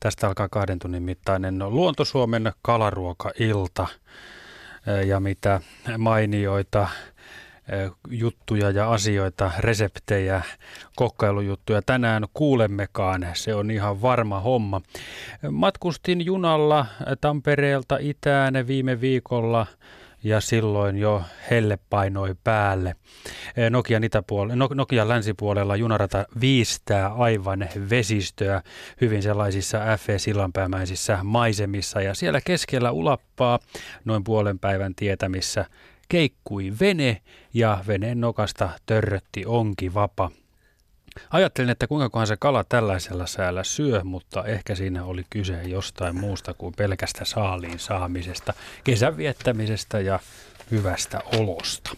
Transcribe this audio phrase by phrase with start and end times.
[0.00, 3.86] Tästä alkaa kahden tunnin mittainen Luontosuomen kalaruoka-ilta
[5.06, 5.60] ja mitä
[5.98, 6.88] mainioita
[8.10, 10.42] juttuja ja asioita, reseptejä,
[10.96, 13.26] kokkailujuttuja tänään kuulemmekaan.
[13.34, 14.80] Se on ihan varma homma.
[15.50, 16.86] Matkustin junalla
[17.20, 19.66] Tampereelta itään viime viikolla
[20.24, 22.96] ja silloin jo helle painoi päälle.
[23.70, 28.62] Nokian, itäpuolella, Nokian länsipuolella junarata viistää aivan vesistöä
[29.00, 33.58] hyvin sellaisissa FE-sillanpäämäisissä maisemissa ja siellä keskellä ulappaa
[34.04, 35.64] noin puolen päivän tietämissä
[36.08, 37.22] keikkui vene
[37.54, 40.30] ja veneen nokasta törrötti onki vapa.
[41.30, 46.54] Ajattelin, että kuinka se kala tällaisella säällä syö, mutta ehkä siinä oli kyse jostain muusta
[46.54, 48.52] kuin pelkästä saaliin saamisesta,
[48.84, 50.20] kesän viettämisestä ja
[50.70, 51.90] hyvästä olosta.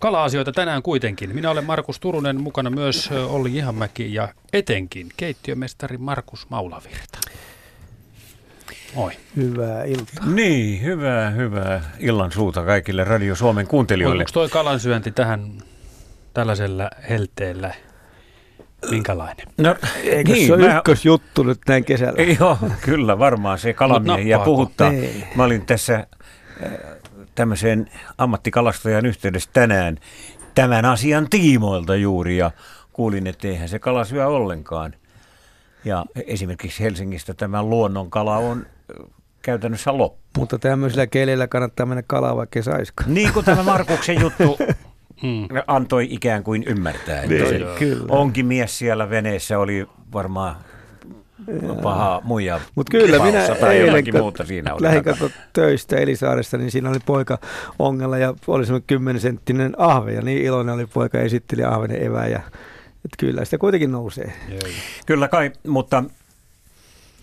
[0.00, 1.34] Kala-asioita tänään kuitenkin.
[1.34, 7.18] Minä olen Markus Turunen, mukana myös Olli Ihamäki ja etenkin keittiömestari Markus Maulavirta.
[8.94, 9.12] Moi.
[9.36, 10.26] Hyvää iltaa.
[10.26, 14.22] Niin, hyvää, hyvää illan suuta kaikille Radio Suomen kuuntelijoille.
[14.22, 15.62] Onko toi kalansyönti tähän
[16.34, 17.74] tällaisella helteellä
[18.90, 19.46] minkälainen?
[19.58, 20.78] No, Eikö niin, se ole mä...
[20.78, 22.22] ykkösjuttu nyt näin kesällä?
[22.40, 24.90] Joo, kyllä varmaan se kalamiehiä puhuttaa.
[24.90, 25.24] Ei.
[25.34, 26.06] Mä olin tässä
[26.64, 26.72] äh,
[27.34, 29.98] tämmöiseen ammattikalastajan yhteydessä tänään
[30.54, 32.50] tämän asian tiimoilta juuri ja
[32.92, 34.94] kuulin, että eihän se kala syö ollenkaan.
[35.84, 38.66] Ja esimerkiksi Helsingistä tämä luonnonkala on
[39.42, 40.22] käytännössä loppu.
[40.38, 43.14] Mutta tämmöisellä keleillä kannattaa mennä kalaa, vaikka saiskaan.
[43.14, 44.58] Niin kuin tämä Markuksen juttu
[45.22, 45.48] hmm.
[45.66, 47.22] antoi ikään kuin ymmärtää.
[47.22, 48.06] Että niin, kyllä.
[48.08, 50.56] onkin mies siellä veneessä, oli varmaan
[51.82, 53.40] paha muija Mutta kyllä minä
[54.20, 55.02] muuta siinä oli lähdin
[55.52, 57.38] töistä Elisaaresta, niin siinä oli poika
[57.78, 62.26] ongella ja oli semmoinen 10 senttinen ahve ja niin iloinen oli poika esitteli ahvenen evää
[62.26, 62.40] ja
[63.04, 64.32] että kyllä sitä kuitenkin nousee.
[65.06, 66.04] Kyllä kai, mutta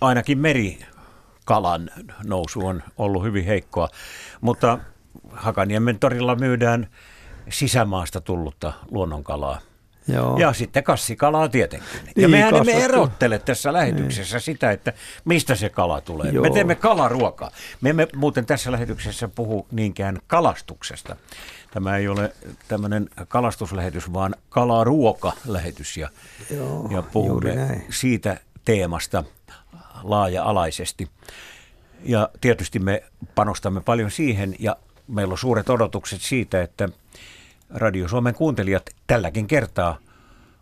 [0.02, 1.89] ainakin merikalan
[2.27, 3.88] nousu on ollut hyvin heikkoa.
[4.42, 4.80] Mutta
[5.31, 6.88] Hakaniemen torilla myydään
[7.49, 9.60] sisämaasta tullutta luonnonkalaa.
[10.14, 10.37] Joo.
[10.37, 11.89] Ja sitten kassikalaa tietenkin.
[12.05, 14.42] Ja niin, mehän emme erottele tässä lähetyksessä niin.
[14.42, 14.93] sitä, että
[15.26, 16.32] mistä se kala tulee.
[16.32, 16.43] Joo.
[16.43, 17.52] Me teemme kalaruokaa.
[17.82, 21.15] Me emme muuten tässä lähetyksessä puhu niinkään kalastuksesta.
[21.71, 22.33] Tämä ei ole
[22.67, 25.98] tämmöinen kalastuslähetys, vaan kalaruokalähetys.
[25.98, 26.09] Ja,
[26.55, 29.23] Joo, ja puhumme siitä teemasta
[30.04, 31.09] laaja-alaisesti.
[32.04, 33.04] Ja tietysti me
[33.36, 34.76] panostamme paljon siihen ja
[35.08, 36.89] meillä on suuret odotukset siitä, että
[37.70, 39.98] Radio Suomen kuuntelijat tälläkin kertaa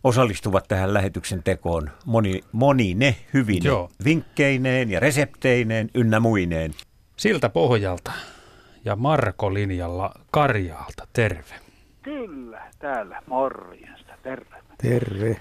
[0.04, 3.64] osallistuvat tähän lähetyksen tekoon moni, moni ne hyvin
[4.06, 6.72] vinkkeineen ja resepteineen ynnä muineen.
[7.18, 8.12] Siltä pohjalta
[8.86, 11.56] ja Marko linjalla Karjaalta, terve.
[12.02, 14.56] Kyllä, täällä morjesta, terve.
[14.78, 15.38] Terve.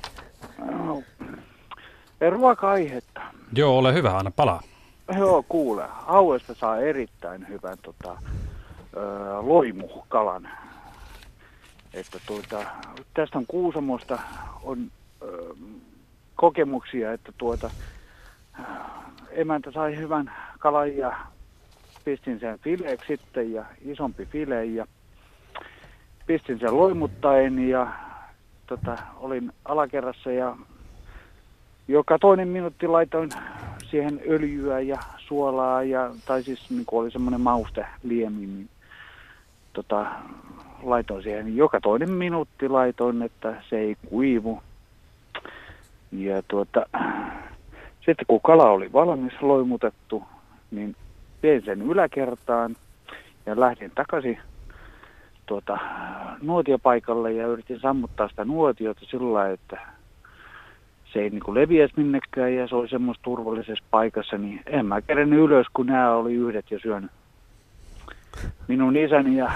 [0.59, 1.03] No,
[2.31, 3.21] ruoka-aihetta.
[3.53, 4.63] Joo, ole hyvä, anna palaa.
[5.19, 5.85] Joo, kuule.
[5.91, 8.19] Hauesta saa erittäin hyvän tota,
[9.41, 10.49] loimukalan
[11.97, 12.65] että tuota,
[13.15, 14.19] tästä on Kuusamosta
[14.63, 14.91] on
[15.23, 15.55] ö,
[16.35, 17.71] kokemuksia, että tuota,
[19.31, 21.17] emäntä sai hyvän kalan ja
[22.05, 24.87] pistin sen fileeksi sitten ja isompi file ja
[26.27, 27.87] pistin sen loimuttaen ja
[28.67, 30.57] tota, olin alakerrassa ja
[31.89, 33.31] joka toinen minuutti laitoin
[33.91, 38.69] siihen öljyä ja suolaa ja, tai siis niin oli semmoinen mauste liemi, niin
[39.73, 40.07] tota,
[40.83, 44.63] laitoin siihen joka toinen minuutti laitoin, että se ei kuivu.
[46.13, 46.87] Ja tuota,
[48.05, 50.23] sitten kun kala oli valmis loimutettu,
[50.71, 50.97] niin
[51.41, 52.77] tein sen yläkertaan
[53.47, 54.39] ja lähdin takaisin
[55.47, 55.79] tuota,
[56.43, 59.81] nuotiopaikalle ja yritin sammuttaa sitä nuotiota sillä että
[61.13, 65.39] se ei niin leviäisi minnekään ja se oli semmoista turvallisessa paikassa, niin en mä kerennyt
[65.39, 67.11] ylös, kun nämä oli yhdet jo syönyt.
[68.69, 69.51] Minun isäni ja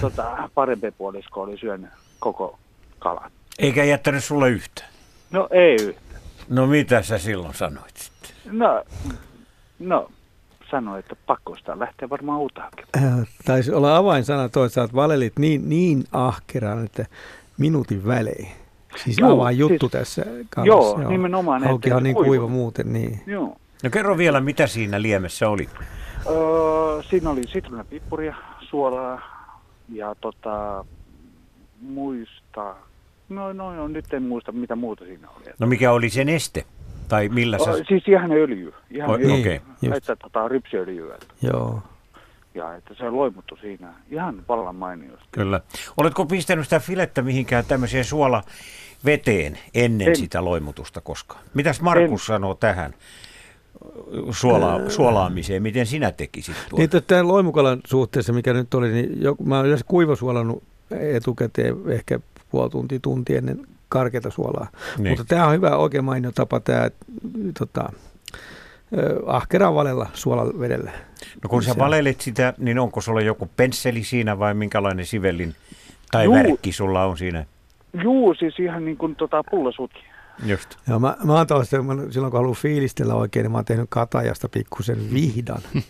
[0.00, 2.58] tota, parempi puolisko oli syönyt koko
[2.98, 3.30] kalan.
[3.58, 4.84] Eikä jättänyt sulle yhtä?
[5.30, 6.00] No ei yhtä.
[6.48, 8.30] No mitä sä silloin sanoit sitten?
[8.58, 8.84] No,
[9.78, 10.10] no
[10.70, 12.86] sanoin, että pakko sitä lähteä varmaan uutaakin.
[12.96, 17.06] Äh, taisi olla avainsana toi, että valelit niin, niin ahkeraan, että
[17.58, 18.48] minuutin välein.
[19.04, 20.66] Siis joo, avain juttu siis, tässä kanssa.
[20.66, 21.10] Joo, joo.
[21.10, 21.64] nimenomaan.
[21.64, 22.28] Haukihan niin kuiva.
[22.28, 22.92] kuiva muuten.
[22.92, 23.20] Niin.
[23.26, 23.56] Joo.
[23.82, 25.68] No kerro vielä, mitä siinä liemessä oli?
[26.26, 29.35] Öö, siinä oli sitruunapippuria, suolaa,
[29.88, 30.84] ja tota,
[31.80, 32.76] muista,
[33.28, 35.44] no, no, no nyt en muista mitä muuta siinä oli.
[35.58, 36.64] No mikä oli sen este?
[37.08, 37.84] Tai millä sä...
[37.88, 38.74] siis ihan öljy.
[38.90, 39.40] Ihan oh, öljy.
[39.40, 39.60] Okay.
[39.96, 41.18] Että tota, rypsiöljyä.
[41.42, 41.82] Joo.
[42.54, 45.28] Ja että se loimuttu siinä ihan vallan mainiosti.
[45.32, 45.60] Kyllä.
[45.96, 48.42] Oletko pistänyt sitä filettä mihinkään tämmöiseen suola
[49.04, 50.16] veteen ennen en.
[50.16, 51.44] sitä loimutusta koskaan?
[51.54, 52.26] Mitäs Markus en.
[52.26, 52.94] sanoo tähän?
[54.30, 55.62] Suola, suolaamiseen.
[55.62, 56.78] Miten sinä tekisit tuon?
[56.78, 62.20] Niin, tämän loimukalan suhteessa, mikä nyt oli, niin jo, mä olen yleensä kuivasuolannut etukäteen ehkä
[62.50, 64.66] puoli tuntia, tunti ennen karkeata suolaa.
[64.98, 65.08] Niin.
[65.08, 66.90] Mutta tämä on hyvä, oikein mainio tapa tämä
[67.58, 67.92] tota,
[69.26, 70.90] ahkeraan valella suolavedellä.
[71.42, 75.54] No kun sä valelet sitä, niin onko sulla joku pensseli siinä vai minkälainen sivellin
[76.10, 76.34] tai Juu.
[76.34, 77.44] värkki sulla on siinä?
[78.02, 80.00] Juu, siis ihan niin kuin tota pullosutki.
[80.44, 80.76] Just.
[80.88, 84.48] Joo, mä, mä oon taas, silloin kun haluan fiilistellä oikein, niin mä oon tehnyt katajasta
[84.48, 85.62] pikkusen vihdan.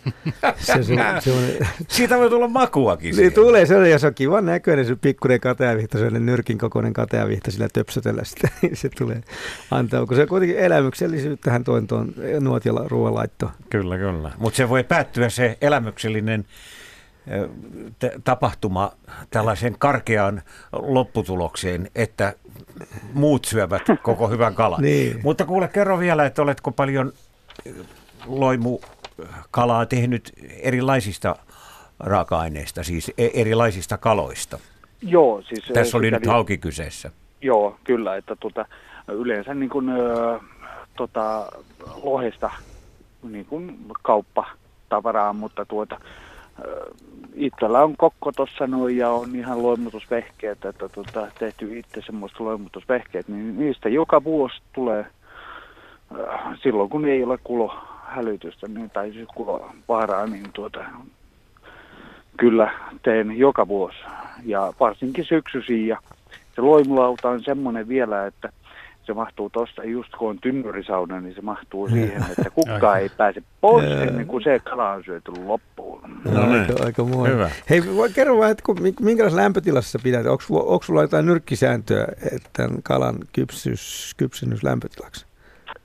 [0.59, 3.15] se, se, se on, Siitä voi tulla makuakin.
[3.15, 6.93] Niin tulee, se on, ja se on kivan näköinen se pikkuinen katajavihta, sellainen nyrkin kokoinen
[6.93, 8.47] katajavihta sillä töpsötellä sitä.
[8.73, 9.21] se tulee
[9.71, 13.51] antaa, kun se on kuitenkin elämyksellisyyttähän toin tuon nuotiolla ruoanlaittoon.
[13.69, 14.31] Kyllä, kyllä.
[14.37, 16.45] Mutta se voi päättyä se elämyksellinen
[18.23, 18.91] tapahtuma
[19.29, 20.41] tällaisen karkeaan
[20.71, 22.33] lopputulokseen, että
[23.13, 24.81] muut syövät koko hyvän kalan.
[24.81, 25.19] niin.
[25.23, 27.11] Mutta kuule, kerro vielä, että oletko paljon
[28.25, 30.31] loimukalaa tehnyt
[30.61, 31.35] erilaisista
[31.99, 34.59] raaka-aineista, siis e- erilaisista kaloista?
[35.01, 35.65] Joo, siis...
[35.73, 37.11] Tässä oli nyt hauki kyseessä.
[37.41, 38.65] Joo, kyllä, että tuota,
[39.07, 40.39] yleensä niin kuin, ö,
[40.97, 41.51] tota,
[42.03, 42.49] lohesta
[43.23, 44.45] niin kuin kauppa
[44.89, 45.99] tavaraa, mutta tuota,
[47.37, 53.27] itsellä on kokko tuossa noin ja on ihan loimutusvehkeet, että tuota, tehty itse semmoista loimutusvehkeet,
[53.27, 55.05] niin niistä joka vuosi tulee
[56.19, 60.85] äh, silloin kun ei ole kulohälytystä niin, tai siis kulovaaraa, niin tuota,
[62.37, 62.71] kyllä
[63.03, 63.97] teen joka vuosi.
[64.45, 65.97] Ja varsinkin syksyisin ja
[66.55, 68.49] se loimulauta on semmoinen vielä, että
[69.07, 73.43] se mahtuu tuosta, just kun on tynnyrisauna, niin se mahtuu siihen, että kukka ei pääse
[73.61, 76.01] pois ennen kuin se kala on syöty loppuun.
[76.25, 76.61] No, no niin.
[76.61, 77.49] aika, aika Hyvä.
[77.69, 80.25] Hei, voi kerro vähän, että kun, minkälaisessa lämpötilassa pidät?
[80.25, 85.25] Onko, onko sulla jotain nyrkkisääntöä, että tämän kalan kypsys, kypsennys lämpötilaksi?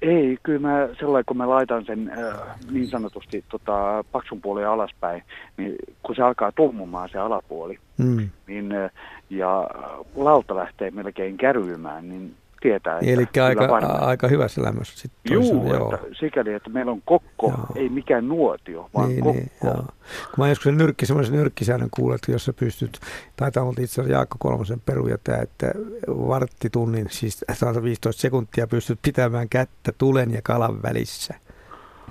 [0.03, 2.35] Ei, kyllä mä sellainen, kun mä laitan sen äh,
[2.71, 5.23] niin sanotusti tota, paksun puolen alaspäin,
[5.57, 8.31] niin kun se alkaa tummumaan se alapuoli, mm.
[8.47, 8.91] niin, äh,
[9.31, 9.71] ja
[10.17, 12.99] lauta lähtee melkein kärymään, niin tietää.
[12.99, 15.33] Eli aika, aika hyvässä lämmössä sitten.
[15.33, 15.95] Juu, joo.
[15.95, 17.67] Että sikäli, että meillä on kokko, joo.
[17.77, 19.39] ei mikään nuotio, vaan niin, kokko.
[19.39, 19.75] Niin, joo.
[20.35, 23.01] Kun mä joskus nyrkki, semmoisen nyrkkisäännön kuullut, että jos sä pystyt,
[23.37, 25.73] taitaa olla itse asiassa Jaakko Kolmosen peruja tämä, että
[26.09, 27.45] varttitunnin, siis
[27.83, 31.35] 15 sekuntia pystyt pitämään kättä tulen ja kalan välissä.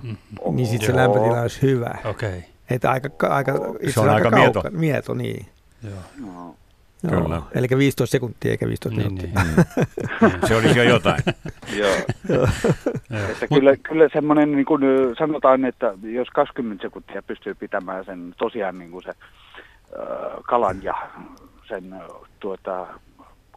[0.04, 0.56] Mm-hmm.
[0.56, 1.96] Niin sitten se lämpötila olisi hyvä.
[2.06, 2.42] Okay.
[2.70, 3.54] Että aika, aika,
[3.90, 4.64] se on aika, aika mieto.
[4.72, 5.14] mieto.
[5.14, 5.46] niin.
[5.84, 6.32] Joo.
[6.34, 6.56] No.
[7.04, 7.42] Joo, Kyllä.
[7.56, 9.44] Eli 15 sekuntia eikä 15 niin, minuuttia.
[9.44, 10.48] Niin.
[10.48, 11.24] Se olisi jo jotain.
[11.80, 11.96] Joo.
[13.32, 14.82] että kyllä, kyllä semmoinen, niin kuin
[15.18, 19.14] sanotaan, että jos 20 sekuntia pystyy pitämään sen tosiaan niin kuin se
[20.44, 20.94] kalan ja
[21.68, 21.96] sen
[22.40, 22.88] tuota,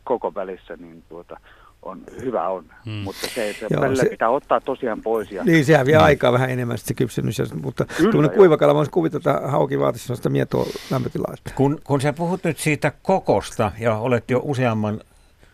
[0.05, 1.41] koko välissä, niin tuota,
[1.85, 2.65] on, hyvä on.
[2.85, 2.93] Hmm.
[2.93, 5.33] Mutta se, että Joo, välillä se, pitää ottaa tosiaan pois.
[5.33, 5.45] Ja...
[5.45, 6.05] Niin, sehän vie hmm.
[6.05, 7.55] aikaa vähän enemmän se kypsennys.
[7.63, 11.35] Mutta tuommoinen kuivakala, voisi kuvitella, että hauki vaatisi sellaista mietoa lämpötilaa.
[11.55, 15.01] Kun, kun sä puhut nyt siitä kokosta, ja olet jo useamman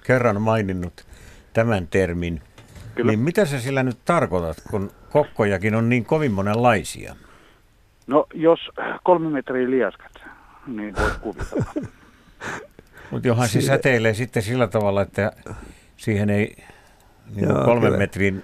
[0.06, 1.06] kerran maininnut
[1.52, 2.40] tämän termin,
[2.94, 3.10] Kyllä.
[3.10, 7.16] niin mitä sä sillä nyt tarkoitat, kun kokkojakin on niin kovin monenlaisia?
[8.06, 8.60] No, jos
[9.02, 10.12] kolme metriä liaskat,
[10.66, 11.64] niin voit kuvitella.
[13.10, 15.32] Mutta johan se säteilee sitten sillä tavalla, että
[16.00, 16.56] siihen ei
[17.34, 17.98] niin Joo, kolmen kyllä.
[17.98, 18.42] metrin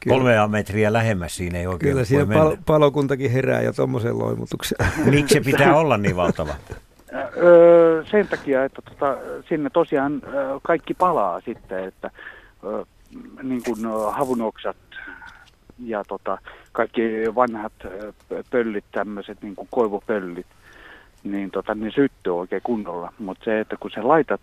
[0.00, 0.16] Kyllä.
[0.16, 4.78] kolmea metriä lähemmäs siinä ei oikein Kyllä siinä pal- palokuntakin herää jo tuommoisen loimutuksen.
[5.04, 6.54] Miksi se pitää olla niin valtava?
[7.36, 9.16] Öö, sen takia, että tota,
[9.48, 10.22] sinne tosiaan
[10.62, 12.10] kaikki palaa sitten, että
[12.64, 12.84] öö,
[13.42, 13.78] niin kuin
[14.12, 14.76] havunoksat
[15.84, 16.38] ja tota,
[16.72, 17.02] kaikki
[17.34, 17.72] vanhat
[18.50, 20.46] pöllit, tämmöiset niin kuin koivupöllit,
[21.24, 23.12] niin tota, ne syttyy oikein kunnolla.
[23.18, 24.40] Mutta se, että kun sä laitat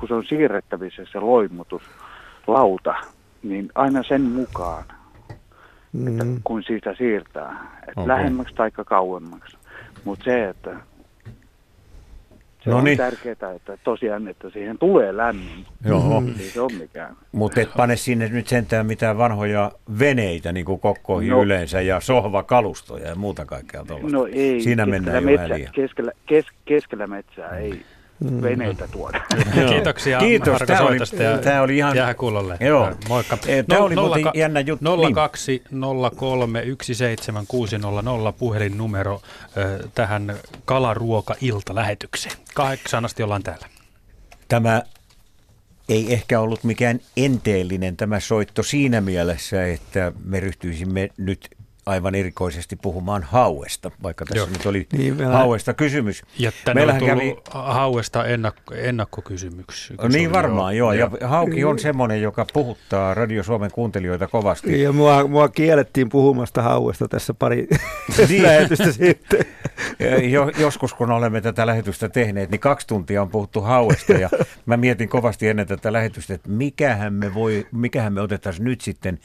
[0.00, 2.94] kun se on siirrettävissä se loimutuslauta,
[3.42, 4.84] niin aina sen mukaan,
[5.92, 6.06] mm.
[6.08, 8.08] että kun siitä siirtää, että okay.
[8.08, 9.56] lähemmäksi tai kauemmaksi.
[10.04, 10.76] Mutta se, että
[12.64, 12.98] se no on niin.
[12.98, 15.66] tärkeää, että tosiaan, että siihen tulee lämmin.
[15.84, 16.22] Joo.
[16.38, 17.16] Ei se ole mikään.
[17.32, 21.42] Mutta et pane sinne nyt sentään mitään vanhoja veneitä, niin kuin kokkoihin no.
[21.42, 24.16] yleensä, ja sohvakalustoja ja muuta kaikkea tuollaista.
[24.16, 24.60] No ei.
[24.60, 27.80] Siinä mennään metsä, jo keskellä, kes, keskellä metsää ei mm.
[28.42, 29.20] Veneitä tuoda.
[29.70, 30.52] Kiitoksia Kiitos.
[30.52, 31.96] Marko tämä oli, ja tämä oli ihan...
[31.96, 32.56] jää kuulolle.
[32.60, 32.92] Joo.
[33.08, 33.36] Moikka.
[33.36, 34.84] Tämä no, oli muuten jännä juttu.
[35.14, 40.34] 0203 17600 puhelinnumero äh, tähän
[40.64, 42.36] kalaruoka-ilta-lähetykseen.
[42.54, 43.66] Kahdeksan asti ollaan täällä.
[44.48, 44.82] Tämä
[45.88, 51.48] ei ehkä ollut mikään enteellinen tämä soitto siinä mielessä, että me ryhtyisimme nyt
[51.90, 54.48] aivan erikoisesti puhumaan hauesta, vaikka tässä Joo.
[54.52, 55.36] nyt oli niin, meillä...
[55.36, 56.22] hauesta kysymys.
[56.38, 57.36] Ja tänne on kävi...
[57.50, 59.96] hauesta ennakko, ennakkokysymyksiä.
[60.08, 60.92] Niin varmaan, joo.
[60.92, 61.10] joo.
[61.20, 64.82] Ja hauki on semmoinen, joka puhuttaa Radio Suomen kuuntelijoita kovasti.
[64.82, 67.68] Ja mua, mua kiellettiin puhumasta hauesta tässä pari
[68.28, 68.42] niin.
[68.42, 69.40] lähetystä sitten.
[70.30, 74.30] Jo, joskus kun olemme tätä lähetystä tehneet, niin kaksi tuntia on puhuttu hauesta ja
[74.66, 79.18] mä mietin kovasti ennen tätä lähetystä, että mikähän me, voi, mikähän me otettaisiin nyt sitten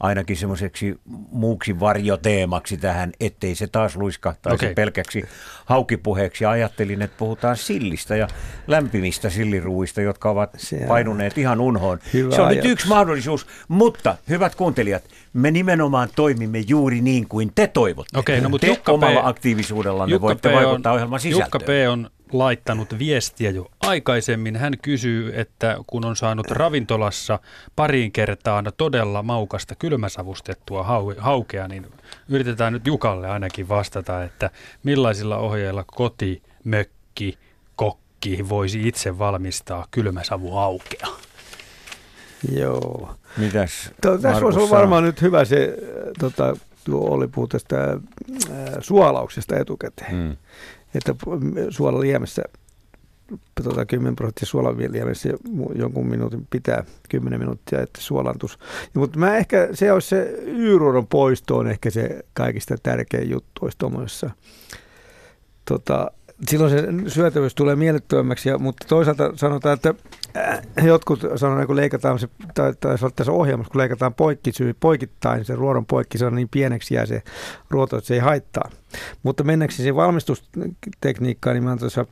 [0.00, 1.00] ainakin semmoiseksi
[1.32, 4.74] muuksi varjoteemaksi tähän, ettei se taas luiskahtaisi okay.
[4.74, 5.24] pelkäksi
[5.64, 6.44] haukipuheeksi.
[6.44, 8.28] Ja ajattelin, että puhutaan sillistä ja
[8.66, 11.98] lämpimistä silliruuista, jotka ovat se painuneet ihan unhoon.
[12.12, 12.64] Hyvä se on ajatus.
[12.64, 18.18] nyt yksi mahdollisuus, mutta hyvät kuuntelijat, me nimenomaan toimimme juuri niin kuin te toivotte.
[18.18, 19.26] Okay, no, mutta te Jukka omalla P.
[19.26, 20.54] aktiivisuudellanne Jukka voitte P.
[20.54, 21.46] vaikuttaa ohjelman sisältöön.
[21.46, 21.68] Jukka P.
[21.92, 24.56] on laittanut viestiä jo aikaisemmin.
[24.56, 27.38] Hän kysyy, että kun on saanut ravintolassa
[27.76, 31.86] pariin kertaan todella maukasta kylmäsavustettua hau- haukea, niin
[32.28, 34.50] yritetään nyt Jukalle ainakin vastata, että
[34.82, 37.38] millaisilla ohjeilla koti, mökki,
[37.76, 41.06] kokki voisi itse valmistaa kylmäsavuhaukea?
[42.52, 43.14] Joo.
[43.36, 45.76] Mitäs to, Tässä voisi olla varmaan nyt hyvä se,
[46.18, 47.98] tota, tuo oli puhuu tästä äh,
[48.80, 50.10] suolauksesta etukäteen.
[50.10, 50.36] Hmm
[50.94, 51.14] että
[51.70, 52.42] suolaliemessä
[53.62, 55.28] tota, 10 prosenttia suolaliemessä
[55.74, 58.58] jonkun minuutin pitää 10 minuuttia, että suolantus.
[58.94, 63.60] Ja, mutta mä ehkä, se olisi se yyruodon poisto on ehkä se kaikista tärkein juttu
[63.64, 64.30] olisi tuommoisessa
[65.64, 66.10] tota,
[66.48, 69.94] silloin se syötävyys tulee mielettömämmäksi, ja, mutta toisaalta sanotaan, että
[70.82, 75.86] jotkut sanoo, kun leikataan se, tai, tai tässä ohjelmassa, kun leikataan poikki, poikittain se ruodon
[75.86, 77.22] poikki, se on niin pieneksi jää se
[77.70, 78.70] ruoto, että se ei haittaa.
[79.22, 82.06] Mutta mennäksi se valmistustekniikkaan, niin mä oon tuossa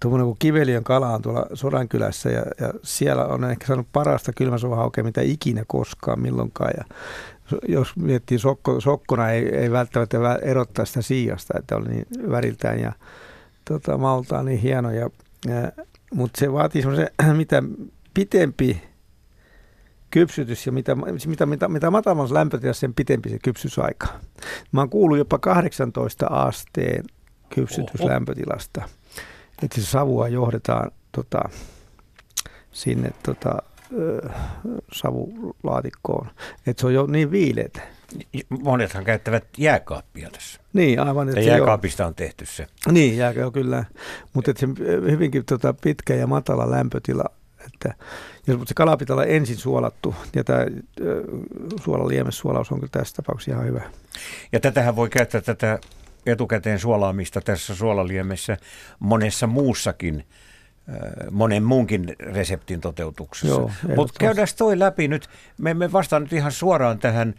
[0.00, 5.04] tuommoinen kuin Kiveliön kala on tuolla Sodankylässä ja, ja siellä on ehkä saanut parasta kylmäsuohaukea,
[5.04, 6.70] mitä ikinä koskaan milloinkaan.
[6.76, 6.84] Ja
[7.68, 12.92] jos miettii sokko, sokkona, ei, ei välttämättä erottaa sitä siijasta, että oli niin väriltään ja
[13.64, 14.90] tota, maultaan niin hieno.
[14.90, 15.10] Ja,
[15.46, 17.62] ja, mutta se vaatii semmoisen, mitä
[18.14, 18.82] pitempi
[20.10, 24.06] kypsytys ja mitä, mitä, mitä, mitä matalamassa lämpötilassa, sen pitempi se kypsytysaika.
[24.72, 27.04] Mä oon kuullut jopa 18 asteen
[27.54, 28.82] kypsytyslämpötilasta.
[29.62, 31.48] Että se savua johdetaan tota,
[32.72, 33.62] sinne tota,
[34.92, 36.30] savulaatikkoon.
[36.66, 37.80] Että se on jo niin viileitä.
[38.48, 40.60] Monethan käyttävät jääkaappia tässä.
[40.72, 41.28] Niin, aivan.
[41.28, 42.66] Että jääkaapista jo, on tehty se.
[42.90, 43.84] Niin, jääkö kyllä.
[44.32, 44.66] Mutta se
[45.10, 47.24] hyvinkin tota, pitkä ja matala lämpötila.
[47.66, 47.94] Että,
[48.46, 50.66] jos se kala pitää olla ensin suolattu, ja tämä
[51.84, 53.82] suolaliemessuolaus on kyllä tässä tapauksessa ihan hyvä.
[54.52, 55.78] Ja tätähän voi käyttää tätä
[56.26, 58.56] etukäteen suolaamista tässä suolaliemessä
[58.98, 60.24] monessa muussakin
[61.30, 63.60] monen muunkin reseptin toteutuksessa.
[63.96, 65.28] Mutta käydään toi läpi nyt.
[65.58, 67.34] Me emme vastaa nyt ihan suoraan tähän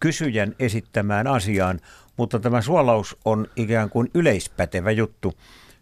[0.00, 1.80] kysyjän esittämään asiaan,
[2.16, 5.34] mutta tämä suolaus on ikään kuin yleispätevä juttu.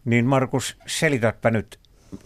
[0.05, 1.79] Niin Markus, selitäpä nyt,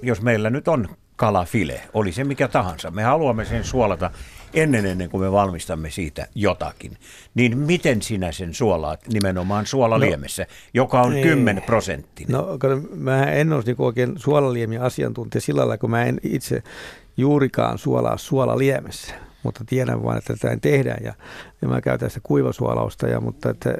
[0.03, 2.91] jos meillä nyt on kalafile, oli se mikä tahansa.
[2.91, 4.11] Me haluamme sen suolata
[4.55, 6.97] ennen ennen kuin me valmistamme siitä jotakin.
[7.35, 11.23] Niin miten sinä sen suolaat nimenomaan suolaliemessä, no, joka on ei.
[11.23, 12.33] 10 prosenttinen?
[12.33, 12.59] No
[12.95, 16.63] mä en ole niin oikein suolaliemi asiantuntija sillä lailla, kun mä en itse
[17.17, 21.15] juurikaan suolaa suolaliemessä mutta tiedän vain, että tätä tehdään ja,
[21.63, 23.75] ja mä käytän sitä kuivasuolausta, ja, mutta että,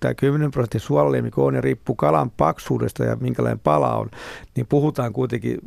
[0.00, 4.10] tämä 10 prosentin suolaliemi, kun on ja riippuu kalan paksuudesta ja minkälainen pala on,
[4.56, 5.58] niin puhutaan kuitenkin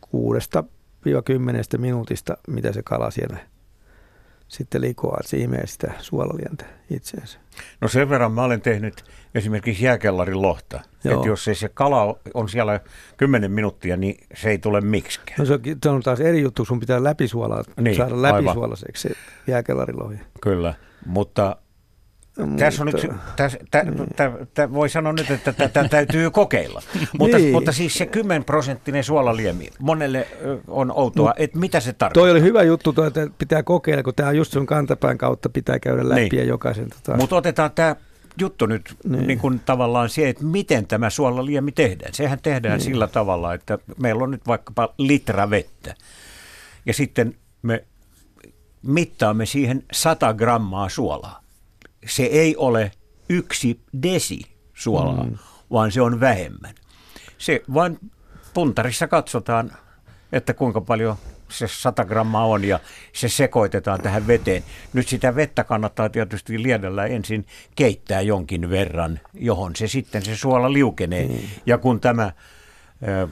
[0.00, 0.64] kuudesta
[1.22, 3.38] 10 minuutista, mitä se kala siellä
[4.50, 7.38] sitten likoaa, se imee sitä suolalientä itseensä.
[7.80, 9.04] No sen verran mä olen tehnyt
[9.34, 10.80] esimerkiksi jääkellarin lohta.
[11.04, 12.80] Että jos se, se kala on siellä
[13.16, 15.38] 10 minuuttia, niin se ei tule miksikään.
[15.38, 19.14] No se on, se on taas eri juttu, sun pitää läpisuolaa, niin, saada läpisuolaiseksi se
[19.46, 20.16] jääkellarilohi.
[20.40, 20.74] Kyllä,
[21.06, 21.56] mutta
[22.58, 23.06] tässä on nyt,
[23.36, 23.84] täs, tä,
[24.16, 26.82] tä, tä, voi sanoa nyt, että tätä täytyy kokeilla.
[27.18, 27.52] mutta, niin.
[27.52, 30.26] mutta siis se 10 prosenttinen suolaliemi, monelle
[30.68, 32.22] on outoa, no, että mitä se tarkoittaa?
[32.22, 35.48] Toi oli hyvä juttu, toi, että pitää kokeilla, kun tämä on just sun kantapään kautta
[35.48, 36.38] pitää käydä läpi niin.
[36.38, 36.90] ja jokaisen.
[36.90, 37.16] Tota...
[37.16, 37.96] Mutta otetaan tämä
[38.40, 39.26] juttu nyt niin.
[39.26, 42.14] Niin kuin tavallaan se, että miten tämä suolaliemi tehdään.
[42.14, 42.84] Sehän tehdään niin.
[42.84, 45.94] sillä tavalla, että meillä on nyt vaikkapa litra vettä
[46.86, 47.84] ja sitten me
[48.82, 51.39] mittaamme siihen 100 grammaa suolaa
[52.06, 52.92] se ei ole
[53.28, 54.40] yksi desi
[54.74, 55.38] suolaa, mm.
[55.70, 56.74] vaan se on vähemmän.
[57.38, 57.98] Se vain
[58.54, 59.72] puntarissa katsotaan,
[60.32, 61.16] että kuinka paljon
[61.48, 62.80] se 100 grammaa on ja
[63.12, 64.64] se sekoitetaan tähän veteen.
[64.92, 70.72] Nyt sitä vettä kannattaa tietysti liedellä ensin keittää jonkin verran, johon se sitten se suola
[70.72, 71.28] liukenee.
[71.28, 71.38] Mm.
[71.66, 72.32] Ja kun tämä
[73.08, 73.28] ö,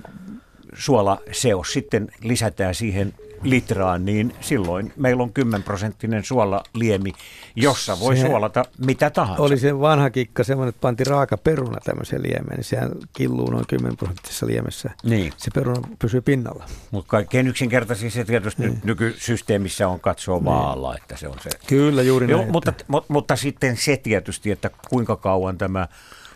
[0.75, 7.13] suolaseos sitten lisätään siihen litraan, niin silloin meillä on 10 prosenttinen suolaliemi,
[7.57, 9.43] jossa voi se suolata mitä tahansa.
[9.43, 13.67] Oli se vanha kikka semmoinen, että panti raaka peruna tämmöiseen liemeen, niin sehän killuu noin
[13.69, 14.91] 10 prosenttisessa liemessä.
[15.03, 15.33] Niin.
[15.37, 16.65] Se peruna pysyy pinnalla.
[16.91, 18.81] Mutta kaikkein yksinkertaisin se tietysti niin.
[18.85, 20.45] nykysysteemissä on katsoa niin.
[20.45, 21.51] vaalla, että se on se.
[21.67, 22.41] Kyllä, juuri näin.
[22.41, 25.89] Joo, mutta, mutta, mutta sitten se tietysti, että kuinka kauan tämä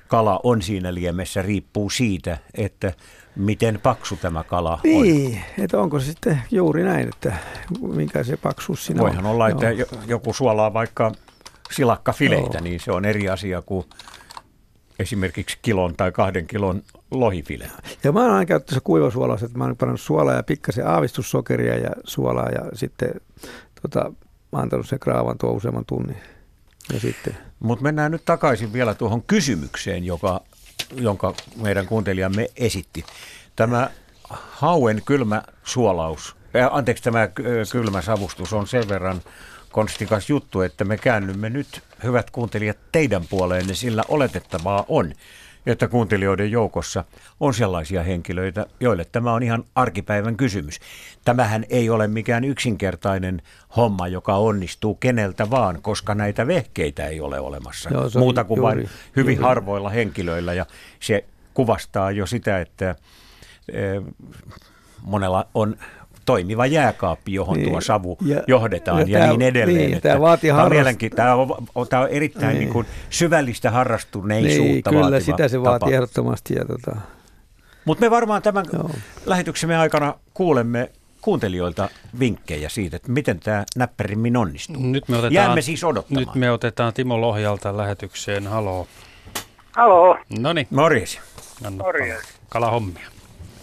[0.08, 2.92] kala on siinä liemessä, riippuu siitä, että
[3.36, 5.02] miten paksu tämä kala niin, on.
[5.02, 7.36] Niin, että onko se sitten juuri näin, että
[7.80, 9.30] minkä se paksuus siinä Voihan on.
[9.30, 9.88] olla, että Joo.
[10.06, 11.12] joku suolaa vaikka
[11.70, 12.64] silakkafileitä, Joo.
[12.64, 13.86] niin se on eri asia kuin
[14.98, 17.70] esimerkiksi kilon tai kahden kilon lohifile.
[18.04, 21.90] Ja mä oon aina käyttänyt kuivasuolassa, että mä oon pannut suolaa ja pikkasen aavistussokeria ja
[22.04, 23.10] suolaa ja sitten
[23.82, 24.12] tota,
[24.52, 26.16] antanut sen kraavan tuo useamman tunnin.
[26.92, 27.36] Ja sitten.
[27.60, 30.40] Mutta mennään nyt takaisin vielä tuohon kysymykseen, joka,
[30.96, 33.04] jonka meidän kuuntelijamme esitti.
[33.56, 33.90] Tämä
[34.30, 37.30] hauen kylmä suolaus, äh, anteeksi tämä äh,
[37.72, 39.22] kylmä savustus on sen verran
[39.72, 45.12] konstikas juttu, että me käännymme nyt, hyvät kuuntelijat, teidän puoleenne, sillä oletettavaa on,
[45.66, 47.04] että kuuntelijoiden joukossa
[47.40, 50.80] on sellaisia henkilöitä, joille tämä on ihan arkipäivän kysymys.
[51.24, 53.42] Tämähän ei ole mikään yksinkertainen
[53.76, 57.90] homma, joka onnistuu keneltä vaan, koska näitä vehkeitä ei ole olemassa.
[57.90, 59.48] Joo, Muuta kuin juuri, vain hyvin juuri.
[59.48, 60.66] harvoilla henkilöillä ja
[61.00, 62.94] se kuvastaa jo sitä, että
[63.72, 64.02] eh,
[65.02, 65.76] monella on
[66.24, 69.90] toimiva jääkaappi, johon niin, tuo savu ja, johdetaan ja, ja tämä, niin edelleen.
[69.90, 70.70] Niin, tämä, vaatii tämä, on
[71.16, 71.34] tämä,
[71.74, 72.58] on, tämä on erittäin niin.
[72.58, 75.92] Niin kuin syvällistä harrastuneisuutta niin, kyllä, sitä se vaatii tapa.
[75.92, 76.54] ehdottomasti.
[76.54, 76.96] Ja tota...
[77.84, 78.90] Mutta me varmaan tämän Joo.
[79.26, 81.88] lähetyksemme aikana kuulemme kuuntelijoilta
[82.18, 84.82] vinkkejä siitä, että miten tämä näppärimmin onnistuu.
[84.82, 86.26] Nyt me otetaan, Jäämme siis odottamaan.
[86.26, 88.46] Nyt me otetaan Timo Lohjalta lähetykseen.
[88.46, 88.86] Haloo.
[89.72, 90.18] Haloo.
[90.38, 90.66] No niin.
[90.70, 91.20] Morjes.
[91.70, 92.22] Morjes.
[92.48, 93.06] Kalahommia.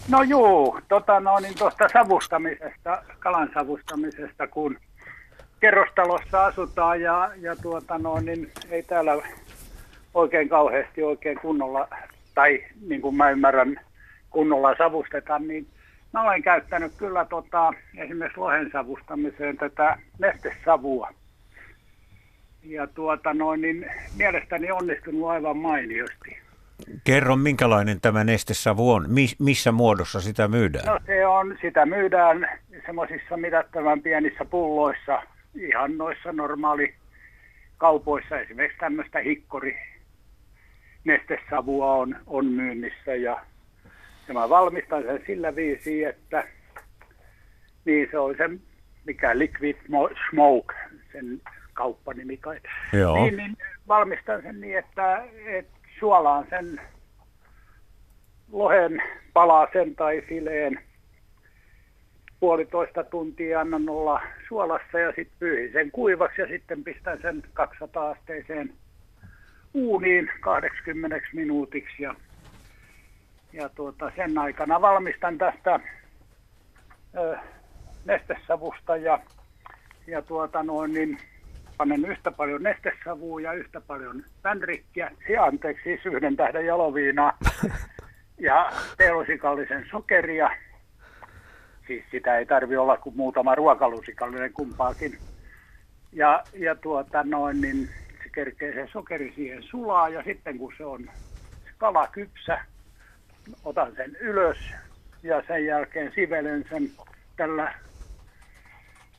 [0.09, 4.77] No juu, tota no, niin tuosta savustamisesta, kalan savustamisesta, kun
[5.59, 9.11] kerrostalossa asutaan ja, ja tuota no, niin ei täällä
[10.13, 11.87] oikein kauheasti oikein kunnolla,
[12.35, 13.79] tai niin kuin mä ymmärrän,
[14.29, 15.67] kunnolla savusteta, niin
[16.13, 21.13] mä olen käyttänyt kyllä tota, esimerkiksi lohen savustamiseen tätä nestesavua.
[22.63, 23.85] Ja tuota noin, niin
[24.17, 26.48] mielestäni onnistunut aivan mainiosti.
[27.03, 29.08] Kerro, minkälainen tämä nestesavu on?
[29.39, 30.86] missä muodossa sitä myydään?
[30.86, 32.49] No se on, sitä myydään
[32.86, 35.21] semmoisissa mitättävän pienissä pulloissa,
[35.56, 36.93] ihan noissa normaali
[37.77, 38.39] kaupoissa.
[38.39, 39.77] Esimerkiksi tämmöistä hikkori
[41.03, 43.41] nestesavua on, on myynnissä ja,
[44.27, 46.43] ja mä valmistan sen sillä viisi, että
[47.86, 48.49] niin se on se,
[49.06, 49.77] mikä Liquid
[50.30, 50.75] Smoke,
[51.12, 51.41] sen
[51.73, 52.60] kauppanimi kai.
[52.93, 53.23] Joo.
[53.23, 56.81] Niin, niin valmistan sen niin, että, että suolaan sen
[58.51, 59.01] lohen
[59.33, 60.79] palasen tai fileen
[62.39, 68.73] puolitoista tuntia annan olla suolassa ja sitten pyyhin sen kuivaksi ja sitten pistän sen 200-asteiseen
[69.73, 72.15] uuniin 80 minuutiksi ja,
[73.53, 75.79] ja tuota, sen aikana valmistan tästä
[77.17, 77.38] ö,
[78.05, 79.19] nestesavusta ja,
[80.07, 81.17] ja tuota noin, niin
[81.79, 85.11] panen yhtä paljon nestesavua ja yhtä paljon vänrikkiä,
[85.41, 87.37] anteeksi siis yhden tähden jaloviinaa
[88.49, 90.49] ja teelusikallisen sokeria.
[91.87, 95.17] Siis sitä ei tarvi olla kuin muutama ruokalusikallinen kumpaakin.
[96.13, 97.89] Ja, ja tuota noin, niin
[98.23, 101.03] se kerkee se sokeri siihen sulaa ja sitten kun se on
[101.63, 102.59] se kala kypsä,
[103.65, 104.57] otan sen ylös
[105.23, 106.91] ja sen jälkeen sivelen sen
[107.37, 107.73] tällä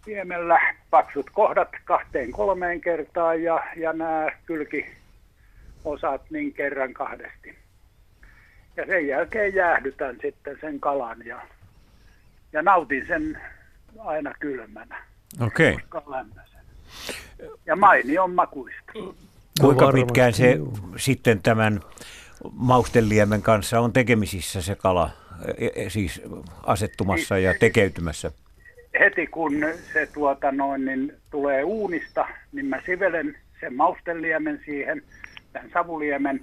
[0.07, 0.61] viemellä
[0.91, 7.59] paksut kohdat kahteen kolmeen kertaan ja, ja nämä kylkiosat niin kerran kahdesti.
[8.77, 11.43] Ja sen jälkeen jäähdytän sitten sen kalan ja,
[12.53, 13.39] ja nautin sen
[13.99, 15.03] aina kylmänä.
[15.41, 15.79] Okei.
[15.93, 16.25] Okay.
[17.67, 18.93] Ja maini on makuista.
[19.61, 20.59] Kuinka pitkään se
[20.97, 21.81] sitten tämän
[22.53, 25.11] mausteliemen kanssa on tekemisissä se kala,
[25.59, 26.23] e, e, siis
[26.63, 28.33] asettumassa ja tekeytymässä?
[29.01, 29.53] Heti kun
[29.93, 35.03] se tuota noin, niin tulee uunista, niin mä sivelen sen mausteliemen siihen,
[35.53, 36.41] tämän savuliemen,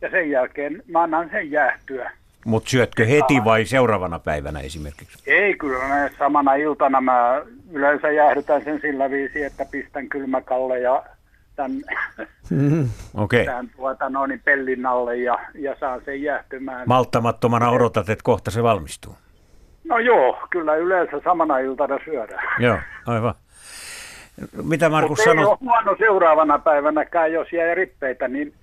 [0.00, 2.10] ja sen jälkeen mä annan sen jäähtyä.
[2.44, 5.18] Mutta syötkö heti vai seuraavana päivänä esimerkiksi?
[5.26, 11.04] Ei, kyllä mä samana iltana mä yleensä jäähdytän sen sillä viisi, että pistän kylmäkalle ja
[11.56, 11.82] tämän,
[12.50, 12.88] mm-hmm.
[13.14, 13.44] okay.
[13.44, 16.82] tämän tuota, no, niin pellin alle ja, ja saan sen jäähtymään.
[16.86, 19.14] Malttamattomana odotat, että kohta se valmistuu.
[19.84, 22.44] No joo, kyllä yleensä samana iltana syödään.
[22.58, 23.34] Joo, aivan.
[24.62, 25.38] Mitä Markus sanoi?
[25.38, 28.54] ei ole huono seuraavana päivänäkään, jos jää rippeitä, niin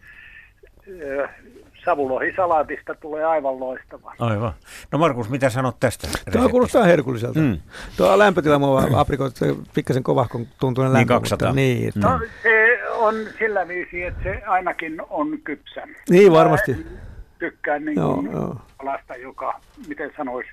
[1.86, 4.14] savulohisalaatista tulee aivan loistava.
[4.20, 4.54] Aivan.
[4.92, 7.40] No Markus, mitä sanot tästä Tuo kuulostaa herkulliselta.
[7.40, 7.58] Mm.
[7.98, 9.34] Tuo lämpötila aprikot,
[9.76, 11.00] pikkasen kovahkon tuntuinen lämpö.
[11.00, 11.48] Niin 200.
[11.48, 15.88] Mutta, niin, no, se on sillä viisi, että se ainakin on kypsä.
[16.10, 16.74] Niin varmasti.
[16.74, 17.00] Mä
[17.40, 18.56] tykkään niin joo, joo.
[18.80, 20.50] alasta, joka, miten sanoisi,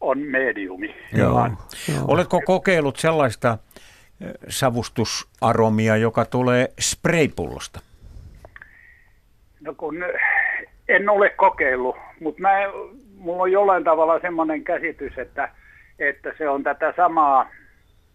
[0.00, 0.96] on mediumi.
[1.12, 1.48] Joo,
[1.88, 2.04] joo.
[2.08, 3.58] Oletko kokeillut sellaista
[4.20, 7.80] eh, savustusaromia, joka tulee spraypullosta?
[9.60, 10.04] No kun
[10.88, 12.50] en ole kokeillut, mutta mä,
[13.16, 15.48] mulla on jollain tavalla semmoinen käsitys, että,
[15.98, 17.50] että se on tätä samaa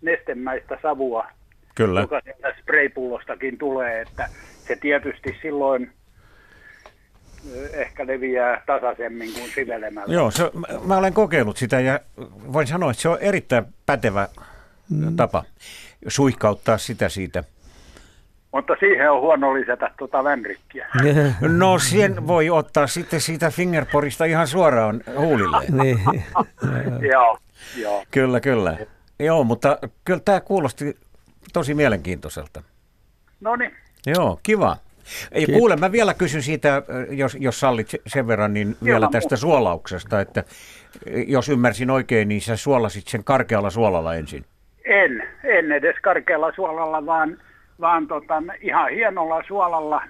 [0.02, 1.28] nestemäistä savua,
[1.76, 2.02] Kyllä.
[2.02, 4.30] joka sieltä spraypullostakin tulee, että
[4.68, 5.92] se tietysti silloin
[7.74, 10.14] ehkä leviää tasaisemmin kuin sivelemällä.
[10.14, 10.52] Joo, se,
[10.86, 12.00] mä olen kokeillut sitä ja
[12.54, 14.28] voin sanoa, että se on erittäin pätevä
[14.90, 15.16] mm.
[15.16, 15.44] tapa
[16.08, 17.44] suihkauttaa sitä siitä
[18.54, 20.88] mutta siihen on huono lisätä tuota vänrikkiä.
[21.58, 25.66] No siihen voi ottaa sitten siitä fingerporista ihan suoraan huulille.
[25.84, 26.00] niin.
[27.14, 27.38] joo,
[27.78, 28.04] joo.
[28.12, 28.78] Kyllä, kyllä.
[29.20, 30.98] Joo, mutta kyllä tämä kuulosti
[31.54, 32.64] tosi mielenkiintoiselta.
[33.42, 33.72] No niin.
[34.06, 34.78] Joo, kiva.
[35.32, 39.38] Ei, kuule, mä vielä kysyn siitä, jos, jos sallit sen verran, niin vielä tästä muuta.
[39.38, 40.44] suolauksesta, että
[41.28, 44.46] jos ymmärsin oikein, niin sä suolasit sen karkealla suolalla ensin.
[44.86, 47.38] En, en edes karkealla suolalla, vaan
[47.82, 50.02] vaan tota, ihan hienolla suolalla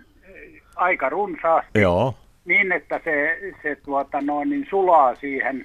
[0.76, 1.82] aika runsaasti.
[1.82, 2.16] Joo.
[2.46, 5.56] Niin, että se, se tuota, no, niin sulaa siihen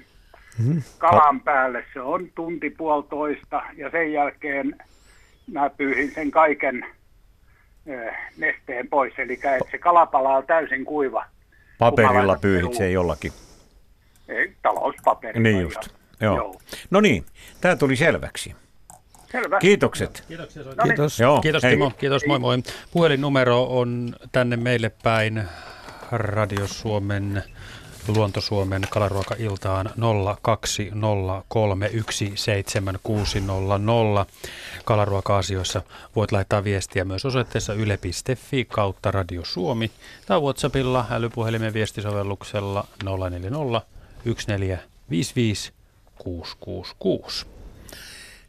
[0.59, 0.81] mm-hmm.
[0.97, 1.85] kalan päälle.
[1.93, 4.75] Se on tunti puolitoista ja sen jälkeen
[5.51, 6.85] mä pyyhin sen kaiken
[8.37, 9.13] nesteen pois.
[9.17, 11.25] Eli että se kalapala on täysin kuiva.
[11.79, 13.31] Paperilla pyyhit se jollakin.
[14.27, 15.49] Ei, talouspaperilla.
[15.49, 15.89] Niin just.
[16.21, 16.35] Joo.
[16.37, 16.55] Joo.
[16.89, 17.25] No niin,
[17.61, 18.55] tämä tuli selväksi.
[19.31, 19.59] Selvä.
[19.59, 20.23] Kiitokset.
[20.27, 20.63] Kiitoksia.
[20.63, 20.83] No niin.
[20.83, 21.19] Kiitos.
[21.19, 21.71] Joo, Kiitos hei.
[21.71, 21.91] Timo.
[21.97, 22.57] Kiitos, moi moi.
[22.91, 25.43] Puhelinnumero on tänne meille päin
[26.11, 27.43] Radio Suomen
[28.07, 29.91] Luontosuomen kalaruokailtaan 0203176600.
[34.85, 35.81] Kalaruoka-asioissa
[36.15, 39.91] voit laittaa viestiä myös osoitteessa yle.fi kautta Radio Suomi
[40.25, 42.87] tai Whatsappilla älypuhelimen viestisovelluksella
[43.29, 43.59] 040
[44.23, 45.73] 1455
[46.17, 47.45] 666.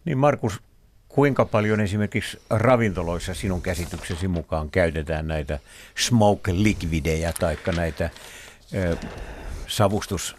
[0.04, 0.60] Niin Markus,
[1.08, 5.58] kuinka paljon esimerkiksi ravintoloissa sinun käsityksesi mukaan käytetään näitä
[5.98, 8.10] smoke liquidejä tai näitä
[9.70, 10.36] savustus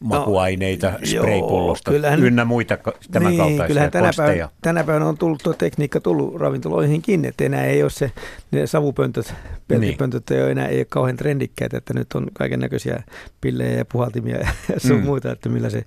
[0.00, 2.78] makuaineita no, spraypullosta kyllähän, ynnä muita
[3.10, 7.44] tämän niin, kaltaisia kyllähän tänä päivänä, tänä päivänä on tullut tuo tekniikka tullut ravintoloihinkin, että
[7.44, 8.12] enää ei ole se,
[8.50, 9.34] ne savupöntöt,
[9.68, 10.36] peltipöntöt niin.
[10.38, 13.02] ei ole enää ei ole kauhean trendikkäitä, että nyt on kaiken näköisiä
[13.40, 14.48] pillejä ja puhaltimia ja
[14.86, 15.04] sun mm.
[15.04, 15.84] muita, että millä se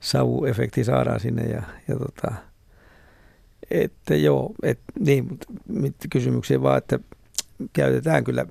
[0.00, 2.32] savuefekti saadaan sinne ja, ja tota,
[3.70, 5.38] että joo, et, niin,
[5.68, 6.98] mutta kysymyksiä vaan, että
[7.72, 8.46] käytetään kyllä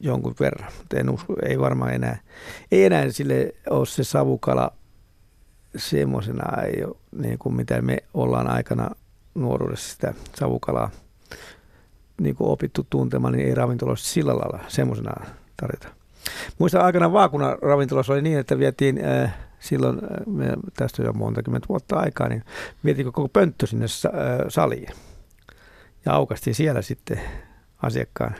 [0.00, 2.18] jonkun verran, en usko, ei varmaan enää,
[2.72, 4.72] ei enää sille ole se savukala
[5.76, 8.90] semmoisena, ei ole, niin kuin mitä me ollaan aikana
[9.34, 10.90] nuoruudessa sitä savukalaa
[12.20, 15.26] niin kuin opittu tuntemaan, niin ei ravintoloissa sillä lailla semmoisena
[15.56, 15.88] tarjota.
[16.58, 21.68] Muistan aikana vaakuna ravintolassa oli niin, että vietiin äh, silloin, äh, tästä jo monta kymmentä
[21.68, 22.42] vuotta aikaa, niin
[22.84, 24.12] vietiin koko pönttö sinne äh,
[24.48, 24.88] saliin.
[26.04, 27.20] Ja aukastiin siellä sitten
[27.82, 28.34] asiakkaan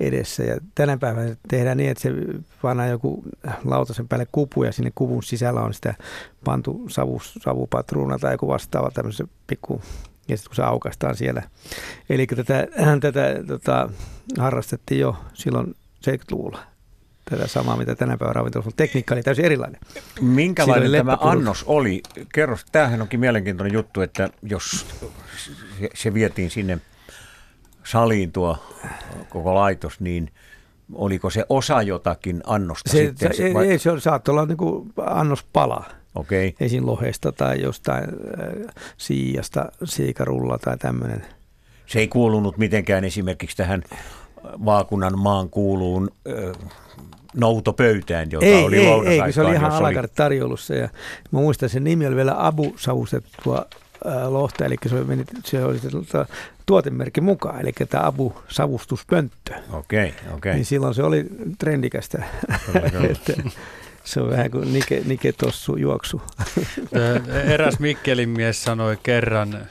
[0.00, 0.42] edessä.
[0.42, 2.10] Ja tänä päivänä tehdään niin, että se
[2.62, 3.24] pannaan joku
[3.64, 5.94] lautasen päälle kupu ja sinne kuvun sisällä on sitä
[6.44, 9.82] pantu savu, savupatruuna tai joku vastaava tämmöisen pikku
[10.28, 11.42] ja sitten kun se aukastaan siellä.
[12.08, 12.66] Eli tätä,
[13.00, 13.90] tätä tota,
[14.38, 15.74] harrastettiin jo silloin
[16.10, 16.58] 70-luvulla
[17.30, 19.80] tätä samaa, mitä tänä päivänä ravintolassa, mutta tekniikka oli täysin erilainen.
[20.20, 22.02] Minkälainen tämä annos oli?
[22.32, 24.86] Kerro, tämähän onkin mielenkiintoinen juttu, että jos
[25.94, 26.78] se vietiin sinne
[27.90, 28.58] saliin tuo
[29.28, 30.30] koko laitos, niin
[30.92, 33.34] oliko se osa jotakin annosta se, sitten?
[33.34, 33.68] Se, vai?
[33.68, 35.84] Ei, se on, saattoi olla niin kuin annospala.
[36.14, 36.52] Okay.
[36.60, 36.86] Esim.
[36.86, 41.26] lohesta tai jostain äh, siijasta, siikarulla tai tämmöinen.
[41.86, 43.82] Se ei kuulunut mitenkään esimerkiksi tähän
[44.64, 46.70] vaakunan maan kuuluun äh,
[47.36, 50.74] noutopöytään, joka ei, oli ei, ei, se oli ihan alakart tarjoulussa.
[50.74, 50.88] Ja
[51.30, 53.66] mä muistan, sen nimi oli vielä Abu savustettua
[54.28, 55.78] lohta, eli se, meni, se oli
[56.68, 59.54] tuotemerkki mukaan, eli tämä Abu savustuspönttö.
[59.72, 60.32] Okei, okay, okei.
[60.34, 60.54] Okay.
[60.54, 61.26] Niin silloin se oli
[61.58, 62.22] trendikästä.
[64.04, 66.22] se on vähän kuin Nike, Nike Tossu juoksu.
[67.44, 69.66] Eräs Mikkelin mies sanoi kerran,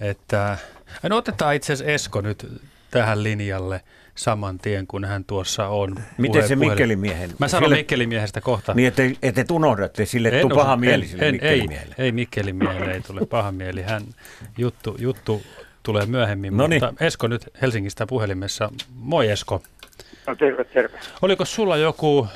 [0.00, 0.58] että
[1.02, 3.80] no otetaan itse asiassa Esko nyt tähän linjalle–
[4.16, 5.96] saman tien, kun hän tuossa on.
[6.18, 7.30] Miten puhe, se Mikkelin miehen?
[7.38, 8.74] Mä sanon sille, Mikkelin miehestä kohta.
[8.74, 12.56] Niin, että et, et unohdatte, sille tuu paha mieli sille en, Mikkelin ei, ei Mikkelin
[12.56, 13.82] miehelle ei tule paha mieli.
[13.82, 14.02] Hän,
[14.58, 15.42] juttu, juttu
[15.86, 16.84] tulee myöhemmin, Noniin.
[16.84, 18.70] mutta Esko nyt Helsingistä puhelimessa.
[18.94, 19.62] Moi Esko.
[20.26, 20.98] No terve, terve.
[21.22, 22.28] Oliko sulla joku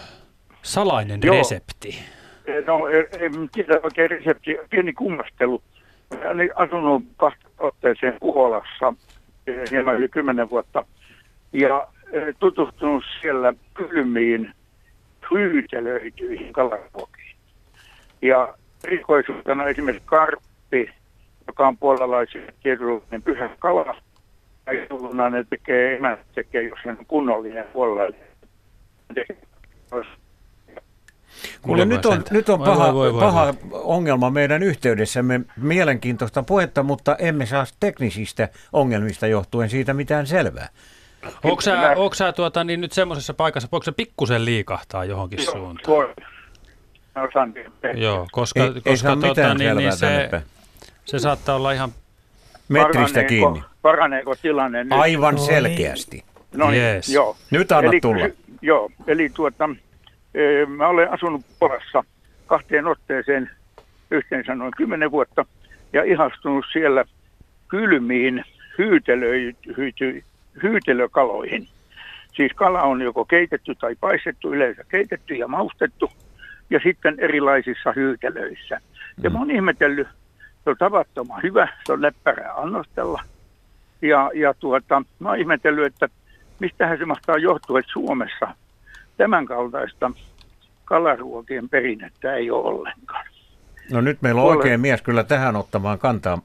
[0.63, 1.37] salainen Joo.
[1.37, 1.99] resepti?
[2.67, 2.87] No
[3.21, 5.63] en tiedä oikein resepti, pieni kummastelu.
[6.31, 8.95] Olen asunut kahta otteeseen Kuolassa
[9.71, 10.85] hieman yli kymmenen vuotta
[11.53, 11.89] ja
[12.39, 14.53] tutustunut siellä kylmiin
[15.31, 17.37] hyytelöityihin kalaruokiin.
[18.23, 20.91] Ja rikoisuutena esimerkiksi karppi,
[21.51, 23.97] joka on puolalaisen tietynlainen pyhä kala,
[24.67, 28.21] ja jouluna ne tekee, emät tekee, jos on kunnollinen puolalainen.
[31.63, 33.81] Kuule, nyt on, nyt on paha, voi, voi, paha voi.
[33.85, 35.41] ongelma meidän yhteydessämme.
[35.57, 40.69] Mielenkiintoista puhetta, mutta emme saa teknisistä ongelmista johtuen siitä mitään selvää.
[41.45, 45.53] Onko sä, onko sä tuota, niin nyt semmoisessa paikassa, voiko se pikkusen liikahtaa johonkin Joo,
[45.53, 45.97] suuntaan?
[45.97, 46.15] Voi.
[47.95, 50.31] Joo, koska, ei, koska ei tuota, niin, niin se,
[51.11, 51.93] se saattaa olla ihan
[52.69, 53.63] metristä kiinni.
[53.83, 54.93] Paraneeko tilanne nyt?
[54.93, 56.25] Aivan no, selkeästi.
[56.55, 57.09] No niin, yes.
[57.09, 57.37] joo.
[57.51, 58.29] Nyt anna eli, tulla.
[58.63, 59.69] Joo, eli tuota,
[60.35, 62.05] e, mä olen asunut Porassa
[62.47, 63.51] kahteen otteeseen
[64.11, 65.45] yhteensä noin kymmenen vuotta
[65.93, 67.05] ja ihastunut siellä
[67.69, 68.45] kylmiin
[68.79, 70.25] hyytelöity,
[70.63, 71.69] hyytelökaloihin.
[72.37, 76.11] Siis kala on joko keitetty tai paistettu, yleensä keitetty ja maustettu,
[76.71, 78.81] ja sitten erilaisissa hyytelöissä.
[79.23, 80.09] Ja mä oon ihmetellyt,
[80.65, 83.23] se on tavattoman hyvä, se on leppärää annostella.
[84.03, 86.09] Ja, ja tuota, mä oon ihmetellyt, että
[86.59, 88.55] mistähän se mahtaa johtua, että Suomessa
[89.17, 90.11] tämän kaltaista
[90.85, 93.27] kalaruokien perinnettä ei ole ollenkaan.
[93.93, 96.39] No nyt meillä on oikein mies kyllä tähän ottamaan kantaa.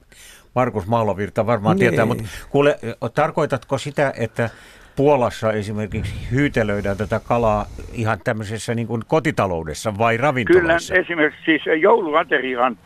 [0.55, 1.89] Markus Maalovirta varmaan niin.
[1.89, 2.79] tietää, mutta kuule,
[3.15, 4.49] tarkoitatko sitä, että
[4.95, 10.93] Puolassa esimerkiksi hyytelöidään tätä kalaa ihan tämmöisessä niin kuin kotitaloudessa vai ravintolassa?
[10.93, 12.77] Kyllä, esimerkiksi siis jouluateriaan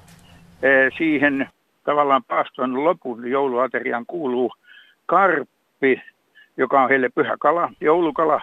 [0.97, 1.49] siihen
[1.83, 4.51] tavallaan paaston lopun jouluateriaan kuuluu
[5.05, 6.01] karppi,
[6.57, 8.41] joka on heille pyhä kala, joulukala,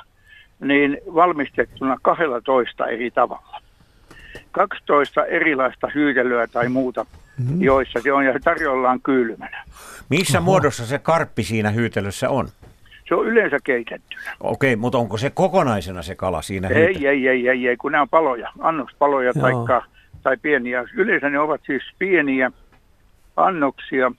[0.60, 3.60] niin valmistettuna 12 eri tavalla.
[4.50, 7.06] 12 erilaista hyytelyä tai muuta
[7.38, 7.62] mm-hmm.
[7.62, 9.64] joissa se on ja se tarjollaan kylmänä.
[10.10, 10.44] Missä Oho.
[10.44, 12.48] muodossa se karppi siinä hyytelyssä on?
[13.08, 14.36] Se on yleensä keitettynä.
[14.40, 17.92] Okei, mutta onko se kokonaisena se kala siinä ei, ei, ei, ei, ei, ei, kun
[17.92, 19.82] nämä on paloja, annospaloja taikka,
[20.26, 20.84] tai pieniä.
[20.94, 22.52] Yleensä ne ovat siis pieniä
[23.36, 24.12] annoksia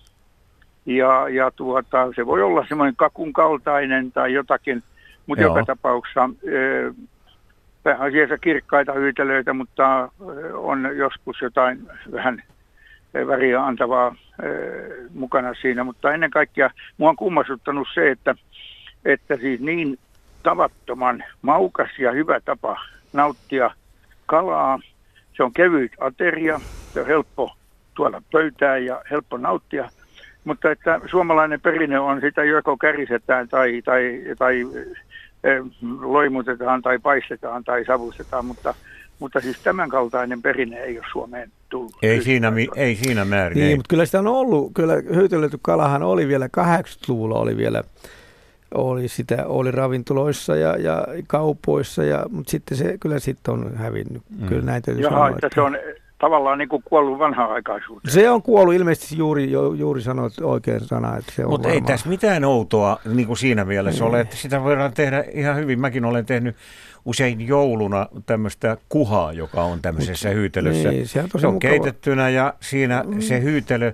[0.86, 4.84] ja, ja tuota, se voi olla semmoinen kakun kaltainen tai jotakin,
[5.26, 6.30] mutta joka tapauksessa
[7.84, 10.10] pääasiassa kirkkaita hyytelöitä, mutta
[10.54, 11.80] on joskus jotain
[12.12, 12.44] vähän
[13.28, 14.16] väriä antavaa
[15.14, 18.36] mukana siinä, mutta ennen kaikkea mua on kummasuttanut se, että,
[19.06, 20.00] että siis niin
[20.44, 22.80] tavattoman maukas ja hyvä tapa
[23.14, 23.72] nauttia
[24.26, 24.80] kalaa.
[25.38, 26.62] Se on kevyt ateria,
[26.94, 27.52] se on helppo
[27.96, 29.90] tuoda pöytään ja helppo nauttia,
[30.44, 34.64] mutta että suomalainen perinne on sitä joko kärisetään tai, tai, tai
[36.02, 38.74] loimutetaan tai paistetaan tai savustetaan, mutta
[39.20, 41.94] mutta siis tämän kaltainen perinne ei ole Suomeen tullut.
[42.02, 43.56] Ei siinä, ei siinä määrin.
[43.56, 43.76] Niin, ei.
[43.76, 47.84] mutta kyllä sitä on ollut, kyllä hyytelöity kalahan oli vielä 80-luvulla oli vielä,
[48.74, 54.22] oli sitä, oli ravintoloissa ja, ja kaupoissa, ja, mutta sitten se kyllä sitten on hävinnyt.
[54.40, 54.48] Mm.
[54.48, 55.78] Kyllä näitä Jaha, sanoa, että, että se on
[56.20, 58.14] tavallaan niin kuin kuollut vanhaan aikaisuuteen.
[58.14, 62.10] Se on kuollut ilmeisesti juuri, juuri sanoit oikein sana, että se on Mutta ei tässä
[62.10, 64.10] mitään outoa niin kuin siinä mielessä ei.
[64.10, 65.80] ole, että sitä voidaan tehdä ihan hyvin.
[65.80, 66.56] Mäkin olen tehnyt
[67.06, 70.90] usein jouluna tämmöistä kuhaa, joka on tämmöisessä hyytelössä.
[70.90, 71.72] Niin, se on, se on mukava.
[71.72, 73.22] keitettynä ja siinä mm.
[73.22, 73.94] se hyytelö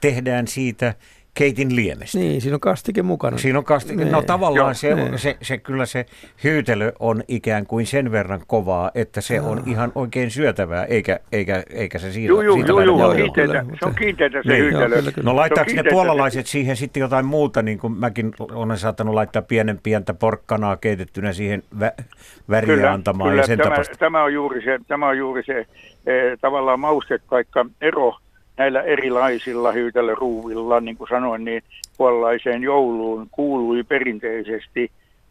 [0.00, 0.94] tehdään siitä
[1.34, 2.18] keitin liemestä.
[2.18, 3.38] Niin, siinä on kastike mukana.
[3.38, 4.04] Siinä on kastike.
[4.04, 6.06] No tavallaan Joo, se, se, se, se, kyllä se
[6.44, 11.62] hyytelö on ikään kuin sen verran kovaa, että se on ihan oikein syötävää, eikä, eikä,
[11.70, 14.62] eikä se siitä, joo, joo, siitä joo, joo, joo, kiinteitä, se on kiinteitä se niin.
[14.62, 14.96] hyytelö.
[14.96, 19.42] Joo, no laittaako ne puolalaiset siihen sitten jotain muuta, niin kuin mäkin olen saattanut laittaa
[19.42, 22.04] pienen pientä porkkanaa keitettynä siihen vä-
[22.50, 25.58] väriä kyllä, antamaan kyllä, ja sen tämä, tämä on juuri se, tämä on juuri se
[26.06, 28.16] eh, tavallaan maustekaikka ero
[28.56, 31.62] näillä erilaisilla hyytelöruuvilla, niin kuin sanoin, niin
[31.96, 34.90] puolalaiseen jouluun kuului perinteisesti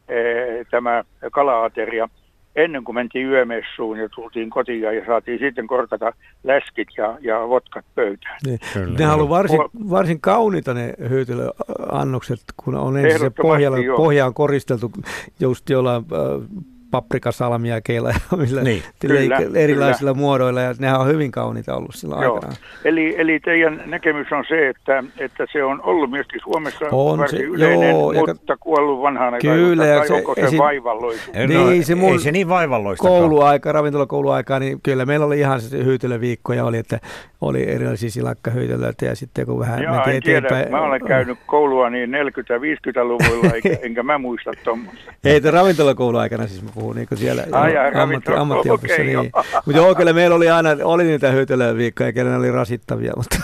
[0.09, 2.09] ee, tämä kalaateria
[2.55, 7.86] ennen kuin mentiin yömessuun ja tultiin kotiin ja saatiin sitten korkata läskit ja, ja votkat
[7.95, 8.38] pöytään.
[8.45, 8.59] Niin.
[8.99, 9.59] Ne on varsin,
[9.89, 14.91] varsin kauniita ne hyytelöannokset, kun on ensin se pohjalla, pohja on koristeltu
[15.39, 18.84] just jollain äh, paprikasalmia keillä millä niin.
[19.01, 20.23] kyllä, erilaisilla kyllä.
[20.25, 22.36] muodoilla ja nehän on hyvin kauniita ollut sillä Joo.
[22.36, 22.53] aikana.
[22.86, 27.39] Eli, eli teidän näkemys on se, että, että se on ollut myöskin Suomessa on varsin
[27.39, 29.58] se, yleinen, joo, mutta kuollut vanhaan aikaan.
[29.58, 29.84] Kyllä.
[29.86, 31.32] Tai onko se, se vaivalloisu?
[31.47, 33.08] Niin, se mun ei se niin vaivalloista.
[33.08, 36.99] Kouluaika, ravintolakouluaika, niin kyllä meillä oli ihan se hyytelöviikkoja oli, että
[37.41, 40.63] oli erilaisia silakkahyytelöitä ja sitten kun vähän Joo, mentiin eteenpäin.
[40.63, 40.77] Tiedä.
[40.77, 45.13] Mä olen käynyt koulua niin 40-50-luvulla, enkä, enkä mä muista tuommoista.
[45.23, 48.93] Ei, te ravintolakouluaikana siis mä puhun niin siellä Ai, joo, ammatti, ammattiopissa.
[48.93, 49.32] Okay, niin.
[49.65, 53.13] Mutta joo, kyllä meillä oli aina oli niitä hyytelöviikkoja, kenen oli rasittavia.
[53.17, 53.38] Mutta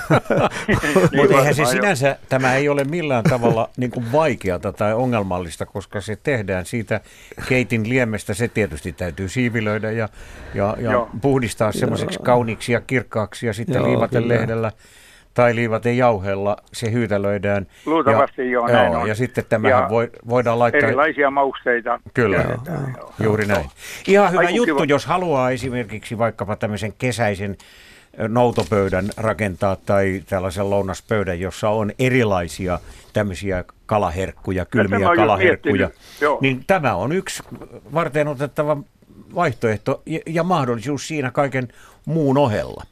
[1.12, 6.02] niin, eihän se sinänsä, tämä ei ole millään tavalla niin kuin vaikeata tai ongelmallista, koska
[6.02, 7.02] se tehdään siitä
[7.50, 8.34] keitin liemestä.
[8.34, 10.10] Se tietysti täytyy siivilöidä ja,
[10.54, 14.72] ja, ja puhdistaa semmoiseksi kauniiksi ja kirkkaaksi ja sitten liivaten lehdellä
[15.34, 17.68] tai liivaten jauheella se hyytelöidään.
[17.86, 19.08] Luultavasti ja, joo, näin joo, on.
[19.08, 20.88] Ja sitten tämähän ja voi, voidaan laittaa...
[20.88, 22.00] Erilaisia mausteita.
[22.14, 22.58] Kyllä, joo,
[22.98, 23.66] joo, juuri näin.
[24.08, 24.86] Ihan hyvä Aiku juttu, kiva.
[24.86, 27.58] jos haluaa esimerkiksi vaikkapa tämmöisen kesäisen
[28.28, 32.80] noutopöydän rakentaa tai tällaisen lounaspöydän, jossa on erilaisia
[33.14, 35.90] tämmöisiä kalaherkkuja, kylmiä kalaherkkuja.
[36.42, 37.44] Niin tämä on yksi
[37.94, 38.78] varten otettava
[39.36, 41.68] vaihtoehto ja, ja mahdollisuus siinä kaiken
[42.06, 42.84] muun ohella.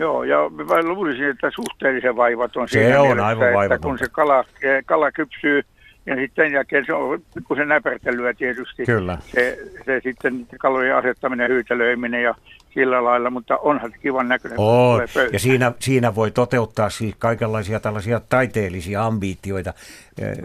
[0.00, 0.36] Joo, ja
[0.68, 3.74] mä luulisin, että suhteellisen vaivaton se siinä on mielessä, aivan vaivaton.
[3.74, 4.44] että kun se kala,
[4.86, 5.62] kala kypsyy,
[6.06, 7.22] ja sitten sen jälkeen se on
[7.56, 8.86] se näpertelyä tietysti.
[8.86, 9.18] Kyllä.
[9.34, 12.34] Se, se sitten kalojen asettaminen, hyytelöiminen ja
[12.74, 14.58] sillä lailla, mutta onhan se kivan näköinen.
[14.60, 15.00] On,
[15.32, 19.74] ja siinä, siinä voi toteuttaa siis kaikenlaisia tällaisia taiteellisia ambitioita.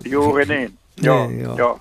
[0.05, 1.57] Juuri niin, joo, niin, joo.
[1.57, 1.79] joo.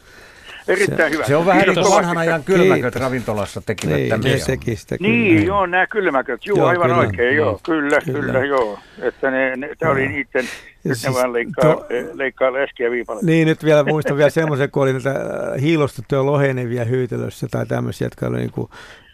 [0.68, 1.24] Erittäin se, hyvä.
[1.26, 4.46] Se on vähän niin vanhan ajan kylmäköt ravintolassa tekivät niin, tämmöisiä.
[4.46, 5.10] Teki sitä, kyllä.
[5.10, 6.46] Niin, joo, nämä kylmäköt.
[6.46, 6.96] Joo, joo aivan kyllä.
[6.96, 7.60] oikein, joo.
[7.62, 8.78] Kyllä, kyllä, kyllä joo.
[9.02, 10.44] Että ne, ne, tämä oli niiden,
[10.84, 13.22] nyt siis, ne vaan leikkaa, to, leikkaa läskiä viipalle.
[13.24, 18.06] Niin, nyt vielä muistan vielä semmoisen, kun oli näitä äh, hiilostettuja lohenevia hyytelössä tai tämmöisiä,
[18.06, 18.68] jotka oli niin kuin,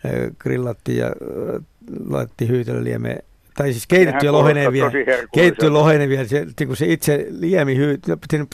[0.07, 1.63] äh, grillattiin ja äh,
[2.09, 3.23] laitettiin hyytelöliemeen
[3.61, 4.91] tai siis keitettyjä lohenevia,
[5.35, 7.99] keitettyjä lohenevia, se, niin se itse liemi, hyy,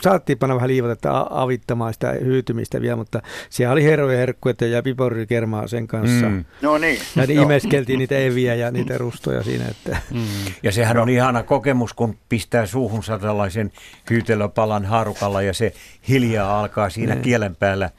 [0.02, 5.66] saatiin panna vähän liivotetta avittamaan sitä hyytymistä vielä, mutta siellä oli herroja herkkuja ja piporikermaa
[5.66, 6.28] sen kanssa.
[6.28, 6.44] Mm.
[6.62, 6.98] No niin.
[7.16, 9.64] Ja niin imeskeltiin niitä eviä ja niitä rustoja siinä.
[9.68, 9.96] Että.
[10.10, 10.20] Mm.
[10.62, 13.72] Ja sehän on ihana kokemus, kun pistää suuhunsa tällaisen
[14.10, 15.72] hyytelöpalan haarukalla ja se
[16.08, 17.20] hiljaa alkaa siinä ne.
[17.20, 17.90] kielen päällä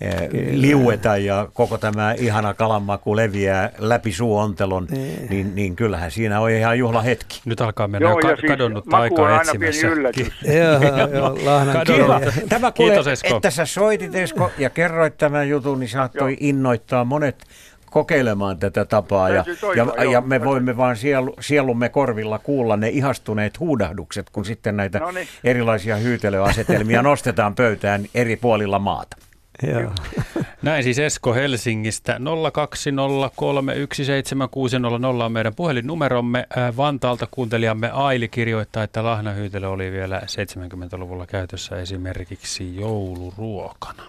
[0.00, 5.26] Eh, liueta ja koko tämä ihana kalanmaku leviää läpi suuontelon, niin.
[5.30, 7.40] niin, niin kyllähän siinä on ihan juhla hetki.
[7.44, 9.86] Nyt alkaa mennä Joo, ka- siis kadonnutta aikaa etsimässä.
[11.86, 12.20] Kiva.
[12.48, 13.36] Tämä kuule, Kiitos Esko.
[13.36, 16.38] että sä soitit Esko ja kerroit tämän jutun, niin saattoi joo.
[16.40, 17.44] innoittaa monet
[17.94, 22.88] kokeilemaan tätä tapaa ja, toivoa, ja, ja me voimme vaan sielu, sielumme korvilla kuulla ne
[22.88, 25.28] ihastuneet huudahdukset, kun sitten näitä no niin.
[25.44, 29.16] erilaisia hyytelöasetelmia nostetaan pöytään eri puolilla maata.
[29.62, 29.92] Joo.
[30.62, 32.18] Näin siis Esko Helsingistä.
[32.18, 32.20] 020317600
[35.24, 36.46] on meidän puhelinnumeromme.
[36.58, 44.02] Äh, Vantaalta kuuntelijamme Aili kirjoittaa, että lahnahyytelö oli vielä 70-luvulla käytössä esimerkiksi jouluruokana.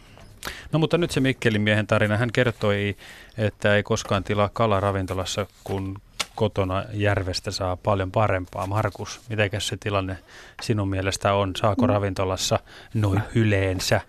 [0.72, 2.18] No mutta nyt se Mikkelin miehen tarina.
[2.18, 2.96] Hän kertoi,
[3.38, 5.98] että ei koskaan tilaa kalaravintolassa, kun
[6.36, 8.68] kotona järvestä saa paljon parempaa.
[8.68, 10.18] Markus, mitenkäs se tilanne
[10.62, 11.56] sinun mielestä on?
[11.56, 11.90] Saako mm.
[11.90, 12.60] ravintolassa
[12.94, 14.02] noin yleensä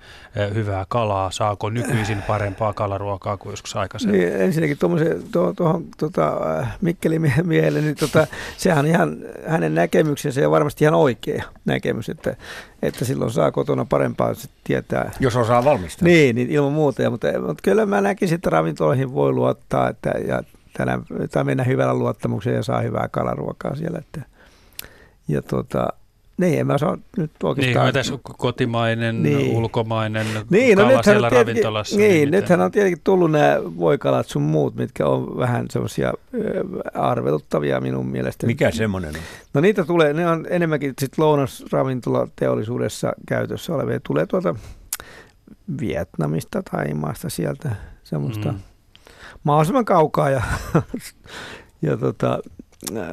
[0.54, 1.30] hyvää kalaa?
[1.30, 4.20] Saako nykyisin parempaa kalaruokaa kuin joskus aikaisemmin?
[4.20, 6.32] Niin, ensinnäkin tuohon tuohon tota,
[6.80, 12.36] Mikkelin miehelle, niin tota, sehän on ihan hänen näkemyksensä ja varmasti ihan oikea näkemys, että,
[12.82, 15.10] että silloin saa kotona parempaa se tietää.
[15.20, 16.06] Jos osaa valmistaa.
[16.06, 17.02] Niin, niin ilman muuta.
[17.02, 20.42] Ja, mutta, mutta kyllä mä näkisin, että ravintoloihin voi luottaa että, ja
[20.76, 20.98] tänä,
[21.32, 23.98] tai mennä hyvällä luottamuksella ja saa hyvää kalaruokaa siellä.
[23.98, 24.22] Että,
[25.28, 25.88] ja tota,
[26.36, 27.86] niin, en mä saa nyt oikeastaan...
[27.86, 29.56] Niin, tässä kotimainen, niin.
[29.56, 31.96] ulkomainen niin, no kala siellä tietenkin, ravintolassa.
[31.96, 36.12] Niin, niin nythän on tietenkin tullut nämä voikalat sun muut, mitkä on vähän semmoisia
[36.94, 38.52] arveluttavia minun mielestäni.
[38.52, 39.22] Mikä semmoinen on?
[39.54, 44.00] No niitä tulee, ne on enemmänkin sit lounasravintolateollisuudessa käytössä olevia.
[44.00, 44.54] Tulee tuolta
[45.80, 48.52] Vietnamista tai maasta sieltä semmoista...
[48.52, 48.58] Mm
[49.46, 50.42] mahdollisimman kaukaa ja,
[51.82, 52.38] ja tota,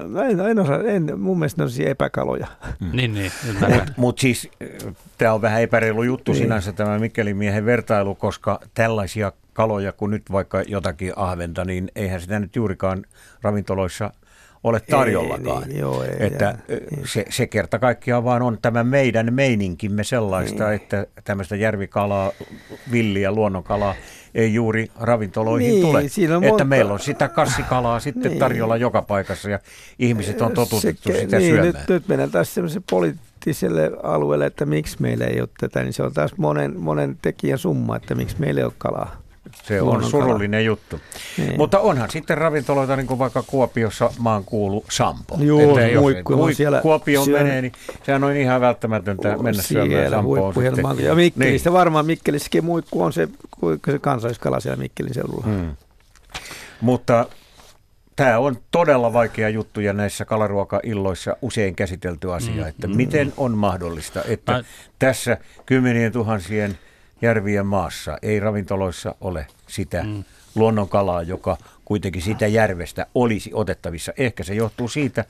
[0.08, 2.48] Mä en, en osaa, en, mun mielestä ne on epäkaloja.
[2.80, 2.90] Mm.
[2.94, 3.32] Niin, niin.
[3.60, 4.50] Mutta mut siis
[5.18, 6.44] tämä on vähän epäreilu juttu niin.
[6.44, 12.22] sinänsä tämä Mikkelin miehen vertailu, koska tällaisia kaloja kuin nyt vaikka jotakin ahventa, niin eihän
[12.22, 13.06] sitä nyt juurikaan
[13.42, 14.12] ravintoloissa
[14.64, 15.64] ole tarjollakaan.
[15.64, 17.08] Ei, niin, joo, ei, että jää, niin.
[17.08, 20.76] se, se kerta kaikkiaan vaan on tämä meidän meininkimme sellaista, niin.
[20.76, 22.32] että tämmöistä järvikalaa,
[22.92, 23.96] villiä, luonnonkalaa
[24.36, 26.08] ei juuri ravintoloihin niin, tule.
[26.08, 26.66] Siinä on että monta...
[26.66, 28.40] meillä on sitä kassikalaa sitten niin.
[28.40, 29.60] tarjolla joka paikassa ja
[30.00, 31.74] ihmiset on totutettu se, sitä niin, syömään.
[31.74, 36.04] Nyt, nyt mennään taas semmoiselle poliittiselle alueelle, että miksi meillä ei ole tätä, niin se
[36.04, 39.23] on taas monen, monen tekijän summa, että miksi meillä ei ole kalaa.
[39.64, 41.00] Se on surullinen juttu.
[41.38, 41.58] Niin.
[41.58, 45.38] Mutta onhan sitten ravintoloita, niin kuin vaikka Kuopiossa maan kuulu Sampo.
[45.40, 47.72] Joo, että muikku, jos siellä, Kuopioon siellä, menee, niin
[48.04, 50.54] sehän on ihan välttämätöntä mennä syömään Sampoon.
[51.00, 51.78] Ja Mikkelistä niin.
[51.78, 53.28] varmaan Mikkelissäkin muikku on se,
[53.92, 55.46] se kansalliskala siellä Mikkelin seudulla.
[55.46, 55.76] Hmm.
[56.82, 57.26] Mutta
[58.16, 63.34] tämä on todella vaikea juttu ja näissä kalaruokailloissa usein käsitelty asia, mm, että mm, miten
[63.38, 64.64] on mahdollista, että Mä...
[65.00, 66.78] tässä kymmenien tuhansien
[67.24, 70.24] järvien maassa ei ravintoloissa ole sitä mm.
[70.56, 74.14] luonnonkalaa, joka kuitenkin siitä järvestä olisi otettavissa.
[74.18, 75.26] Ehkä se johtuu siitä,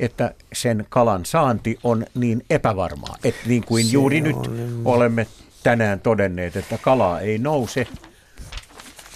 [0.00, 4.22] että sen kalan saanti on niin epävarmaa, että niin kuin se juuri on.
[4.22, 4.36] nyt
[4.84, 5.26] olemme
[5.62, 7.86] tänään todenneet, että kalaa ei nouse–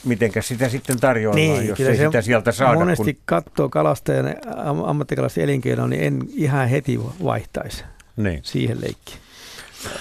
[0.04, 2.78] mitenkä sitä sitten tarjoillaan, niin, jos ei sitä sieltä saada.
[2.78, 3.22] Monesti kun...
[3.24, 4.36] katsoo kalastajan
[4.84, 7.84] ammattikalastajan elinkeinoa, niin en ihan heti vaihtaisi
[8.16, 8.40] niin.
[8.42, 9.18] siihen leikkiin.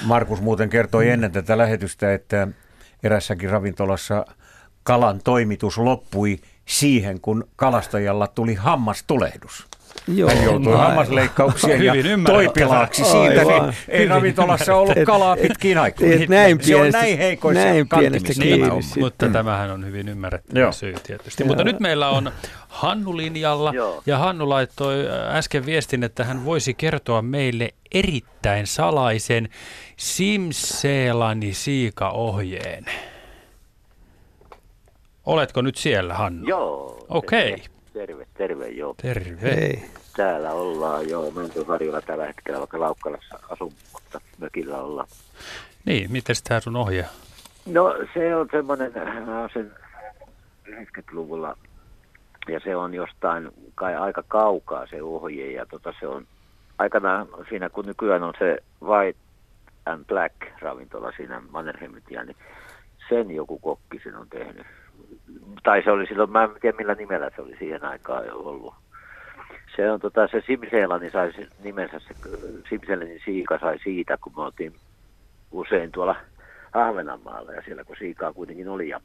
[0.06, 1.12] Markus muuten kertoi mm.
[1.12, 2.48] ennen tätä lähetystä, että
[3.04, 4.26] erässäkin ravintolassa
[4.84, 9.67] kalan toimitus loppui siihen, kun kalastajalla tuli hammastulehdus.
[10.16, 11.94] Joo, Hän joutui hammasleikkauksien ja
[12.26, 13.64] toipilaaksi siitä, aivan.
[13.64, 16.30] niin ei ravintolassa ollut kalaa pitkiin aikoihin.
[16.30, 19.34] Näin se on näin heikoissa näin kantimissa niin, tämä Mutta mm.
[19.34, 20.72] tämähän on hyvin ymmärrettävä Joo.
[20.72, 21.44] syy tietysti.
[21.44, 21.48] Joo.
[21.48, 22.32] Mutta nyt meillä on
[22.68, 24.04] Hannu linjalla Joo.
[24.06, 24.96] ja Hannu laittoi
[25.30, 29.50] äsken viestin, että hän voisi kertoa meille erittäin salaisen
[29.98, 32.86] Simseelani siika-ohjeen.
[35.26, 36.48] Oletko nyt siellä, Hannu?
[36.48, 37.06] Joo.
[37.10, 37.54] Okei.
[37.54, 37.66] Okay.
[37.94, 38.96] Terve, terve joo.
[39.02, 39.42] Terve.
[39.42, 39.97] Hei.
[40.18, 45.08] Täällä ollaan joo, Mäntyharjulla tällä hetkellä, vaikka Laukkalassa asun, mutta mökillä ollaan.
[45.86, 47.06] Niin, miten tämä sun ohje?
[47.66, 48.92] No se on semmoinen,
[49.54, 49.72] sen
[50.70, 51.58] 90-luvulla
[52.48, 56.26] ja se on jostain kai aika kaukaa se ohje ja tota, se on
[56.78, 59.20] aikanaan siinä kun nykyään on se White
[59.86, 62.38] and Black ravintola siinä Mannerheimitia, niin
[63.10, 64.68] sen joku kokki sen on tehnyt
[65.64, 68.74] tai se oli silloin, mä en tiedä millä nimellä se oli siihen aikaan jo ollut.
[69.78, 72.14] Se on tota, se Simseelani sai nimensä, se
[72.70, 74.74] Simseelanin siika sai siitä, kun me oltiin
[75.52, 76.16] usein tuolla
[76.74, 79.02] Ahvenanmaalla ja siellä kun siikaa kuitenkin oli ja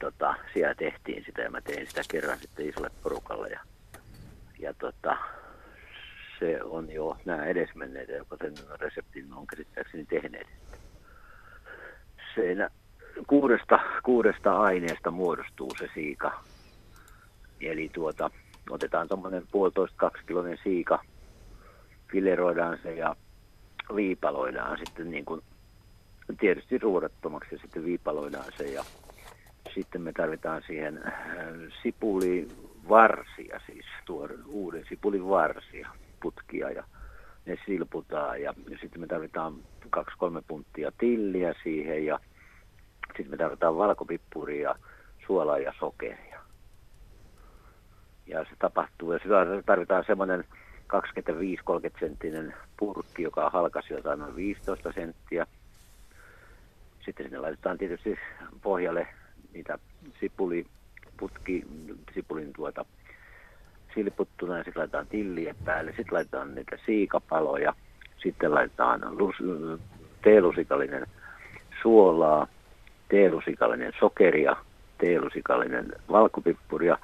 [0.00, 3.60] tota, siellä tehtiin sitä ja mä tein sitä kerran sitten isolle porukalle ja,
[4.58, 5.16] ja tota,
[6.38, 10.46] se on jo nämä edesmenneet, jotka sen reseptin on käsittääkseni tehneet.
[12.34, 12.68] Siinä
[13.26, 16.44] kuudesta, kuudesta aineesta muodostuu se siika.
[17.60, 18.30] Eli tuota,
[18.70, 21.02] otetaan tuommoinen puolitoista kaksikiloinen siika,
[22.12, 23.16] fileroidaan se ja
[23.94, 25.42] viipaloidaan sitten niin kuin,
[26.40, 28.84] tietysti ruodattomaksi ja sitten viipaloidaan se ja
[29.74, 31.14] sitten me tarvitaan siihen äh,
[31.82, 35.88] sipulivarsia, siis tuore, uuden sipulin varsia,
[36.22, 36.84] putkia ja
[37.46, 39.54] ne silputaan ja sitten me tarvitaan
[39.90, 42.20] kaksi-kolme punttia tilliä siihen ja
[43.06, 44.74] sitten me tarvitaan valkopippuria,
[45.26, 46.29] suolaa ja sokeria.
[48.30, 50.44] Ja se tapahtuu, ja sitä tarvitaan semmoinen
[50.92, 55.46] 25-30 senttinen purkki, joka on halkas jotain noin 15 senttiä.
[57.04, 58.18] Sitten sinne laitetaan tietysti
[58.62, 59.06] pohjalle
[59.54, 59.78] niitä
[60.20, 60.66] sipuli,
[61.16, 61.64] putki,
[62.14, 62.84] sipulin tuota
[63.94, 65.90] silputtuna ja sitten laitetaan tilliä päälle.
[65.90, 67.74] Sitten laitetaan niitä siikapaloja,
[68.22, 69.34] sitten laitetaan lus,
[70.22, 71.06] teelusikallinen
[71.82, 72.46] suolaa,
[73.08, 74.56] teelusikallinen sokeria,
[74.98, 76.98] teelusikallinen valkopippuria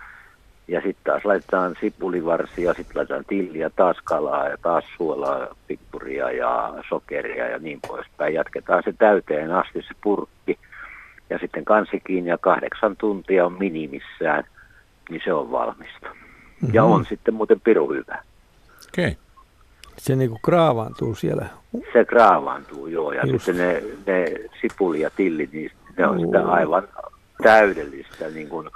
[0.69, 6.75] ja sitten taas laitetaan sipulivarsia, sitten laitetaan tilliä, taas kalaa ja taas suolaa, pippuria ja
[6.89, 8.35] sokeria ja niin poispäin.
[8.35, 10.59] Jatketaan se täyteen asti se purkki
[11.31, 14.45] ja sitten kansikin ja kahdeksan tuntia on minimissään,
[15.11, 16.07] niin se on valmista.
[16.07, 16.75] Mm-hmm.
[16.75, 18.23] Ja on sitten muuten piru hyvä.
[18.89, 19.07] Okei.
[19.07, 19.15] Okay.
[19.99, 21.47] Se niinku kraavaantuu siellä.
[21.93, 23.13] Se kraavaantuu, joo.
[23.13, 23.45] Ja Just.
[23.45, 24.25] sitten ne, ne
[24.61, 26.89] sipuli ja tillit, niin ne on sitä aivan
[27.43, 28.69] täydellistä niin kuin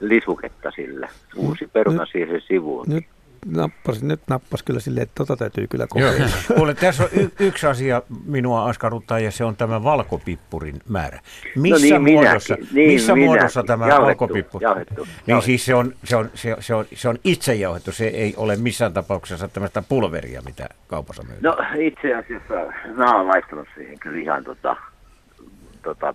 [0.00, 1.08] lisuketta sille.
[1.36, 2.86] Uusi peruna nyt, siihen sivuun.
[2.88, 3.04] Nyt
[3.46, 6.26] nappas, nyt nappas kyllä silleen, että tota täytyy kyllä kokeilla.
[6.56, 11.20] Kuule, tässä on y- yksi asia minua askarruttaa ja se on tämä valkopippurin määrä.
[11.56, 13.30] Missä no niin, muodossa, niin, missä minäkin.
[13.30, 14.64] muodossa tämä jauhettu, valkopippuri?
[14.64, 15.22] Jauhettu, jauhettu.
[15.26, 18.06] Niin siis se on, se, on, se, on, se, on, se on itse jauhettu, se
[18.06, 21.42] ei ole missään tapauksessa tämmöistä pulveria, mitä kaupassa myydään.
[21.42, 22.54] No itse asiassa
[22.94, 24.76] mä oon laittanut siihen kyllä ihan tota,
[25.82, 26.14] tota,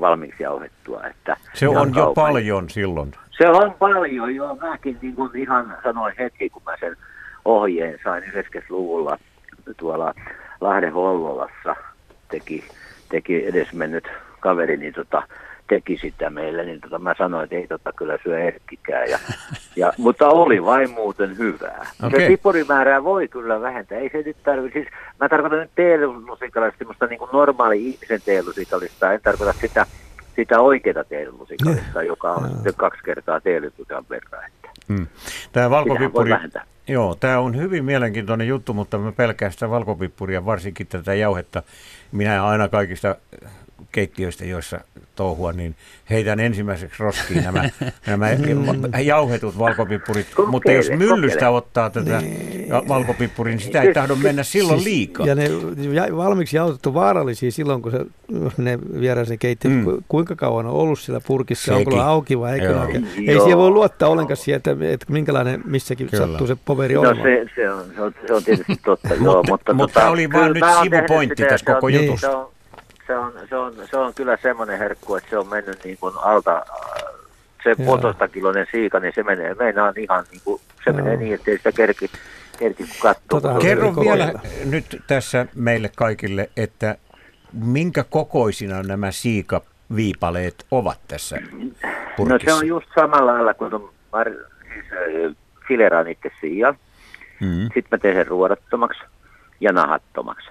[0.00, 1.02] valmiiksi jauhettua.
[1.06, 2.14] Että se on jo kaupan.
[2.14, 3.12] paljon silloin.
[3.30, 4.54] Se on paljon, joo.
[4.56, 6.96] Mäkin niin kuin ihan sanoin hetki, kun mä sen
[7.44, 9.18] ohjeen sain 90-luvulla
[9.76, 10.14] tuolla
[10.60, 11.76] Lahden Hollolassa
[12.28, 12.64] teki,
[13.08, 14.08] teki edesmennyt
[14.40, 15.22] kaveri, niin tota,
[15.70, 19.10] teki sitä meille, niin tota, mä sanoin, että ei tota kyllä syö Erkkikään.
[19.10, 19.18] Ja,
[19.76, 21.86] ja, mutta oli vain muuten hyvää.
[22.06, 22.20] Okay.
[22.20, 23.98] Se pipurimäärää voi kyllä vähentää.
[23.98, 29.12] Ei se nyt tarvitse, siis mä tarkoitan nyt teelusikallista, semmoista niin kuin normaali ihmisen teelusikallista.
[29.12, 29.86] En tarkoita sitä
[30.36, 34.44] sitä oikeaa teelusikallista, joka on sitten kaksi kertaa teelytukan verran.
[34.44, 35.06] Että hmm.
[35.52, 36.30] Tämä valkopippuri,
[36.88, 41.62] joo, tämä on hyvin mielenkiintoinen juttu, mutta mä pelkään sitä valkopippuria, varsinkin tätä jauhetta.
[42.12, 43.16] Minä aina kaikista
[43.92, 44.80] keittiöistä, joissa
[45.14, 45.74] touhua, niin
[46.10, 47.70] heitän ensimmäiseksi roskiin nämä,
[48.06, 48.28] nämä
[49.02, 50.26] jauhetut valkopippurit.
[50.34, 51.56] Kokeile, Mutta jos myllystä kokeile.
[51.56, 52.68] ottaa tätä niin.
[52.88, 55.26] valkopippuria, niin sitä ei tahdo mennä silloin siis- liikaa.
[55.26, 55.48] Ja ne
[56.16, 57.98] valmiiksi jauhetet on vaarallisia silloin, kun se,
[58.56, 59.70] ne viedään sen keittiö.
[59.70, 59.84] Mm.
[60.08, 61.72] Kuinka kauan on ollut siellä purkissa?
[61.72, 61.92] Sekin.
[61.92, 62.96] Onko auki vai eikö auki?
[63.26, 66.26] Ei siihen voi luottaa ollenkaan siihen, että, että minkälainen missäkin Kyllä.
[66.26, 67.18] sattuu se poveri no, olemaan.
[67.18, 69.42] No se, se, on, se, on, se on tietysti totta, joo.
[69.48, 72.46] mutta, mutta tota, oli vaan nyt sivupointti tässä koko jutussa
[73.10, 76.14] se on, se on, se on kyllä semmoinen herkku, että se on mennyt niin kuin
[76.22, 76.66] alta,
[77.64, 80.96] se puolitoista kiloinen siika, niin se menee, meinaan ihan niin kuin, se Joo.
[80.96, 82.10] menee niin, että ei sitä kerki,
[82.58, 83.40] kerki katsoa.
[83.40, 84.32] Tota, Kerro vielä
[84.64, 86.96] nyt tässä meille kaikille, että
[87.52, 91.36] minkä kokoisina nämä siikaviipaleet ovat tässä
[92.16, 92.32] purkissa?
[92.32, 95.36] No se on just samalla lailla kuin on mar- siis,
[95.68, 96.74] fileran itse siia.
[97.40, 97.62] Mm.
[97.62, 99.00] Sitten mä teen sen ruodattomaksi
[99.60, 100.50] ja nahattomaksi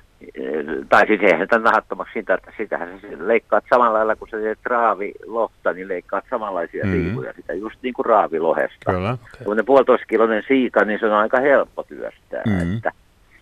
[0.89, 4.59] tai siis eihän sitä nahattomaksi siitä, että sitähän sä leikkaat samalla lailla, kun sä teet
[4.65, 7.03] raavilohta, niin leikkaat samanlaisia mm-hmm.
[7.03, 8.91] siivuja, sitä just niin kuin raavilohesta.
[8.91, 9.17] Kyllä.
[9.41, 9.55] Okay.
[9.55, 12.41] ne puolitoista kilonen siika, niin se on aika helppo työstää.
[12.45, 12.75] Mm-hmm.
[12.75, 12.91] Että,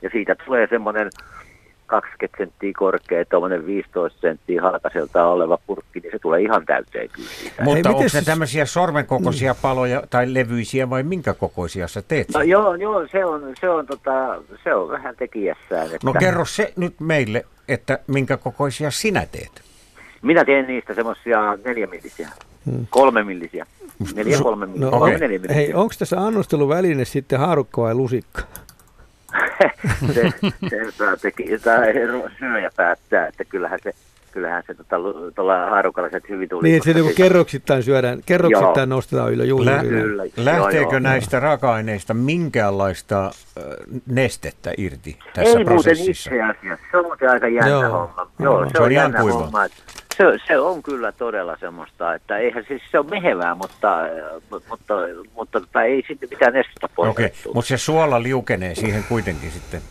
[0.01, 1.09] ja siitä tulee semmoinen
[1.88, 7.29] 20 senttiä korkea, tuommoinen 15 senttiä halkaselta oleva purkki, niin se tulee ihan täyteen kyllä
[7.29, 7.63] siitä.
[7.63, 9.59] Mutta onko se tämmöisiä sormenkokoisia mm.
[9.61, 12.27] paloja tai levyisiä vai minkä kokoisia sä teet?
[12.33, 15.85] No joo, joo se, on, se, on, tota, se on vähän tekijässään.
[15.85, 15.97] Että...
[16.03, 19.61] No kerro se nyt meille, että minkä kokoisia sinä teet?
[20.21, 22.29] Minä teen niistä semmoisia neljämillisiä,
[22.65, 22.88] hmm.
[22.89, 23.65] kolmemillisiä.
[24.15, 25.55] Neljä, kolme, no, kolme, okay.
[25.55, 28.41] Hei, onko tässä annosteluväline sitten haarukka vai lusikka?
[30.13, 30.34] se,
[30.69, 31.93] se saa teki, tai
[32.39, 33.93] syöjä päättää, että kyllähän se
[34.38, 34.95] kyllähän se tota,
[35.36, 36.69] tuolla haarukalla se hyvin tuli.
[36.69, 38.95] Niin, se niin kerroksittain syödään, kerroksittain joo.
[38.95, 39.65] nostetaan yllä juuri.
[39.65, 40.23] Lä- kyllä.
[40.38, 40.99] Lähteekö joo, joo.
[40.99, 43.63] näistä raaka-aineista minkäänlaista äh,
[44.05, 46.32] nestettä irti tässä Ei prosessissa?
[46.32, 47.82] Ei muuten itse asiassa, se on muuten aika jännä joo.
[47.82, 48.32] homma.
[48.39, 49.65] Joo, se, se on, on jännä homma.
[49.65, 49.78] Että
[50.18, 53.99] se, se on kyllä todella semmoista, että eihän siis se on mehevää, mutta,
[54.51, 54.93] mutta, mutta,
[55.36, 57.53] mutta tota, ei sitten mitään nestettä Okei, okay.
[57.53, 59.82] mutta se suola liukenee siihen kuitenkin sitten.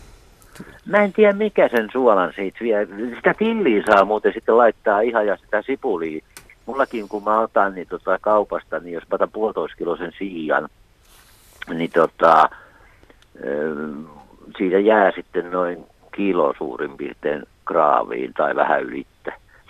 [0.87, 2.87] Mä en tiedä mikä sen suolan siitä vie.
[3.17, 6.25] Sitä tilliä saa muuten sitten laittaa ihan ja sitä sipulia.
[6.67, 10.69] Mullakin kun mä otan niin tota kaupasta, niin jos mä otan puolitoiskilosen siian,
[11.75, 12.49] niin tota,
[14.59, 19.16] siitä jää sitten noin kilo suurin piirtein graaviin tai vähän ylittä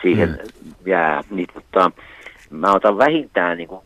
[0.03, 0.75] siihen mm.
[0.87, 1.23] jää.
[1.31, 1.91] Niin tota,
[2.51, 3.81] mä otan vähintään niin kuin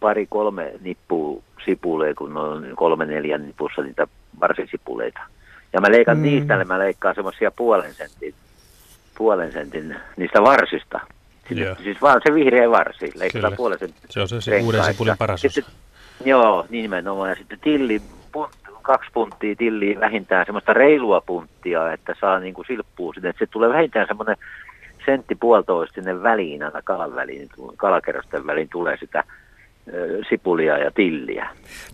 [0.00, 4.06] pari-kolme nippua sipuleja, kun on kolme neljä nipussa niitä
[4.40, 5.20] varsisipuleita.
[5.72, 6.22] Ja mä leikan mm.
[6.22, 8.34] niistä, niin mä leikkaan semmoisia puolen sentin,
[9.18, 11.00] puolen sentin niistä varsista.
[11.48, 14.00] Siis, siis vaan se vihreä varsi, leikataan puolen sentin.
[14.10, 15.62] Se on se uuden sipulin paras osa.
[16.24, 17.30] Joo, nimenomaan.
[17.30, 18.02] Ja sitten tilli,
[18.32, 18.50] punt,
[18.82, 23.28] kaksi punttia tilliä vähintään semmoista reilua punttia, että saa niin kuin silppua sinne.
[23.28, 24.36] Että se tulee vähintään semmoinen
[25.06, 29.24] sentti puolitoista sinne väliin, aina kalan väliin, kalakerrosten väliin tulee sitä
[30.28, 31.48] sipulia ja tilliä.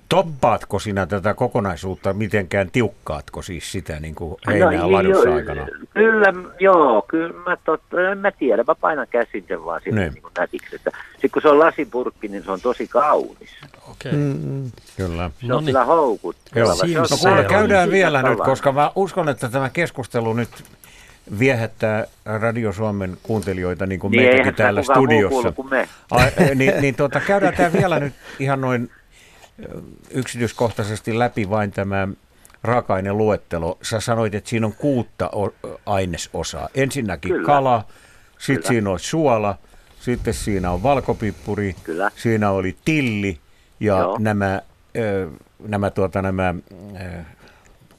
[0.09, 5.67] Toppaatko sinä tätä kokonaisuutta mitenkään, tiukkaatko siis sitä niin kuin heinää no, ladussa aikana?
[5.95, 10.13] Kyllä, joo, kyllä mä, totta, en mä tiedä, mä painan käsin sen vaan sinne niin.
[10.13, 10.71] niin kuin nätiksi.
[10.71, 13.51] Sitten kun se on lasipurkki, niin se on tosi kaunis.
[13.91, 14.13] Okei, okay.
[14.13, 15.31] mm, kyllä.
[15.41, 15.67] Se on no niin.
[15.67, 16.73] kyllä houkutteleva.
[16.73, 20.49] No kuule, käydään vielä nyt, koska mä uskon, että tämä keskustelu nyt
[21.39, 25.53] viehättää Radio Suomen kuuntelijoita niin kuin niin meitäkin täällä studiossa.
[25.71, 25.89] Me.
[26.11, 26.21] A,
[26.55, 28.91] niin, niin tuota, käydään tämä vielä nyt ihan noin
[30.11, 32.09] yksityiskohtaisesti läpi vain tämä
[32.63, 33.79] raaka-aineluettelo.
[33.83, 35.31] Sä sanoit, että siinä on kuutta
[35.87, 36.69] ainesosaa.
[36.75, 37.47] Ensinnäkin Kyllä.
[37.47, 37.85] kala,
[38.39, 39.59] sitten siinä on suola,
[40.01, 42.11] sitten siinä on valkopippuri, Kyllä.
[42.17, 43.39] siinä oli tilli
[43.81, 44.19] ja Joo.
[44.19, 44.63] nämä,
[45.69, 46.55] nämä, tuota, nämä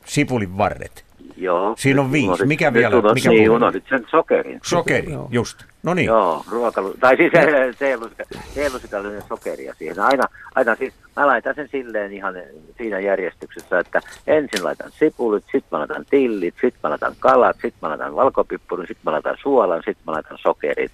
[0.06, 1.06] sipulin varret.
[1.40, 1.74] Joo.
[1.78, 2.46] Siinä on viisi.
[2.46, 2.92] Mikä vielä?
[2.92, 4.60] Tuota, mikä niin, unohdit sen sokerin.
[4.64, 5.28] Sokeri, Joo.
[5.32, 5.64] just.
[5.84, 6.06] No niin.
[6.06, 6.94] Joo, ruokalu.
[7.00, 7.32] Tai siis
[8.56, 10.00] teelusikallinen sokeria siihen.
[10.00, 10.24] Aina,
[10.56, 12.34] aina siis, mä laitan sen silleen ihan
[12.78, 17.80] siinä järjestyksessä, että ensin laitan sipulit, sitten mä laitan tillit, sitten mä laitan kalat, sitten
[17.82, 20.92] mä laitan valkopippurin, sitten mä laitan suolan, sitten mä laitan sokerit.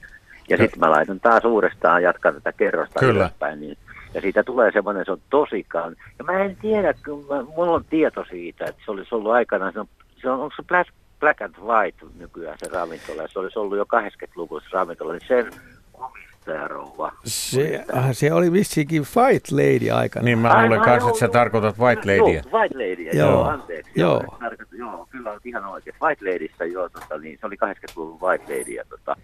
[0.49, 3.13] Ja sitten mä laitan taas uudestaan, jatkan tätä kerrosta Kyllä.
[3.13, 3.59] ylöspäin.
[3.59, 3.77] Niin,
[4.13, 5.95] ja siitä tulee semmoinen, se on tosikaan.
[6.19, 9.73] Ja mä en tiedä, kun mä, mulla on tieto siitä, että se olisi ollut aikanaan,
[9.73, 9.87] se on
[10.21, 10.89] se on, onko se Black,
[11.19, 15.51] Black and White nykyään se ravintola, se olisi ollut jo 80-luvulla se ravintola, niin sen
[15.93, 17.11] omistajarouva.
[17.25, 20.25] Se, ah, se oli vissiinkin Fight Lady aikana.
[20.25, 22.41] Niin mä luulen kanssa, että sä tarkoitat White Ladyä.
[22.51, 23.91] Joo, White Ladyä, joo, joo anteeksi.
[23.95, 24.23] Joo.
[24.41, 25.95] Joo, joo, kyllä on ihan oikein.
[26.01, 28.71] White Ladyssä joo, tota, niin, se oli 80-luvun White Lady.
[28.71, 29.15] Ja, tota,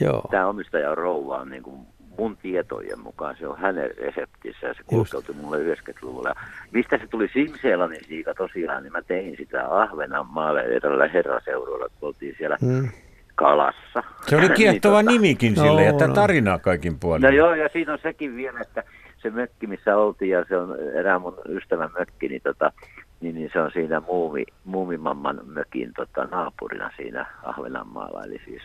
[0.00, 0.22] Joo.
[0.30, 1.86] Tämä omistaja on rouva on niin kuin
[2.18, 6.34] mun tietojen mukaan se on hänen reseptissä ja se kulkeutui mulle 90-luvulla.
[6.72, 12.34] Mistä se tuli Simseelanin siika tosiaan, niin mä tein sitä Ahvenanmaalle erällä herraseudulla, kun oltiin
[12.38, 12.88] siellä hmm.
[13.34, 14.02] Kalassa.
[14.26, 16.14] Se oli kiehtova niin, tota- nimikin no, sille, että no.
[16.14, 17.22] tarinaa kaikin puolin.
[17.22, 18.82] No joo, ja siinä on sekin vielä, että
[19.22, 22.72] se mökki, missä oltiin, ja se on erää mun ystävän mökki, niin, tota,
[23.20, 28.62] niin, niin se on siinä muumi, muumimamman mökin tota, naapurina siinä Ahvenanmaalla, eli siis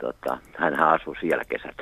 [0.00, 1.76] tota, hän asui siellä kesät.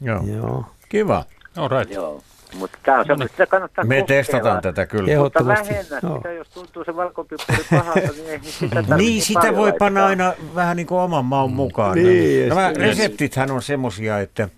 [0.00, 0.22] Joo.
[0.26, 0.64] Joo.
[0.88, 1.24] Kiva.
[1.56, 1.92] All right.
[1.94, 2.22] Joo.
[2.54, 4.06] Mutta tämä on semmoista, sitä kannattaa Me kokeilla.
[4.06, 5.18] testataan tätä kyllä.
[5.18, 6.16] Mutta vähennä no.
[6.16, 10.76] sitä, jos tuntuu se valkopippuri pahalta, niin ei sitä Niin, sitä voi panna aina vähän
[10.76, 11.56] niin kuin oman maun mm.
[11.56, 11.94] mukaan.
[11.94, 14.48] Niin, Nämä reseptithän on semmoisia, että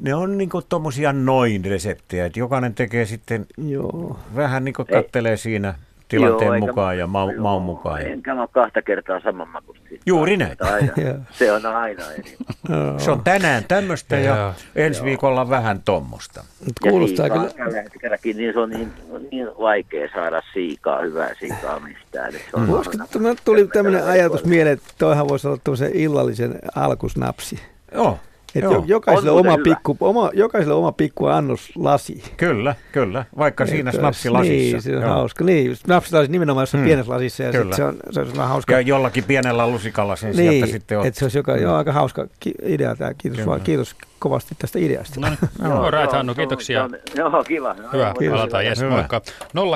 [0.00, 4.18] ne on niin kuin tuommoisia noin reseptejä, että jokainen tekee sitten Joo.
[4.36, 5.74] vähän niin kuin kattelee siinä
[6.08, 8.02] tilanteen joo, mukaan ja ma- maun mukaan.
[8.02, 9.84] Enkä mä kahta kertaa saman makusta.
[10.06, 10.56] Juuri näin.
[10.60, 10.92] Aina.
[11.38, 12.36] se on aina eri.
[13.04, 15.04] se on tänään tämmöistä ja, ja ensi joo.
[15.04, 16.44] viikolla vähän tuommoista.
[16.82, 17.50] Kuulostaa kyllä.
[17.50, 18.92] Tällä hetkelläkin niin se on niin,
[19.30, 22.32] niin vaikea saada siikaa, hyvää siikaa mistään.
[22.32, 23.36] Se on mm.
[23.44, 27.60] tuli tämmöinen ajatus mieleen, että toihan voisi olla tämmöisen illallisen alkusnapsi.
[27.94, 28.18] Joo.
[28.54, 28.84] Että Joo.
[28.86, 32.22] jokaiselle, oma pikku, oma, jokaiselle oma pikku annos lasi.
[32.36, 33.24] Kyllä, kyllä.
[33.38, 34.52] Vaikka siinä snapsilasissa.
[34.52, 35.10] Niin, se on Joo.
[35.10, 35.44] hauska.
[35.44, 36.88] Niin, snapsilasi nimenomaan jossain hmm.
[36.88, 37.42] pienessä lasissa.
[37.42, 37.76] Ja kyllä.
[37.76, 38.72] se on, se on hauska.
[38.72, 41.08] Ja jollakin pienellä lusikalla sen niin, sieltä sitten ottaa.
[41.08, 42.26] Että se olisi joka, joo, aika hauska
[42.62, 43.14] idea tämä.
[43.14, 45.20] Kiitos, vaan, kiitos kovasti tästä ideasta.
[45.20, 45.38] No, niin.
[45.70, 46.88] joo, right, Hannu, kiitoksia.
[47.14, 47.74] Joo, kiva.
[47.92, 48.38] Hyvä, kiitos.
[48.38, 48.64] palataan.
[48.64, 49.20] Yes, moikka.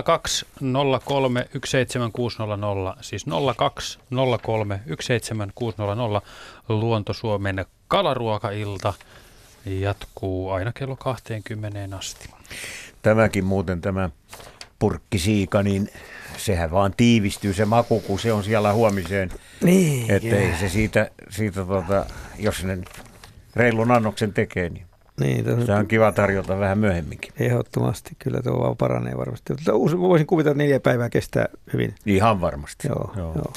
[0.05, 0.47] 02
[1.05, 3.24] 03 17600, siis
[3.57, 3.99] 02
[4.43, 6.22] 03 17600,
[6.68, 8.95] Luonto Suomen kalaruokailta
[9.66, 12.28] jatkuu aina kello 20 asti.
[13.03, 14.11] Tämäkin muuten tämä
[14.78, 15.89] purkkisiika, niin
[16.36, 19.30] sehän vaan tiivistyy se maku, kun se on siellä huomiseen.
[19.62, 22.07] Niin, Että ei se siitä, siitä tota,
[22.39, 22.78] jos ne
[23.57, 24.89] reilun annoksen tekee, niin
[25.20, 27.32] niin, se on kiva tarjota vähän myöhemminkin.
[27.39, 29.55] Ehdottomasti, kyllä tuo vaan paranee varmasti.
[29.99, 31.95] Voisin kuvitella, että neljä päivää kestää hyvin.
[32.07, 32.89] Ihan varmasti.
[32.89, 33.32] Joo, joo.
[33.34, 33.53] joo.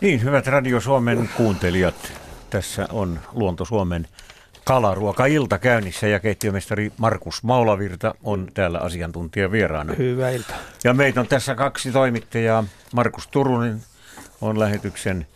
[0.00, 2.12] Niin, hyvät Radio Suomen kuuntelijat,
[2.52, 4.08] tässä on Luonto Suomen
[4.64, 9.94] kalaruoka-ilta käynnissä ja keittiömestari Markus Maulavirta on täällä asiantuntija vieraana.
[9.98, 10.56] Hyvää iltaa.
[10.84, 12.64] Ja meitä on tässä kaksi toimittajaa.
[12.94, 13.82] Markus Turunen
[14.40, 15.26] on lähetyksen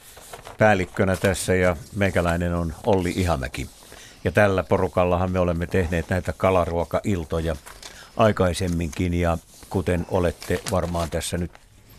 [0.59, 3.71] päällikkönä tässä ja meikäläinen on Olli Ihamäki.
[4.25, 7.57] Ja tällä porukallahan me olemme tehneet näitä kalaruoka-iltoja
[8.17, 9.39] aikaisemminkin ja
[9.71, 11.51] kuten olette varmaan tässä nyt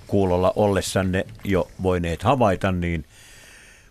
[0.08, 3.06] kuulolla ollessanne jo voineet havaita, niin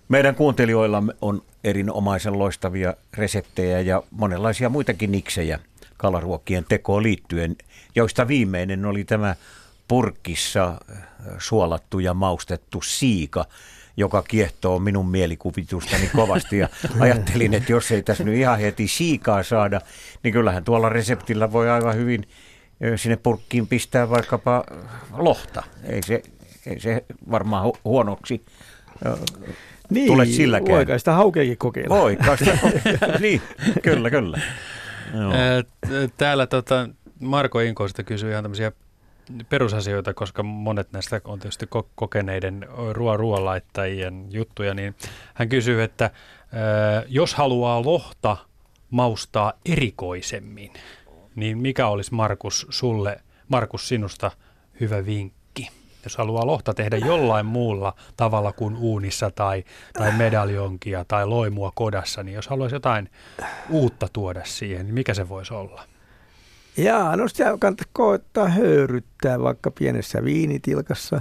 [0.09, 5.59] meidän kuuntelijoillamme on erinomaisen loistavia reseptejä ja monenlaisia muitakin niksejä
[5.96, 7.57] kalaruokkien tekoon liittyen,
[7.94, 9.34] joista viimeinen oli tämä
[9.88, 10.80] purkissa
[11.38, 13.44] suolattu ja maustettu siika,
[13.96, 16.59] joka kiehtoo minun mielikuvitustani kovasti.
[16.59, 16.68] Ja
[17.00, 19.80] ajattelin, että jos ei tässä nyt ihan heti siikaa saada,
[20.22, 22.28] niin kyllähän tuolla reseptillä voi aivan hyvin
[22.96, 24.64] sinne purkkiin pistää vaikkapa
[25.12, 25.62] lohta.
[25.84, 26.22] Ei se,
[26.66, 28.44] ei se varmaan hu- huonoksi
[29.91, 30.76] niin, tule silläkään.
[30.76, 31.99] Voi kai sitä haukeakin kokeilla.
[31.99, 32.59] Voi kai sitä,
[33.20, 33.43] niin,
[33.82, 34.41] kyllä, kyllä.
[35.14, 35.32] Joo.
[36.16, 36.89] Täällä tota,
[37.20, 38.72] Marko Inkoista kysyy ihan tämmöisiä
[39.49, 44.95] perusasioita, koska monet näistä on tietysti kokeneiden ruo ruoanlaittajien juttuja, niin
[45.34, 46.11] hän kysyy, että
[47.09, 48.37] jos haluaa lohta
[48.91, 50.72] maustaa erikoisemmin,
[51.34, 54.30] niin mikä olisi Markus sulle, Markus sinusta
[54.80, 55.36] hyvä vinkki?
[56.07, 62.22] Jos haluaa lohta tehdä jollain muulla tavalla kuin uunissa tai, tai medaljonkia tai loimua kodassa,
[62.22, 63.11] niin jos haluaisi jotain
[63.70, 65.82] uutta tuoda siihen, niin mikä se voisi olla?
[66.76, 71.20] Jaa, no sitä kannattaa koettaa höyryttää vaikka pienessä viinitilkassa.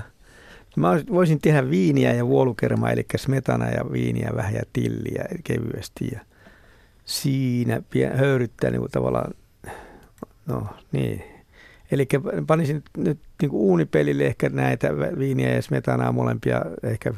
[0.75, 6.09] Mä voisin tehdä viiniä ja vuolukermaa, eli smetana ja viiniä vähän ja tilliä kevyesti.
[6.11, 6.19] Ja
[7.05, 9.33] siinä pien, höyryttää niin tavallaan,
[10.45, 11.34] no niin.
[11.95, 12.07] Eli
[12.47, 17.13] panisin nyt niin kuin uunipelille ehkä näitä viiniä ja smetanaa molempia, ehkä 50-60,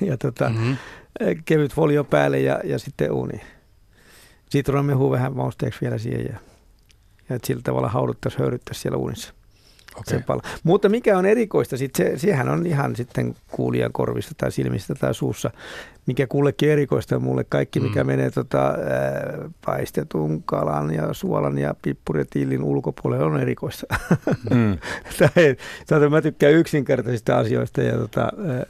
[0.08, 0.76] ja tota, mm-hmm.
[1.44, 3.40] kevyt folio päälle ja, ja sitten uuni.
[4.50, 6.36] Sitruunamehua vähän mausteeksi vielä siihen ja
[7.28, 9.34] ja sillä tavalla hauduttaisiin, höyryttäisiin siellä uunissa.
[9.96, 10.20] Okay.
[10.62, 15.14] Mutta mikä on erikoista, sit se, sehän on ihan sitten kuulijan korvista tai silmistä tai
[15.14, 15.50] suussa,
[16.06, 18.06] mikä kullekin erikoista on mulle kaikki, mikä mm.
[18.06, 23.86] menee tota, ää, paistetun kalan ja suolan ja pippuritillin ulkopuolelle on erikoista.
[24.50, 24.78] Mm.
[25.88, 28.66] tai, mä tykkään yksinkertaisista asioista ja tota, ää,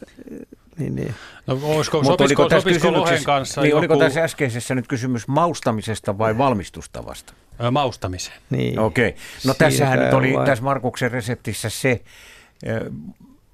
[0.78, 1.14] niin, niin.
[1.46, 3.78] No, olisiko, Mutta sopisiko, oliko sopisiko lohen kanssa niin, joku...
[3.78, 7.32] Oliko tässä äskeisessä nyt kysymys maustamisesta vai valmistustavasta?
[7.70, 8.36] Maustamiseen.
[8.50, 8.78] Niin.
[8.78, 9.08] Okei.
[9.08, 9.20] Okay.
[9.46, 10.46] No tässähän nyt oli vai...
[10.46, 12.02] tässä Markuksen reseptissä se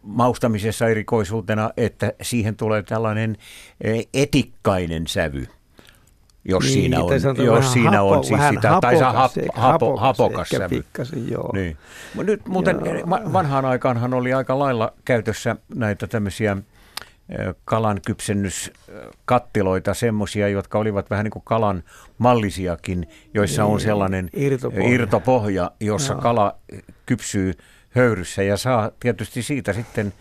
[0.02, 3.36] maustamisessa erikoisuutena, että siihen tulee tällainen
[4.14, 5.46] etikkainen sävy.
[6.44, 7.12] Jos niin, siinä on,
[7.44, 10.68] jos siinä hapo, on siis sitä, hapokas, tai hap, hapo, hapokas sävy.
[10.68, 11.50] Pikkasen, joo.
[11.52, 11.76] Niin.
[12.14, 13.32] Nyt muuten joo.
[13.32, 16.56] vanhaan aikaanhan oli aika lailla käytössä näitä tämmöisiä
[17.64, 21.82] kalan kypsennyskattiloita, semmoisia, jotka olivat vähän niin kuin kalan
[22.18, 26.22] mallisiakin, joissa on niin, sellainen irtopohja, irtopohja jossa Joo.
[26.22, 26.56] kala
[27.06, 27.52] kypsyy
[27.90, 30.12] höyryssä ja saa tietysti siitä sitten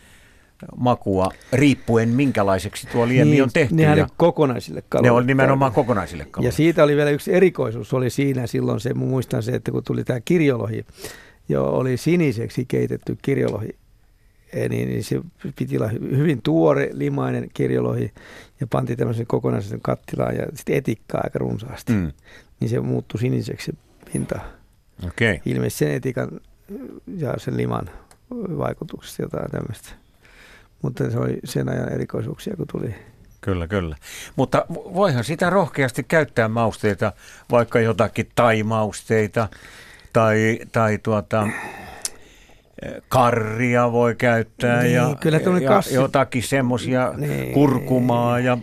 [0.77, 3.75] makua riippuen minkälaiseksi tuo liemi niin, on tehty.
[3.75, 5.07] Nehän ja kokonaisille kaloille.
[5.07, 6.47] Ne oli nimenomaan kokonaisille kaloille.
[6.47, 10.03] Ja siitä oli vielä yksi erikoisuus, oli siinä silloin se, muistan se, että kun tuli
[10.03, 10.85] tämä kirjolohi,
[11.49, 13.69] jo oli siniseksi keitetty kirjolohi
[14.53, 15.21] niin, niin se
[15.55, 18.13] piti olla hyvin tuore, limainen kirjolohi
[18.59, 21.93] ja pantiin tämmöisen kokonaisen kattilaan ja sitten etikkaa aika runsaasti.
[21.93, 22.11] Mm.
[22.59, 23.77] Niin se muuttui siniseksi
[24.13, 24.39] pinta.
[25.07, 25.39] Okay.
[25.45, 26.29] Ilmeisesti sen etikan
[27.17, 27.89] ja sen liman
[28.31, 29.89] vaikutuksesta jotain tämmöistä.
[30.81, 32.95] Mutta se oli sen ajan erikoisuuksia, kun tuli
[33.41, 33.95] Kyllä, kyllä.
[34.35, 37.11] Mutta voihan sitä rohkeasti käyttää mausteita,
[37.51, 39.49] vaikka jotakin tai-mausteita
[40.13, 41.47] tai, tai tuota,
[43.09, 45.93] karria voi käyttää niin, ja, kyllä ja kassi...
[45.93, 47.53] jotakin semmoisia niin.
[47.53, 48.57] kurkumaa ja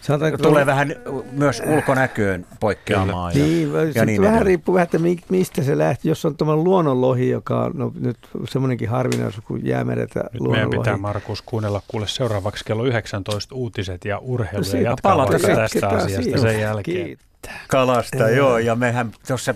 [0.00, 0.66] Sanotaanko tulee tuolla...
[0.66, 0.94] vähän
[1.32, 3.38] myös ulkonäköön poikkeamaan.
[3.38, 4.98] Ja, niin, ja niin vähän riippuu vähän, että
[5.28, 6.08] mistä se lähti.
[6.08, 8.16] Jos on tuommoinen luonnonlohi, joka on no, nyt
[8.48, 10.68] semmoinenkin harvinaisuus kuin jäämeretä nyt luonnonlohi.
[10.68, 16.38] meidän pitää, Markus, kuunnella kuule seuraavaksi kello 19 uutiset ja urheilu ja jatkaa tästä asiasta
[16.38, 17.06] sen jälkeen.
[17.06, 17.26] Kiitos.
[17.68, 18.58] Kalasta, joo.
[18.58, 19.54] Ja mehän tuossa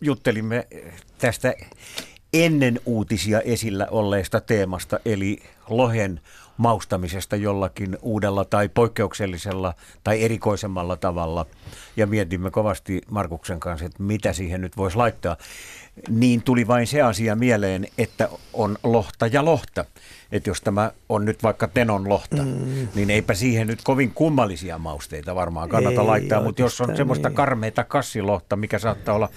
[0.00, 0.66] juttelimme
[1.18, 1.54] tästä
[2.32, 6.20] ennen uutisia esillä olleesta teemasta, eli lohen
[6.56, 9.74] maustamisesta jollakin uudella tai poikkeuksellisella
[10.04, 11.46] tai erikoisemmalla tavalla.
[11.96, 15.36] Ja mietimme kovasti Markuksen kanssa, että mitä siihen nyt voisi laittaa.
[16.08, 19.84] Niin tuli vain se asia mieleen, että on lohta ja lohta.
[20.32, 22.88] Että jos tämä on nyt vaikka tenon lohta, mm.
[22.94, 26.42] niin eipä siihen nyt kovin kummallisia mausteita varmaan kannata Ei laittaa.
[26.42, 27.36] Mutta jos on semmoista niin.
[27.36, 29.28] karmeita kassilohta, mikä saattaa olla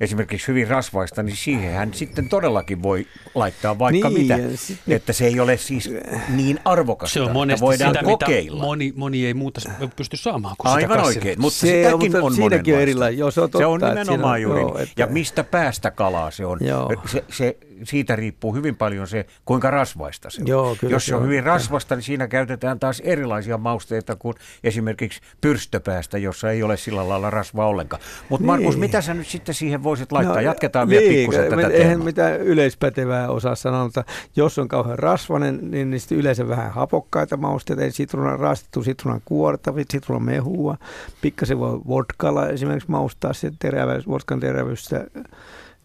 [0.00, 4.56] esimerkiksi hyvin rasvaista, niin siihen hän sitten todellakin voi laittaa vaikka niin, mitä.
[4.56, 4.96] Sitten...
[4.96, 5.90] Että se ei ole siis
[6.28, 8.62] niin arvokasta, se on monesti voidaan sitä, kokeilla.
[8.62, 9.60] moni, moni ei muuta
[9.96, 13.18] pysty saamaan kuin Aivan sitä oikein, mutta se sitäkin on, on siinäkin on erilainen.
[13.18, 14.60] Joo, se, on totta, se on nimenomaan on, juuri.
[14.60, 14.94] Joo, että...
[14.96, 16.58] Ja mistä päästä kalaa se on.
[16.60, 16.92] Joo.
[17.06, 20.46] Se, se, siitä riippuu hyvin paljon se, kuinka rasvaista se on.
[20.46, 24.34] Joo, kyllä Jos se on, on hyvin rasvasta, niin siinä käytetään taas erilaisia mausteita kuin
[24.64, 28.02] esimerkiksi pyrstöpäästä, jossa ei ole sillä lailla rasvaa ollenkaan.
[28.28, 28.46] Mutta niin.
[28.46, 30.34] Markus, mitä sä nyt sitten siihen voisit laittaa?
[30.34, 31.76] No, Jatketaan niin, vielä pikkusen tätä teemaa.
[31.76, 34.04] Eihän mitään yleispätevää osaa sanoa, mutta
[34.36, 39.22] jos on kauhean rasvainen, niin, niin sitten yleensä vähän hapokkaita mausteita, eli sitruunan rastettu sitruunan
[39.24, 40.76] kuorta, sitruunan mehua,
[41.20, 45.06] pikkasen voi vodkalla esimerkiksi maustaa se terävyys, vodkan terävyystä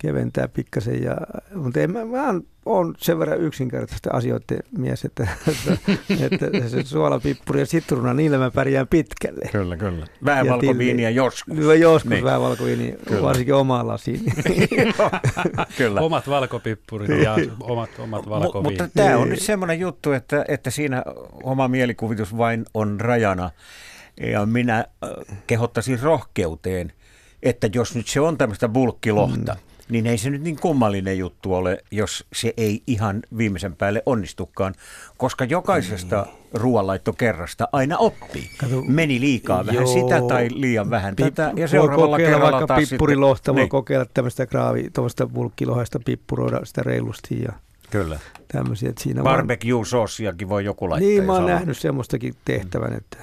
[0.04, 1.04] keventää pikkasen.
[1.04, 1.18] Ja,
[1.56, 2.34] mutta en, mä, mä
[2.66, 5.28] on sen verran yksinkertaisesti asioiden mies, että,
[6.26, 9.50] että, että se suolapippuri ja sitruuna, niillä mä pärjään pitkälle.
[9.52, 10.08] Kyllä, kyllä.
[10.26, 11.58] Vähän valkoviiniä joskus.
[11.80, 12.24] Joskus niin.
[12.24, 14.22] vähän valkoviiniä, varsinkin omaa lasiin.
[15.78, 16.02] kyllä.
[16.02, 18.82] Omat valkopippurit ja omat, omat valkoviinit.
[18.82, 21.04] Mutta tämä on nyt semmoinen juttu, että, että siinä
[21.44, 23.52] oma mielikuvitus vain on rajana.
[24.22, 26.94] Ja minä äh, kehottaisin rohkeuteen,
[27.44, 31.54] että jos nyt se on tämmöistä bulkkilohta, mm niin ei se nyt niin kummallinen juttu
[31.54, 34.74] ole, jos se ei ihan viimeisen päälle onnistukaan,
[35.18, 36.36] koska jokaisesta niin.
[36.54, 38.50] ruoanlaittokerrasta aina oppii.
[38.58, 42.68] Kato, Meni liikaa vähän joo, sitä tai liian vähän pip, tätä ja seuraavalla kerralla vaikka
[42.68, 43.70] taas pippurilohta, sitten, voi niin.
[43.70, 47.54] kokeilla tämmöistä kraavi, tuosta bulkkilohesta pippuroida sitä reilusti ja
[47.94, 48.20] Kyllä.
[48.48, 51.10] Tämmöisiä, että siinä Barbecue-sossiakin voi joku laittaa.
[51.10, 53.18] Niin, mä oon nähnyt semmoistakin tehtävän, että...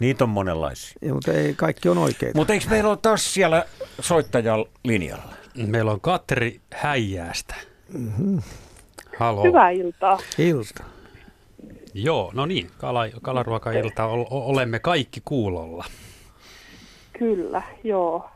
[0.00, 0.92] Niitä on monenlaisia.
[1.02, 2.38] Ja, mutta ei, kaikki on oikeita.
[2.38, 3.64] Mutta eikö meillä ole taas siellä
[4.00, 5.41] soittajan linjalla?
[5.56, 7.54] Meillä on Katri Häijäästä.
[7.92, 8.42] Mm-hmm.
[9.18, 9.42] Halo.
[9.42, 10.18] Hyvää iltaa.
[10.38, 10.84] Ilta.
[11.94, 15.84] Joo, no niin, kala, kalaruokailta o- olemme kaikki kuulolla.
[17.18, 18.30] Kyllä, joo.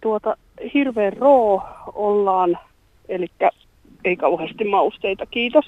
[0.00, 0.36] Tuota,
[0.74, 1.62] hirveän roo
[1.94, 2.58] ollaan,
[3.08, 3.26] eli
[4.04, 5.64] ei kauheasti mausteita, kiitos.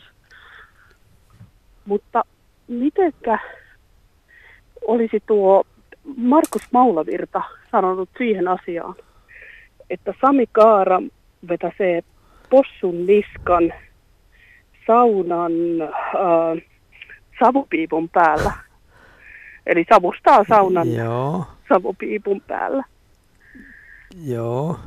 [1.84, 2.24] Mutta
[2.68, 3.38] mitenkä
[4.88, 5.64] olisi tuo
[6.16, 7.42] Markus Maulavirta
[7.72, 8.94] sanonut siihen asiaan?
[9.90, 11.02] Että Sami Kaara
[11.48, 12.02] vetäsee
[12.50, 13.72] possun niskan
[14.86, 16.62] saunan äh,
[17.40, 18.52] savupiipun päällä.
[19.66, 21.44] Eli savustaa saunan Joo.
[21.68, 22.84] savupiipun päällä.
[24.24, 24.78] Joo.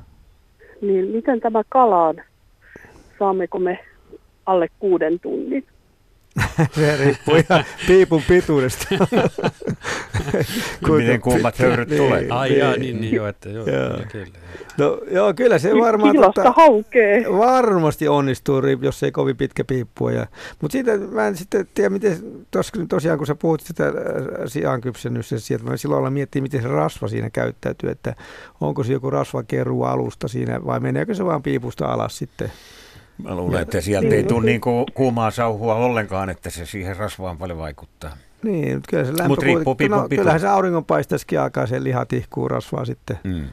[0.82, 2.16] Niin miten tämä kalaan?
[3.20, 3.80] Saammeko me
[4.46, 5.68] alle kuuden tunnin?
[6.76, 8.86] Se riippuu ihan piipun pituudesta.
[10.98, 12.28] Miten kuummat höyryt tulee.
[12.30, 13.90] Ai jaa, niin, niin joo, että joo, joo.
[13.90, 14.40] Kyllä, kyllä.
[14.78, 16.16] No joo, kyllä se varmaan...
[16.16, 17.26] Tota, haukee.
[17.38, 20.12] Varmasti onnistuu, jos ei kovin pitkä piippua.
[20.12, 20.28] Ja,
[20.62, 22.18] mutta siitä mä en sitten tiedä, miten,
[22.52, 23.94] tos, tosiaan kun sä puhut sitä äh,
[24.46, 28.16] siankypsennystä, sieltä mä silloin olla miettiä, miten se rasva siinä käyttäytyy, että
[28.62, 32.52] onko se joku rasvakeru alusta siinä vai meneekö se vaan piipusta alas sitten?
[33.24, 34.62] Mä luulen, että sieltä ei tule niin
[34.94, 38.18] kuumaa sauhua ollenkaan, että se siihen rasvaan paljon vaikuttaa.
[38.44, 39.28] Niin, mutta kyllä se lämpö...
[39.28, 43.20] Mut riippuu no, kyllähän se auringonpaistaisikin alkaa, se liha tihkuu rasvaa sitten.
[43.24, 43.46] Mm.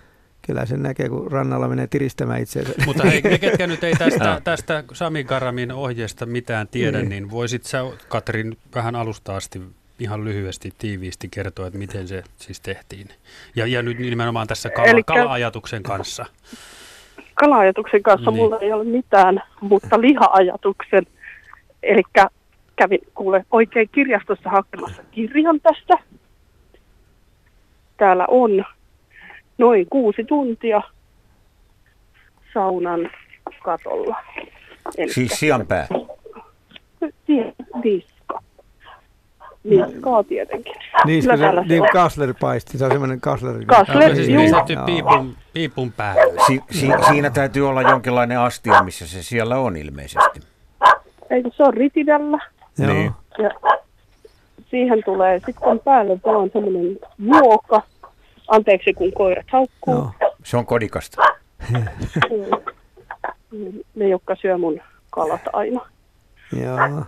[0.43, 2.73] Kyllä sen näkee, kun rannalla menee tiristämään itseensä.
[2.87, 7.31] Mutta hei, me ketkä nyt ei tästä, tästä Sami Karamin ohjeesta mitään tiedä, niin, niin
[7.31, 9.63] voisit sä, Katrin, vähän alusta asti
[9.99, 13.09] ihan lyhyesti, tiiviisti kertoa, että miten se siis tehtiin.
[13.57, 15.15] Ja, ja nyt nimenomaan tässä kala, Elikkä...
[15.15, 16.27] kala-ajatuksen kanssa.
[17.37, 18.43] Kala-ajatuksen kanssa niin.
[18.43, 21.07] mulla ei ole mitään, mutta liha-ajatuksen.
[21.83, 22.03] Eli
[22.77, 25.95] kävin kuule oikein kirjastossa hakemassa kirjan tästä.
[27.97, 28.65] Täällä on
[29.59, 30.83] noin kuusi tuntia
[32.55, 33.11] saunan
[33.63, 34.17] katolla.
[34.99, 35.89] Elikkä siis sianpää?
[37.85, 38.16] Niska.
[39.71, 40.75] Niskaa tietenkin.
[41.05, 43.65] Niska, se, niin kasleripaisti, se on semmoinen kasleri.
[43.65, 46.41] Kasleri, siis niin piipun, piipun päälle.
[46.47, 50.41] Si, si, siinä täytyy olla jonkinlainen astia, missä se siellä on ilmeisesti.
[51.31, 52.39] Eikö se on ritidällä?
[52.79, 52.93] Joo.
[52.93, 53.13] Niin.
[53.39, 53.51] Ja
[54.71, 57.83] siihen tulee sitten päälle vaan semmoinen juoka.
[58.49, 59.95] Anteeksi, kun koirat haukkuu.
[59.95, 60.11] Joo.
[60.45, 61.23] Se on kodikasta.
[63.95, 65.81] ne, jotka syö mun kalat aina.
[66.53, 67.05] Joo.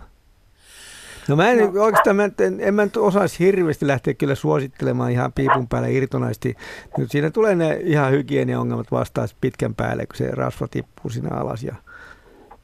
[1.29, 1.83] No mä en no.
[1.83, 6.55] oikeastaan, mä en, en mä nyt osaisi hirveästi lähteä kyllä suosittelemaan ihan piipun päälle irtonaisesti.
[6.97, 11.63] Nyt siinä tulee ne ihan hygieniaongelmat vastaan pitkän päälle, kun se rasva tippuu sinne alas
[11.63, 11.75] ja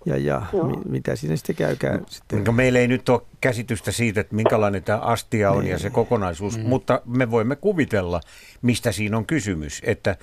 [0.06, 2.06] ja, ja mi, mitä siinä sitten käykään.
[2.08, 2.44] Sitten.
[2.44, 5.72] No, meillä ei nyt ole käsitystä siitä, että minkälainen tämä astia on niin.
[5.72, 6.64] ja se kokonaisuus, mm.
[6.64, 8.22] mutta me voimme kuvitella,
[8.62, 9.82] mistä siinä on kysymys.
[9.86, 10.16] Että,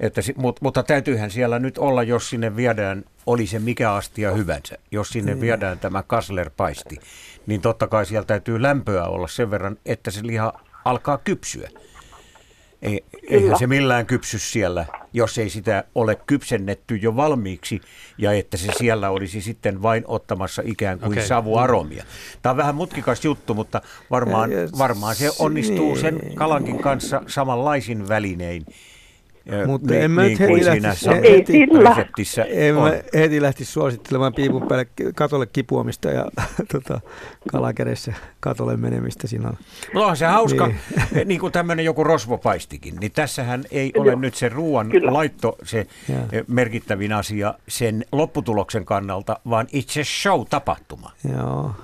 [0.00, 4.78] että, mutta, mutta täytyyhän siellä nyt olla, jos sinne viedään, oli se mikä astia hyvänsä,
[4.90, 5.40] jos sinne niin.
[5.40, 6.96] viedään tämä kaslerpaisti,
[7.46, 10.52] niin totta kai siellä täytyy lämpöä olla sen verran, että se liha
[10.84, 11.68] alkaa kypsyä.
[12.82, 17.80] Ei, eihän se millään kypsy siellä, jos ei sitä ole kypsennetty jo valmiiksi
[18.18, 21.26] ja että se siellä olisi sitten vain ottamassa ikään kuin okay.
[21.26, 22.04] savuaromia.
[22.42, 26.34] Tämä on vähän mutkikas juttu, mutta varmaan, varmaan se onnistuu sen niin.
[26.34, 28.66] kalankin kanssa samanlaisin välinein.
[29.66, 34.86] Mutta en mä niin heti, lähtisi, heti, reseptissä en mä heti lähtisi suosittelemaan piipun päälle
[35.14, 36.26] katolle kipuamista ja
[36.72, 37.00] tota,
[37.52, 39.52] kalakädessä katolle menemistä siinä.
[39.94, 44.34] No on se hauska, niin, niin kuin tämmöinen joku rosvopaistikin, niin tässähän ei ole nyt
[44.34, 45.12] se ruoan Kyllä.
[45.12, 46.44] laitto se ja.
[46.48, 51.12] merkittävin asia sen lopputuloksen kannalta, vaan itse show-tapahtuma.
[51.36, 51.74] Joo.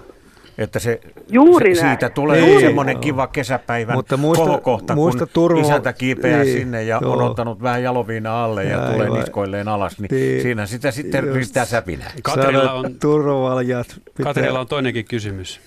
[0.58, 1.00] Että se,
[1.30, 5.60] Juuri se siitä tulee niin, semmoinen kiva kesäpäivän Mutta muista, kohokohta, muista kun turvo...
[5.60, 7.12] isäntä kiipeää niin, sinne ja joo.
[7.12, 9.18] on ottanut vähän jaloviina alle ja, ja tulee vai.
[9.18, 12.10] niskoilleen alas, niin, niin siinä sitä sitten just, ristää säpinää.
[12.22, 14.00] Katrilla on, turvaljat.
[14.22, 15.60] Katrilla on toinenkin kysymys.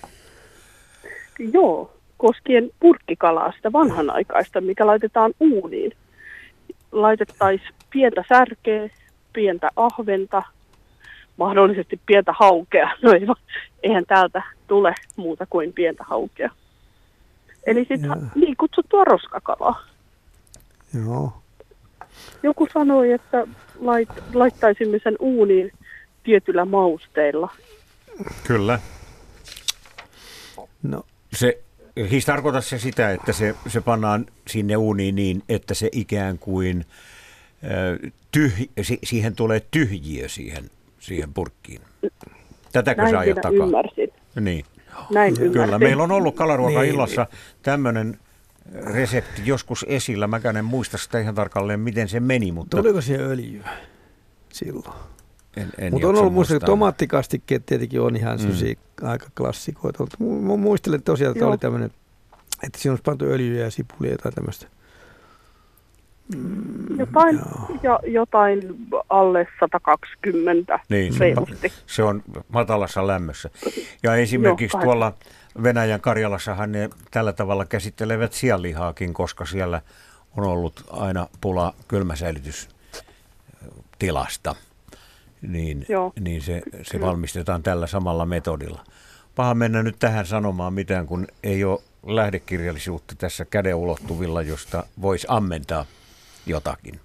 [1.52, 5.92] Joo, koskien purkkikalaa, sitä vanhanaikaista, mikä laitetaan uuniin.
[6.92, 8.90] Laitettaisiin pientä särkeä,
[9.32, 10.42] pientä ahventa,
[11.36, 12.90] mahdollisesti pientä haukea.
[13.02, 13.26] No ei,
[13.82, 16.50] eihän täältä tule muuta kuin pientä haukea.
[17.66, 19.82] Eli sitten niin kutsuttua roskakalaa.
[21.04, 21.32] Joo.
[22.42, 23.46] Joku sanoi, että
[23.80, 25.72] lait, laittaisimme sen uuniin
[26.22, 27.52] tietyllä mausteilla.
[28.46, 28.80] Kyllä.
[30.82, 31.04] No.
[31.32, 31.58] Se,
[32.10, 36.86] siis tarkoita se sitä, että se, se pannaan sinne uuniin niin, että se ikään kuin
[38.32, 38.52] tyh,
[39.04, 41.80] siihen tulee tyhjiö siihen siihen purkkiin.
[42.72, 43.66] Tätäkö Näin sä ajat takaa?
[43.66, 44.12] ymmärsin.
[44.40, 44.64] Niin.
[45.10, 45.80] Näin Kyllä, ymmärsin.
[45.80, 47.40] meillä on ollut kalaruokaillassa niin.
[47.62, 48.18] tämmöinen
[48.72, 50.26] resepti joskus esillä.
[50.26, 52.52] Mä en muista sitä ihan tarkalleen, miten se meni.
[52.52, 52.76] Mutta...
[52.76, 53.68] Tuliko se öljyä
[54.52, 54.94] silloin?
[55.56, 59.08] En, en Mutta on ollut muista, tomaattikastikkeet tietenkin on ihan mm.
[59.08, 60.04] aika klassikoita.
[60.18, 61.50] Mä muistelen tosiaan, että Joo.
[61.50, 61.90] oli tämmöinen,
[62.62, 64.66] että siinä olisi pantu öljyä ja sipulia tai tämmöistä.
[66.36, 67.40] Mm, jotain,
[67.82, 68.76] ja, jotain
[69.08, 71.34] alle 120 niin, se,
[71.86, 73.50] se on matalassa lämmössä.
[74.02, 75.12] Ja esimerkiksi Joo, tuolla
[75.62, 79.82] Venäjän Karjalassahan ne tällä tavalla käsittelevät sianlihaakin, koska siellä
[80.36, 84.54] on ollut aina pula kylmäsäilytystilasta.
[85.42, 85.86] Niin,
[86.20, 88.84] niin se, se valmistetaan tällä samalla metodilla.
[89.34, 95.26] Paha mennä nyt tähän sanomaan mitään, kun ei ole lähdekirjallisuutta tässä käden ulottuvilla, josta voisi
[95.30, 95.84] ammentaa
[96.48, 97.00] jotakin.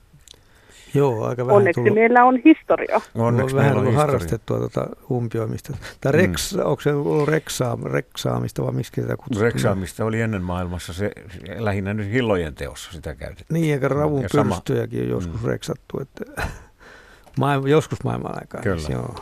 [0.93, 1.95] Joo, aika vähän Onneksi tullut.
[1.95, 3.01] meillä on historia.
[3.15, 5.77] Onneksi on vähän on harrastettua tuota umpioimista.
[6.01, 6.17] Tai mm.
[6.17, 6.59] reks, mm.
[6.59, 9.51] onko se ollut reksaa, reksaamista vai miksi sitä kutsutaan?
[9.51, 11.11] Reksaamista oli ennen maailmassa se
[11.57, 13.61] lähinnä nyt hillojen teossa sitä käytettiin.
[13.61, 15.47] Niin, eikä ravun pyrstöjäkin on joskus mm.
[15.47, 15.99] reksattu.
[16.01, 16.41] Että
[17.39, 18.61] maailma, joskus maailman aikaa.
[18.61, 18.89] Kyllä.
[18.89, 19.15] Joo.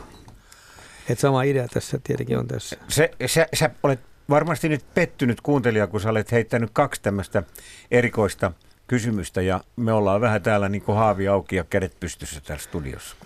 [1.08, 2.76] Et sama idea tässä tietenkin on tässä.
[2.88, 4.00] Se, sä, sä olet
[4.30, 7.42] varmasti nyt pettynyt kuuntelija, kun sä olet heittänyt kaksi tämmöistä
[7.90, 8.52] erikoista
[8.86, 13.16] kysymystä ja me ollaan vähän täällä niin kuin haavi auki ja kädet pystyssä täällä studiossa.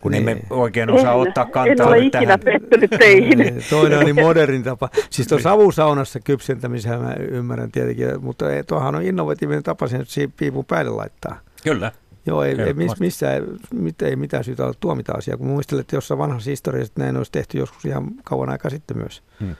[0.00, 0.28] Kun niin.
[0.28, 2.40] emme oikein osaa en, ottaa kantaa En ole ikinä tähän.
[2.40, 3.38] pettynyt teihin.
[3.38, 4.88] Niin, toinen on niin modernin tapa.
[5.10, 10.90] Siis tuon savusaunassa kypsentämisen mä ymmärrän tietenkin, mutta tuohan on innovatiivinen tapa sen piipun päälle
[10.90, 11.40] laittaa.
[11.64, 11.92] Kyllä.
[12.26, 13.42] Joo, ei, ei, miss, missään,
[13.74, 17.32] mit, ei mitään syytä olla tuomita asiaa, kun muistelen, että jossain vanhassa historiassa näin olisi
[17.32, 19.22] tehty joskus ihan kauan aikaa sitten myös.
[19.40, 19.56] Hmm.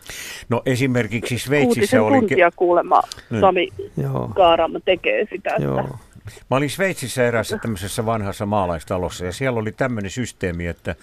[0.49, 2.19] No esimerkiksi Sveitsissä oli...
[2.19, 3.41] tuntia kuulemma hmm.
[3.41, 4.29] Sami Joo.
[4.35, 5.51] Kaarama tekee sitä.
[5.59, 5.81] Joo.
[5.81, 5.99] Että...
[6.51, 10.95] Mä olin Sveitsissä eräässä tämmöisessä vanhassa maalaistalossa ja siellä oli tämmöinen systeemi, että,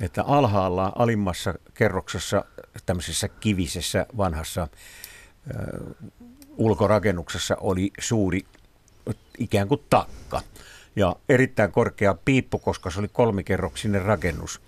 [0.00, 2.44] että alhaalla alimmassa kerroksessa
[2.86, 4.68] tämmöisessä kivisessä vanhassa äh,
[6.56, 8.44] ulkorakennuksessa oli suuri
[9.38, 10.40] ikään kuin takka
[10.96, 14.60] ja erittäin korkea piippu, koska se oli kolmikerroksinen rakennus.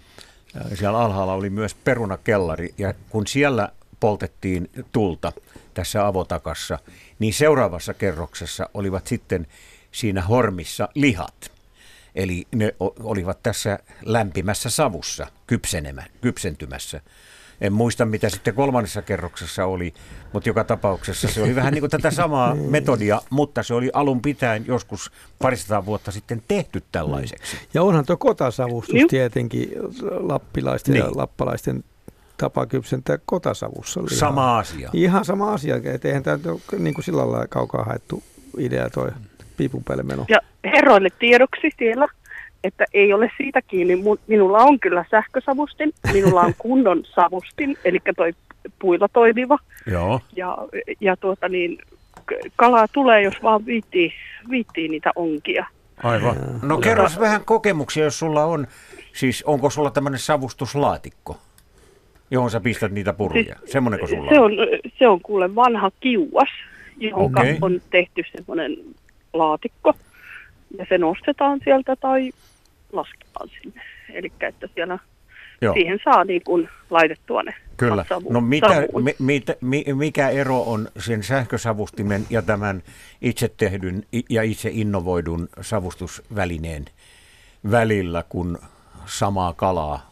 [0.75, 3.69] Siellä alhaalla oli myös perunakellari ja kun siellä
[4.01, 5.33] poltettiin tulta
[5.75, 6.79] tässä avotakassa,
[7.19, 9.47] niin seuraavassa kerroksessa olivat sitten
[9.93, 11.53] siinä hormissa lihat.
[12.15, 15.27] Eli ne olivat tässä lämpimässä savussa
[16.21, 17.01] kypsentymässä.
[17.61, 19.95] En muista, mitä sitten kolmannessa kerroksessa oli,
[20.33, 22.71] mutta joka tapauksessa se oli vähän niin kuin tätä samaa niin.
[22.71, 27.57] metodia, mutta se oli alun pitäen joskus parisataa vuotta sitten tehty tällaiseksi.
[27.75, 29.09] Ja onhan tuo kotasavustus niin.
[29.09, 29.73] tietenkin
[30.21, 31.05] lappilaisten niin.
[31.05, 31.85] ja lappalaisten
[32.37, 34.01] tapa kypsentää kotasavussa.
[34.01, 34.19] Lihaa.
[34.19, 34.91] Sama asia.
[34.93, 36.39] Ihan sama asia, että eihän tämä
[36.79, 38.23] niin kuin sillä lailla kaukaa haettu
[38.59, 39.11] idea toi
[39.57, 40.27] piipun päälle meno.
[40.29, 42.09] Ja herroille tiedoksi siellä,
[42.65, 43.95] että ei ole siitä kiinni.
[44.27, 48.33] Minulla on kyllä sähkösavustin, minulla on kunnon savustin, eli toi
[48.79, 49.59] puilla toimiva.
[49.87, 50.21] Joo.
[50.37, 50.59] Ja,
[51.01, 51.79] ja tuota niin,
[52.57, 54.13] kalaa tulee, jos vaan viittii,
[54.51, 55.67] viittii niitä onkia.
[56.03, 56.37] Aivan.
[56.63, 58.67] No kerros ja, vähän kokemuksia, jos sulla on,
[59.13, 61.37] siis onko sulla tämmöinen savustuslaatikko,
[62.31, 63.57] johon sä pistät niitä puruja?
[63.59, 64.53] Siis, Semmoinenko sulla se on?
[64.99, 66.49] Se on kuule vanha kiuas,
[66.97, 67.57] johon okay.
[67.61, 68.77] on tehty semmoinen
[69.33, 69.95] laatikko.
[70.79, 72.33] Ja se nostetaan sieltä tai
[72.93, 73.83] lasketaan sinne.
[74.13, 74.99] Eli että siellä
[75.61, 75.75] Joo.
[75.75, 78.05] siihen saa niin kuin laitettua ne Kyllä.
[78.09, 82.83] Savu, no mitä, mi, mitä, mi, mikä ero on sen sähkösavustimen ja tämän
[83.23, 86.85] itse tehdyn ja itse innovoidun savustusvälineen
[87.71, 88.59] välillä, kun
[89.07, 90.11] samaa kalaa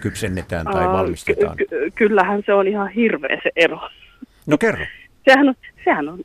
[0.00, 1.56] kypsennetään tai Aa, valmistetaan?
[1.56, 3.80] Ky- ky- kyllähän se on ihan hirveä se ero.
[4.46, 4.84] No kerro.
[5.24, 5.54] Sehän on,
[5.84, 6.18] sehän on,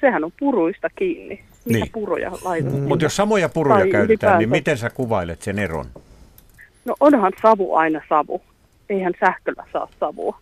[0.00, 1.92] sehän on puruista kiinni mitä niin.
[1.92, 2.80] puroja laitetaan.
[2.80, 2.88] Mm.
[2.88, 4.38] Mutta jos samoja puroja tai käytetään, niin ylipäänsä.
[4.38, 5.86] niin miten sä kuvailet sen eron?
[6.84, 8.42] No onhan savu aina savu.
[8.88, 10.38] Eihän sähköllä saa savua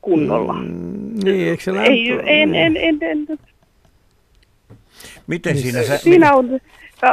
[0.00, 0.52] kunnolla.
[0.52, 1.90] Mm, niin, eikö se lämpö?
[1.90, 3.38] Ei, en, en, en, en.
[5.26, 5.62] Miten niin.
[5.62, 5.98] siinä sä...
[5.98, 6.60] Siinä on,
[7.04, 7.12] äh,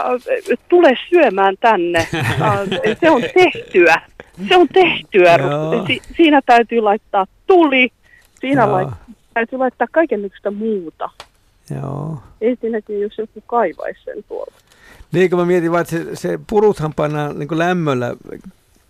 [0.70, 2.00] tule syömään tänne.
[2.14, 4.02] Äh, se on tehtyä.
[4.48, 5.38] Se on tehtyä.
[5.88, 7.90] Si, siinä täytyy laittaa tuli.
[8.40, 8.90] Siinä lait,
[9.34, 11.10] täytyy laittaa kaikenlaista muuta.
[11.76, 12.18] Joo.
[12.42, 14.54] Ei siinäkin, jos joku kaivaisi sen tuolla.
[15.12, 18.16] Niin kuin mä mietin vaan, että se, se puruthan pannaan niin kuin lämmöllä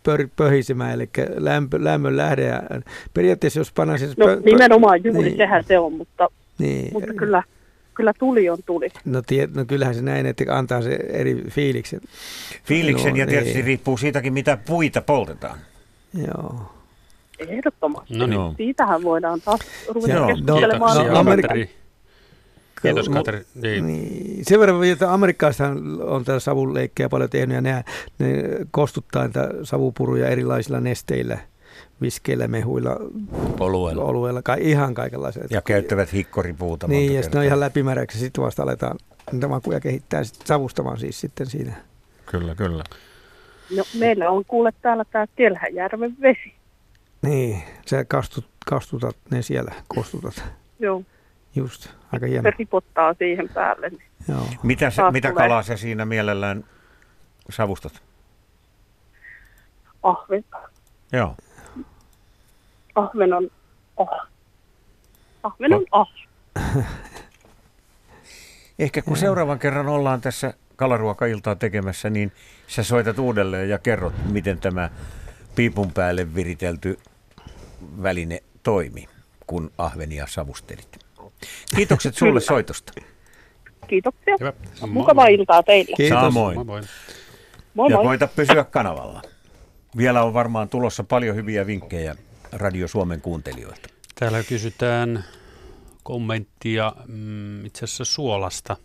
[0.04, 2.44] pör, pöhisemään, eli lämpö, lämmön lähde.
[2.44, 2.62] Ja
[3.14, 4.18] periaatteessa jos pannaan siis...
[4.18, 5.38] No pö, nimenomaan juuri niin.
[5.38, 6.94] sehän se on, mutta, niin.
[6.94, 7.44] mutta kyllä,
[7.94, 8.90] kyllä tuli on tuli.
[9.06, 12.02] No, tie, no kyllähän se näin, että antaa se eri fiiliksen.
[12.64, 13.66] Fiiliksen no, ja tietysti niin.
[13.66, 15.60] riippuu siitäkin, mitä puita poltetaan.
[16.28, 16.72] Joo.
[17.40, 18.18] Ehdottomasti.
[18.18, 18.56] No niin.
[18.58, 20.28] Siitähän voidaan taas ruveta Joo.
[20.28, 20.98] keskustelemaan.
[20.98, 21.54] No, no, Amerikka,
[22.82, 23.46] Kiitos Katri.
[23.56, 23.88] Niin.
[23.88, 24.46] niin.
[24.46, 25.68] Sen verran, että Amerikkaissa
[26.02, 27.84] on tätä savuleikkejä paljon tehnyt ja ne,
[28.20, 31.38] ne kostuttaa niitä savupuruja erilaisilla nesteillä
[32.02, 32.98] viskeillä, mehuilla,
[33.60, 35.44] olueilla, olueilla kai, ihan kaikenlaisia.
[35.50, 36.88] Ja käyttävät hikkoripuuta.
[36.88, 38.98] Niin, ja sitten on ihan läpimäräksi, sitten vasta aletaan
[39.32, 41.74] niitä makuja kehittää sit savustamaan siis sitten siinä.
[42.26, 42.84] Kyllä, kyllä.
[43.78, 46.54] No, meillä on kuule täällä tämä Kelhäjärven vesi.
[47.22, 50.44] Niin, sä kastut, kastutat ne siellä, kostutat.
[50.80, 51.04] Joo.
[51.56, 52.50] Just, aika hieno.
[52.50, 53.90] Se ripottaa siihen päälle.
[53.90, 54.48] Niin Joo.
[54.64, 56.64] Mitä, se, mitä kalaa sä siinä mielellään
[57.50, 58.04] savustat?
[60.04, 60.46] Ahven.
[61.12, 61.36] Joo.
[62.96, 63.50] Ahven on
[63.98, 64.10] oh.
[65.44, 66.08] Ahven on oh.
[68.80, 72.32] Ehkä kun seuraavan kerran ollaan tässä kalaruokailtaa tekemässä, niin
[72.68, 74.90] sä soitat uudelleen ja kerrot, miten tämä
[75.56, 77.00] piipun päälle viritelty
[78.04, 79.08] väline toimi,
[79.48, 81.07] kun ahvenia savustelit.
[81.76, 82.94] Kiitokset sulle soitosta.
[83.88, 84.36] Kiitoksia.
[84.40, 84.54] Hyvä.
[84.88, 85.96] Mukavaa iltaa teille.
[85.98, 86.20] Kiitos.
[86.20, 86.56] Samoin.
[86.56, 86.82] Moi moi.
[87.74, 89.22] Moi Ja koita pysyä kanavalla.
[89.98, 92.16] Vielä on varmaan tulossa paljon hyviä vinkkejä
[92.52, 93.90] Radio Suomen kuuntelijoilta.
[94.16, 95.26] Täällä kysytään
[96.04, 98.78] kommenttia mm, itse asiassa suolasta.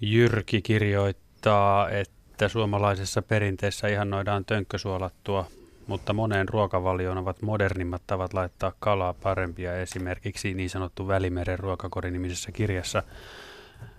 [0.00, 5.46] Jyrki kirjoittaa, että suomalaisessa perinteessä ihannoidaan tönkkösuolattua,
[5.86, 9.80] mutta moneen ruokavalioon ovat modernimmat tavat laittaa kalaa parempia.
[9.80, 13.02] Esimerkiksi niin sanottu Välimeren ruokakori nimisessä kirjassa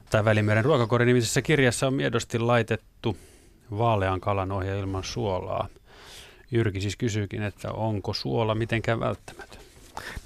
[0.10, 3.18] tai Välimeren ruokakori nimisessä kirjassa on miedosti laitettu
[3.78, 5.68] vaalean kalan ohja ilman suolaa.
[6.52, 9.62] Jyrki siis kysyykin, että onko suola mitenkään välttämätön?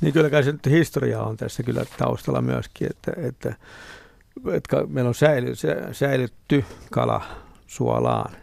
[0.02, 3.56] Niin kyllä kai se nyt historia on tässä kyllä taustalla myöskin, että, että,
[4.54, 7.22] että meillä on säily, sä- säilytty kala
[7.68, 8.36] suolaan.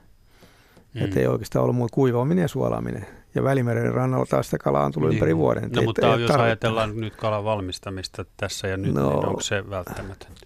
[0.98, 1.04] Mm.
[1.04, 3.06] Että ei oikeastaan ollut muuta kuivaaminen ja suolaaminen.
[3.34, 5.16] Ja Välimeren rannalla taas sitä kalaa on tullut Niin.
[5.16, 5.70] ympäri vuoden.
[5.72, 9.00] No Ei- mutta ei jos ajatellaan nyt kalan valmistamista tässä ja nyt, No.
[9.02, 9.10] no.
[9.16, 10.40] niin onko se välttämätöntä?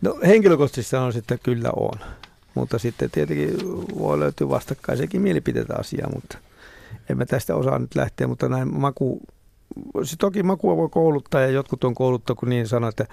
[0.00, 1.98] No henkilökohtaisesti sanoisin, että kyllä on.
[2.54, 3.58] Mutta sitten tietenkin
[3.98, 6.38] voi löytyä vastakkaisekin mielipiteitä asiaa, mutta
[7.10, 9.20] en mä tästä osaa nyt lähteä, mutta näin maku,
[10.18, 13.06] toki makua voi kouluttaa ja jotkut on kouluttanut, kun niin sanoo, että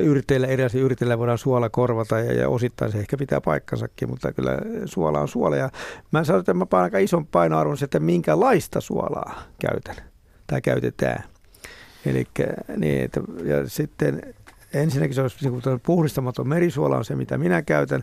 [0.00, 4.58] yrittäjillä, erilaisilla yrittäjillä voidaan suola korvata ja, ja osittain se ehkä pitää paikkansakin, mutta kyllä
[4.84, 5.70] suola on suola ja
[6.10, 9.96] mä sanon, että mä panen aika ison painoarvon että minkälaista suolaa käytän
[10.46, 11.24] tai käytetään.
[12.06, 12.26] Eli
[12.76, 14.34] niin, että, ja sitten
[14.74, 18.02] ensinnäkin se olisi niin puhdistamaton merisuola on se, mitä minä käytän.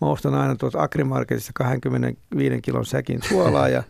[0.00, 3.82] Mä ostan aina tuolta Agrimarketissa 25 kilon säkin suolaa ja,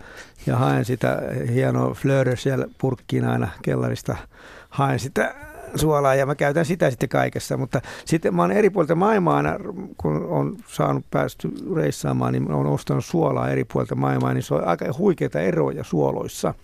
[0.47, 1.23] ja haen sitä
[1.53, 4.17] hienoa Fleur siellä purkkiin aina kellarista.
[4.69, 5.35] Haen sitä
[5.75, 9.59] suolaa ja mä käytän sitä sitten kaikessa, mutta sitten mä oon eri puolilta maailmaa aina,
[9.97, 14.55] kun on saanut päästy reissaamaan, niin mä oon ostanut suolaa eri puolilta maailmaa, niin se
[14.55, 16.55] on aika huikeita eroja suoloissa.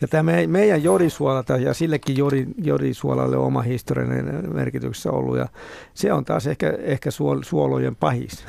[0.00, 5.48] Ja tämä me- meidän jodisuolata ja sillekin jodi, jodisuolalle on oma historiallinen merkityksessä ollut ja
[5.94, 8.44] se on taas ehkä, ehkä suol, suolojen pahis.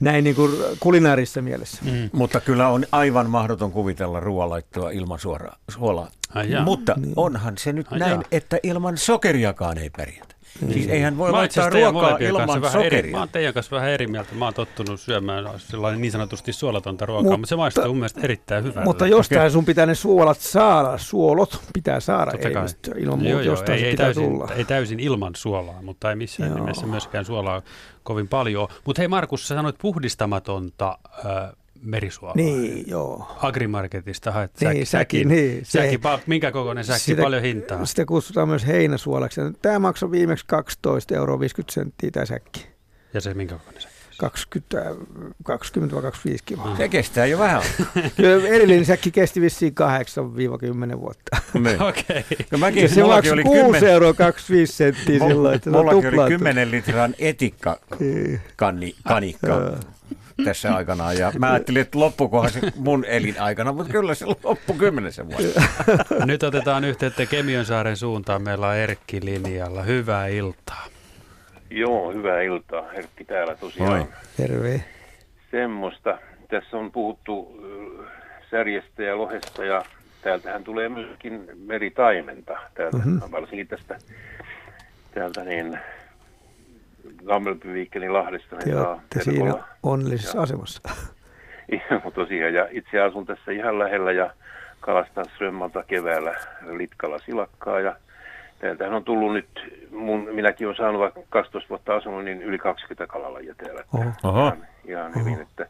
[0.00, 1.82] Näin niin kuin kulinaarisessa mielessä.
[1.84, 2.10] Mm.
[2.12, 6.10] Mutta kyllä on aivan mahdoton kuvitella ruoanlaittoa ilman suoraa, suolaa.
[6.34, 6.64] Ai jaa.
[6.64, 8.22] Mutta onhan se nyt Ai näin, jaa.
[8.32, 10.34] että ilman sokeriakaan ei pärjätä.
[10.72, 13.12] Siis eihän voi Mä laittaa ruokaa ilman vähän eri, sokeria.
[13.12, 14.34] mä oon teidän kanssa vähän eri mieltä.
[14.34, 18.20] Mä oon tottunut syömään sellainen niin sanotusti suolatonta ruokaa, mutta, mutta se maistuu mun mielestä
[18.22, 18.84] erittäin hyvältä.
[18.84, 22.52] Mutta jostain sun pitää ne suolat saada, suolot pitää saada Totta kai.
[22.52, 22.90] elimistä.
[22.96, 24.48] Ilman Joo, muuta joo, jostain ei, ei, pitää täysin, tulla.
[24.56, 26.58] ei täysin ilman suolaa, mutta ei missään Joo.
[26.58, 27.62] nimessä myöskään suolaa
[28.02, 28.68] kovin paljon.
[28.84, 32.36] Mutta hei Markus, sä sanoit puhdistamatonta äh, merisuolaa.
[32.36, 33.36] Niin, joo.
[33.42, 37.84] Agrimarketista haet Niin, säki, niin, se- säki, pa- minkä kokoinen säkki, Sitä- paljon hintaa?
[37.86, 39.40] Sitä kutsutaan myös heinäsuolaksi.
[39.62, 42.66] Tämä maksoi viimeksi 12 euroa 50 senttiä tämä säkki.
[43.14, 43.92] Ja se minkä kokoinen säkki?
[44.18, 44.94] 20,
[45.42, 46.76] 20 vai 25 kiloa.
[46.76, 47.62] Se kestää jo vähän.
[48.16, 49.74] Kyllä Edellinen säkki kesti vissiin
[50.94, 51.36] 8-10 vuotta.
[51.54, 51.82] Niin.
[51.88, 52.24] Okei.
[52.50, 55.60] No mäkin, Ja se maksoi oli 6 kymmen, euroa 25 senttiä silloin.
[55.62, 56.28] Se mullakin oli tuplaantunut.
[56.38, 58.40] 10 litran etikka Niin.
[58.58, 59.72] kanikka.
[60.44, 61.18] Tässä aikanaan.
[61.18, 65.62] Ja mä ajattelin, että loppukohan se mun elinaikana, mutta kyllä se loppui kymmenessä vuodessa.
[66.26, 68.42] Nyt otetaan yhteyttä Kemionsaaren suuntaan.
[68.42, 69.82] Meillä on Erkki linjalla.
[69.82, 70.86] Hyvää iltaa.
[71.70, 72.92] Joo, hyvää iltaa.
[72.92, 73.90] Erkki täällä tosiaan.
[73.98, 74.06] Moi.
[74.36, 74.84] Terve.
[75.50, 76.18] Semmoista.
[76.48, 78.04] Tässä on puhuttu ö,
[78.50, 79.82] särjestä ja lohesta ja
[80.22, 82.52] täältähän tulee myöskin meritaimenta.
[82.74, 83.08] Täältä, Mhm.
[83.08, 83.32] mm-hmm.
[83.32, 83.98] Varsinkin tästä
[85.14, 85.78] täältä niin
[87.26, 88.56] Gammelbyviikkelin Lahdesta.
[88.56, 90.80] Te niin olette siinä onnellisessa asemassa.
[91.90, 92.54] Joo, tosiaan.
[92.54, 94.30] Ja itse asun tässä ihan lähellä ja
[94.80, 96.34] kalastan Strömmalta keväällä
[96.76, 97.80] litkalla silakkaa.
[97.80, 97.96] Ja
[98.58, 99.48] täältähän on tullut nyt,
[99.90, 103.84] mun, minäkin olen saanut vaikka 12 vuotta asunut, niin yli 20 kalalajia täällä.
[103.94, 104.04] Oho.
[104.24, 104.46] Oho.
[104.46, 105.66] Ihan, ihan hyvin, että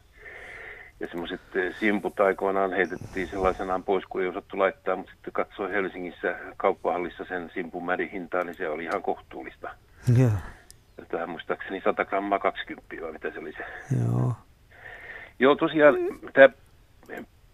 [1.03, 5.71] ja semmoiset eh, simput aikoinaan heitettiin sellaisenaan pois, kun ei osattu laittaa, mutta sitten katsoi
[5.71, 9.69] Helsingissä kauppahallissa sen simpun märin hintaa, niin se oli ihan kohtuullista.
[10.17, 10.29] Joo.
[11.07, 13.65] Tähän muistaakseni 100 grammaa 20 vai mitä se oli se.
[14.05, 14.33] Joo.
[15.39, 15.95] Joo, tosiaan
[16.33, 16.49] tämä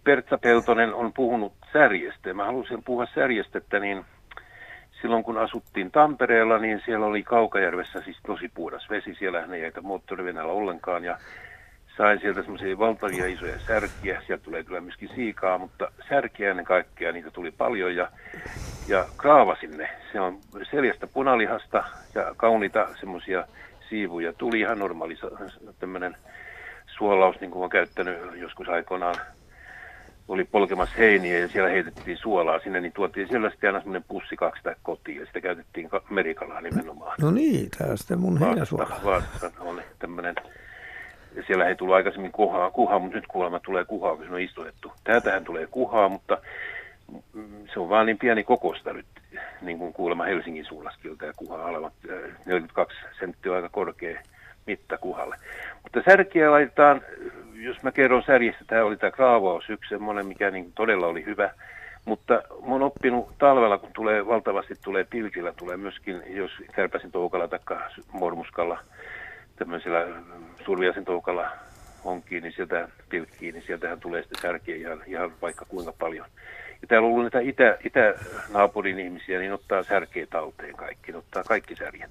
[0.04, 2.34] Pertsa Peltonen on puhunut särjestä.
[2.34, 4.04] Mä halusin puhua särjestä, että niin
[5.02, 9.14] silloin kun asuttiin Tampereella, niin siellä oli Kaukajärvessä siis tosi puhdas vesi.
[9.14, 11.18] Siellä ei jäitä moottorivenällä ollenkaan ja
[12.00, 14.22] sain sieltä semmoisia valtavia isoja särkiä.
[14.26, 18.08] Sieltä tulee kyllä myöskin siikaa, mutta särkiä ennen kaikkea, niitä tuli paljon ja,
[18.88, 19.90] ja kraavasin ne.
[20.12, 20.38] Se on
[20.70, 21.84] seljästä punalihasta
[22.14, 23.44] ja kauniita semmoisia
[23.88, 24.32] siivuja.
[24.32, 25.18] Tuli ihan normaali
[25.78, 26.16] tämmöinen
[26.98, 29.14] suolaus, niin kuin olen käyttänyt joskus aikoinaan,
[30.28, 34.36] oli polkemassa heiniä ja siellä heitettiin suolaa sinne, niin tuotiin siellä sitten aina semmoinen pussi
[34.36, 37.14] kaksi tai kotiin ja sitä käytettiin ka- merikalaa nimenomaan.
[37.20, 39.00] No niin, tämä on sitten mun heinäsuola.
[39.04, 40.34] Vaasassa on tämmöinen,
[41.36, 44.40] ja siellä ei tullut aikaisemmin kuhaa, kuhaa, mutta nyt kuulemma tulee kuhaa, kun se on
[44.40, 44.92] istutettu.
[45.04, 46.38] Täältähän tulee kuhaa, mutta
[47.74, 49.06] se on vaan niin pieni kokosta nyt.
[49.62, 51.92] niin kuin kuulemma Helsingin suullaskilta ja kuha olevat
[52.46, 54.20] 42 senttiä aika korkea
[54.66, 55.36] mitta kuhalle.
[55.82, 57.02] Mutta särkiä laitetaan,
[57.54, 61.50] jos mä kerron särjestä, tämä oli tämä kraavaus yksi semmoinen, mikä niin todella oli hyvä.
[62.04, 62.34] Mutta
[62.66, 67.58] mä oon oppinut talvella, kun tulee valtavasti tulee pilkillä, tulee myöskin, jos kärpäsin toukalla tai
[68.12, 68.78] mormuskalla,
[69.60, 70.06] tämmöisellä
[70.64, 71.48] surviaisen toukalla
[72.04, 76.26] onkiin, niin sieltä pilkkiin, niin sieltähän tulee sitten särkiä ihan, ihan vaikka kuinka paljon.
[76.82, 81.76] Ja täällä on ollut näitä itä, itänaapurin ihmisiä, niin ottaa särkeä talteen kaikki, ottaa kaikki
[81.76, 82.10] särjet.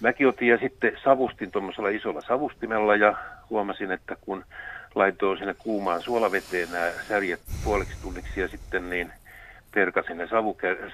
[0.00, 3.14] Mäkin otin ja sitten savustin tuommoisella isolla savustimella ja
[3.50, 4.44] huomasin, että kun
[4.94, 9.12] laitoin sinne kuumaan suolaveteen nämä särjet puoliksi tunniksi ja sitten niin
[9.74, 10.28] perkasin ne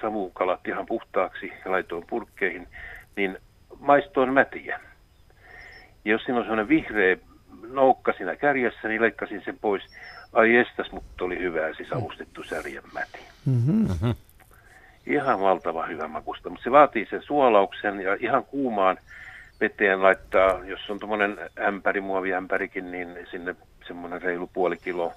[0.01, 2.67] savukalat ihan puhtaaksi ja laitoin purkkeihin,
[3.15, 3.37] niin
[3.79, 4.79] maistoon mätiä.
[6.05, 7.17] Ja jos siinä on sellainen vihreä
[7.71, 9.83] noukka siinä kärjessä, niin leikkasin sen pois.
[10.33, 13.19] Ai estäs, mutta oli hyvää siis avustettu särjänmäti.
[13.45, 14.15] Mm-hmm.
[15.05, 18.97] Ihan valtava hyvä makusta, mutta se vaatii sen suolauksen ja ihan kuumaan
[19.61, 23.55] veteen laittaa, jos on tuommoinen ämpäri, muoviämpärikin, niin sinne
[23.87, 25.13] semmoinen reilu puoli kilo.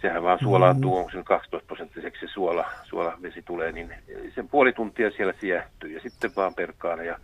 [0.00, 0.98] Sehän vaan suolautuu, mm-hmm.
[0.98, 3.94] onko se 12 prosenttiseksi se suola, suolavesi tulee, niin
[4.34, 7.18] sen puoli tuntia siellä siehtyy ja sitten vaan perkaan ja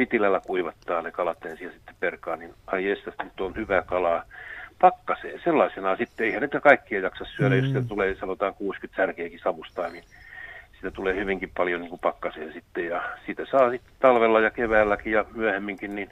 [0.00, 4.24] vitilällä kuivattaa ne kalat ensin ja sitten perkaan, niin ai jestas, nyt on hyvää kalaa
[4.78, 5.40] pakkaseen.
[5.44, 7.60] Sellaisenaan sitten, eihän niitä kaikkia jaksa syödä, mm.
[7.60, 10.04] jos sieltä tulee sanotaan 60 särkeäkin savusta, niin
[10.76, 15.12] sitä tulee hyvinkin paljon niin kuin pakkaseen sitten ja sitä saa sitten talvella ja keväälläkin
[15.12, 16.10] ja myöhemminkin, niin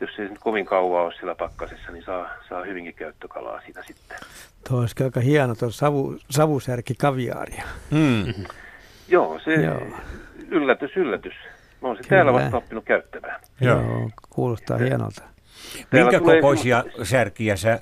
[0.00, 4.18] jos se ei kovin kauan ole siellä pakkasessa, niin saa, saa hyvinkin käyttökalaa siitä sitten.
[4.68, 7.64] Tuo olisi aika hieno tuo savu, savusärki kaviaaria.
[7.90, 8.44] Mm.
[9.08, 9.86] Joo, se Joo.
[10.48, 11.34] yllätys, yllätys.
[11.82, 13.40] Mä oon se täällä vasta oppinut käyttämään.
[13.60, 15.22] Joo, kuulostaa hienolta.
[15.92, 17.80] Minkä tulee kokoisia särkiä sä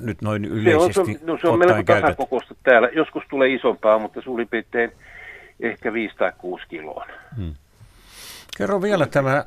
[0.00, 2.88] nyt noin yleisesti se on, no, se on melko tasakokoista täällä.
[2.88, 4.92] Joskus tulee isompaa, mutta suurin piirtein
[5.60, 7.06] ehkä 5 tai 6 kiloa.
[7.36, 7.54] Hmm.
[8.56, 9.44] Kerro vielä tämä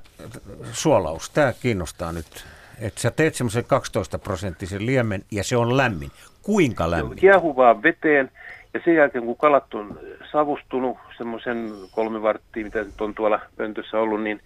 [0.71, 1.29] suolaus.
[1.29, 2.45] Tämä kiinnostaa nyt.
[2.79, 6.11] Että sä teet semmoisen 12 prosenttisen liemen ja se on lämmin.
[6.41, 7.17] Kuinka lämmin?
[7.17, 8.31] Kiehuvaan veteen
[8.75, 9.99] ja sen jälkeen kun kalat on
[10.31, 14.41] savustunut semmoisen kolme varttia, mitä nyt on tuolla pöntössä ollut, niin,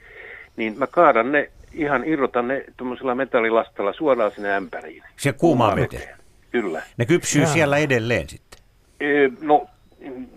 [0.58, 5.04] niin mä kaadan ne, ihan irrotan ne tuommoisella metallilastalla suoraan sinne ämpäriin.
[5.18, 6.18] Se kuumaa veteen?
[6.52, 6.82] Kyllä.
[6.98, 7.54] Ne kypsyy Jaa.
[7.54, 8.60] siellä edelleen sitten?
[9.00, 9.06] E,
[9.42, 9.68] no,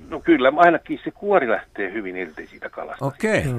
[0.09, 3.05] no kyllä, ainakin se kuori lähtee hyvin irti siitä kalasta.
[3.05, 3.39] Okei.
[3.39, 3.53] Okay.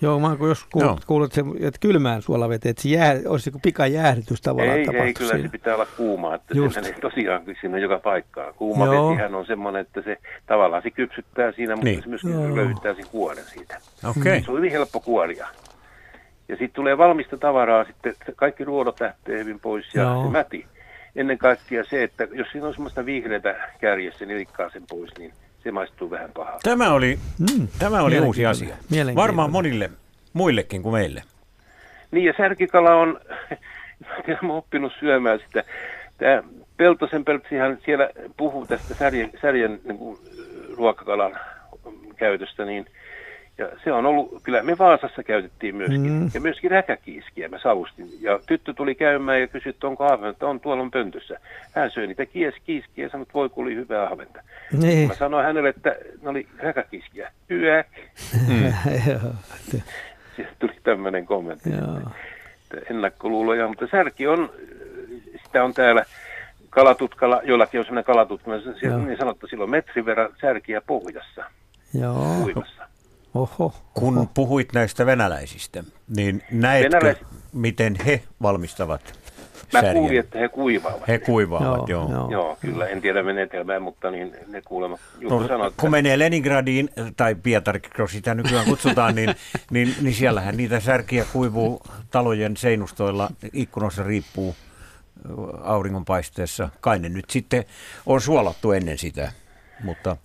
[0.00, 0.96] Joo, mä kun jos kuulet, no.
[1.06, 5.30] kuulet sen, että kylmään suolaveteen, että se jää, olisi kuin pikajäähdytys tavallaan Ei, ei kyllä
[5.30, 5.42] siinä.
[5.42, 6.74] se pitää olla kuuma, että Just.
[6.74, 8.54] se menee tosiaan sinne joka paikkaan.
[8.54, 9.10] Kuuma Joo.
[9.10, 12.02] vesihän on semmoinen, että se tavallaan se kypsyttää siinä, mutta niin.
[12.02, 12.56] se myöskin Joo.
[12.56, 13.78] löytää sen kuoren siitä.
[14.04, 14.42] Okay.
[14.42, 15.46] Se on hyvin helppo kuoria.
[16.48, 20.24] Ja sitten tulee valmista tavaraa, sitten kaikki ruodot lähtee hyvin pois ja Joo.
[20.24, 20.66] se mäti.
[21.16, 25.32] Ennen kaikkea se, että jos siinä on semmoista vihreätä kärjessä, niin rikkaa sen pois, niin
[25.66, 26.58] se maistuu vähän pahalta.
[26.62, 28.76] Tämä oli, mm, tämä oli uusi asia.
[29.14, 29.90] Varmaan monille
[30.32, 31.22] muillekin kuin meille.
[32.10, 33.20] Niin ja särkikala on,
[34.42, 35.64] mä oon oppinut syömään sitä.
[36.18, 36.42] Tämä
[36.76, 40.18] Peltosen Peltsihän siellä puhuu tästä särjen, särjen niin kuin,
[40.76, 41.38] ruokakalan
[42.16, 42.86] käytöstä, niin
[43.58, 46.30] ja se on ollut, kyllä me Vaasassa käytettiin myöskin, mm.
[46.34, 48.08] ja myöskin räkäkiiskiä mä savustin.
[48.20, 51.40] Ja tyttö tuli käymään ja kysyi, että onko ahventa, on tuolla on pöntössä.
[51.72, 54.42] Hän söi niitä kies, kiiskiä ja sanoi, että voi kun oli hyvää ahventa.
[54.72, 55.08] Niin.
[55.08, 57.32] Mä sanoin hänelle, että ne oli räkäkiiskiä.
[57.50, 57.86] Yäk.
[58.48, 58.72] Mm.
[60.58, 61.70] Tuli tämmöinen kommentti.
[62.90, 64.50] Ennakkoluuloja, mutta särki on,
[65.44, 66.04] sitä on täällä
[66.70, 68.50] kalatutkalla, joillakin on sellainen kalatutka,
[69.06, 71.44] niin sanottu silloin metrin verran särkiä pohjassa.
[72.00, 72.44] Joo.
[72.44, 72.75] Uimassa.
[73.36, 74.28] Oho, Kun oho.
[74.34, 75.84] puhuit näistä venäläisistä,
[76.16, 77.18] niin näetkö, Venäläis...
[77.52, 79.26] miten he valmistavat
[79.72, 81.08] Mä kuulin, että he kuivaavat.
[81.08, 82.10] He kuivaavat, joo.
[82.10, 82.30] Joo, joo.
[82.30, 85.80] joo kyllä, en tiedä menetelmää, mutta niin ne kuulemma no, sanoo, että...
[85.80, 89.34] Kun menee Leningradiin, tai Pietarikko sitä nykyään kutsutaan, niin,
[89.70, 94.56] niin, niin siellähän niitä särkiä kuivuu talojen seinustoilla, ikkunoissa riippuu
[95.62, 96.68] auringonpaisteessa.
[96.80, 97.64] Kai ne nyt sitten
[98.06, 99.32] on suolattu ennen sitä,
[99.84, 100.16] mutta,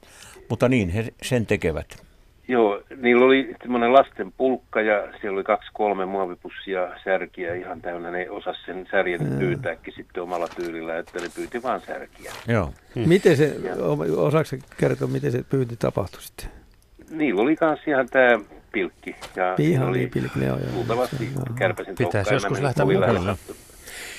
[0.50, 2.11] mutta niin he sen tekevät.
[2.52, 8.12] Joo, niillä oli semmoinen lasten pulkka ja siellä oli kaksi kolme muovipussia särkiä ihan täynnä.
[8.12, 9.40] Ne osas sen särjen mm.
[9.40, 12.32] pyytääkin sitten omalla tyylillä, että ne pyyti vaan särkiä.
[12.48, 12.74] Joo.
[12.96, 13.08] Hmm.
[13.10, 13.56] Miten se,
[14.18, 16.50] osaako kertoa, miten se pyynti tapahtui sitten?
[17.10, 18.40] Niillä oli kans ihan tämä
[18.72, 19.16] pilkki.
[19.36, 20.68] Ja Pihan oli pilkki, joo, joo.
[20.74, 23.38] Luultavasti kärpäsin Pitäisi joskus lähteä mukaan.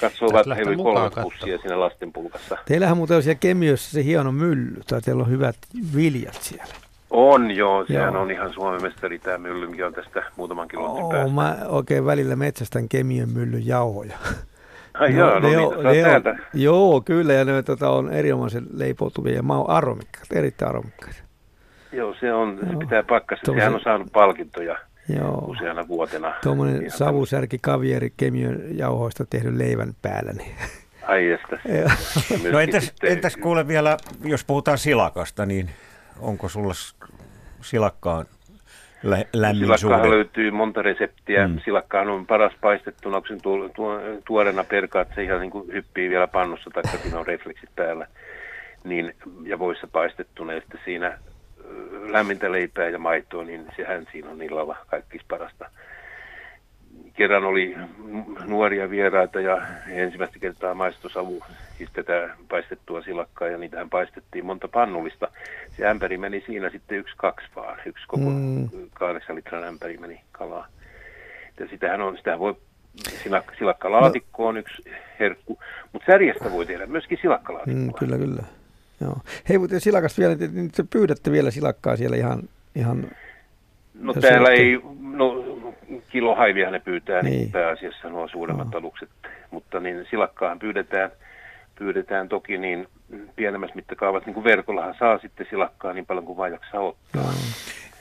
[0.00, 2.58] Katsoivat, heillä oli kolme pussia siinä lasten pulkassa.
[2.64, 5.56] Teillähän muuten on siellä Kemiössä se hieno mylly, tai teillä on hyvät
[5.96, 6.74] viljat siellä.
[7.14, 8.22] On joo, sehän joo.
[8.22, 11.34] on ihan Suomen mestari tämä mylly, mikä on tästä muutaman kilometrin päästä.
[11.34, 14.16] Mä oikein välillä metsästän kemian myllyn jauhoja.
[14.94, 19.34] Ai joo, no, no ne, ne on, Joo, kyllä, ja ne tota, on erinomaisen leipoutuvia,
[19.34, 21.22] ja mä oon aromikkaat, erittäin aromikkaat.
[21.92, 22.72] Joo, se on, Joo.
[22.72, 23.44] se pitää pakkassa.
[23.44, 23.70] Tuommoisen...
[23.70, 24.76] Sehän on saanut palkintoja
[25.08, 25.44] Joo.
[25.48, 26.34] useana vuotena.
[26.42, 30.32] Tuommoinen savusärki kavieri kemion jauhoista tehnyt leivän päällä.
[30.32, 30.54] Niin.
[31.06, 31.38] Ai
[32.52, 35.70] no entäs, entäs kuule vielä, jos puhutaan silakasta, niin
[36.22, 36.72] onko sulla
[37.60, 38.26] silakkaan
[39.02, 41.48] lä- lämmin Silakkaan löytyy monta reseptiä.
[41.48, 41.58] Mm.
[41.64, 45.72] Silakkaan on paras paistettuna, kun sen tu- tu- tuoreena perkaa, että se ihan niin kuin
[45.72, 48.06] hyppii vielä pannussa, tai siinä on refleksit päällä.
[48.84, 51.18] Niin, ja voissa paistettuna, ja sitten siinä
[52.08, 55.70] lämmintä leipää ja maitoa, niin sehän siinä on illalla kaikista parasta.
[57.14, 57.76] Kerran oli
[58.44, 61.42] nuoria vieraita ja ensimmäistä kertaa maistosavu,
[61.82, 65.28] siis tätä paistettua silakkaa ja niitähän paistettiin monta pannullista.
[65.76, 68.68] Se ämpäri meni siinä sitten yksi kaksi vaan, yksi koko mm.
[68.94, 70.66] kahdeksan litran ämpäri meni kalaa.
[71.60, 72.56] Ja sitähän on, sitä voi
[73.58, 74.82] silakkalaatikko on yksi
[75.20, 75.58] herkku,
[75.92, 77.84] mutta särjestä voi tehdä myöskin silakkalaatikkoa.
[77.84, 78.42] Mm, kyllä, kyllä.
[79.00, 79.16] Joo.
[79.48, 82.42] Hei, mutta silakasta vielä, niin te pyydätte vielä silakkaa siellä ihan...
[82.74, 83.10] ihan
[83.94, 84.62] no täällä olette...
[84.62, 85.44] ei, no
[86.08, 87.32] kilohaivia ne pyytää niin.
[87.32, 88.78] niin pääasiassa nuo suuremmat no.
[88.78, 89.08] alukset,
[89.50, 91.10] mutta niin silakkaahan pyydetään,
[91.74, 92.88] pyydetään toki niin
[93.36, 97.22] pienemmässä mittakaavassa, niin kuin verkollahan saa sitten silakkaa niin paljon kuin vaan jaksaa ottaa.
[97.22, 97.32] No.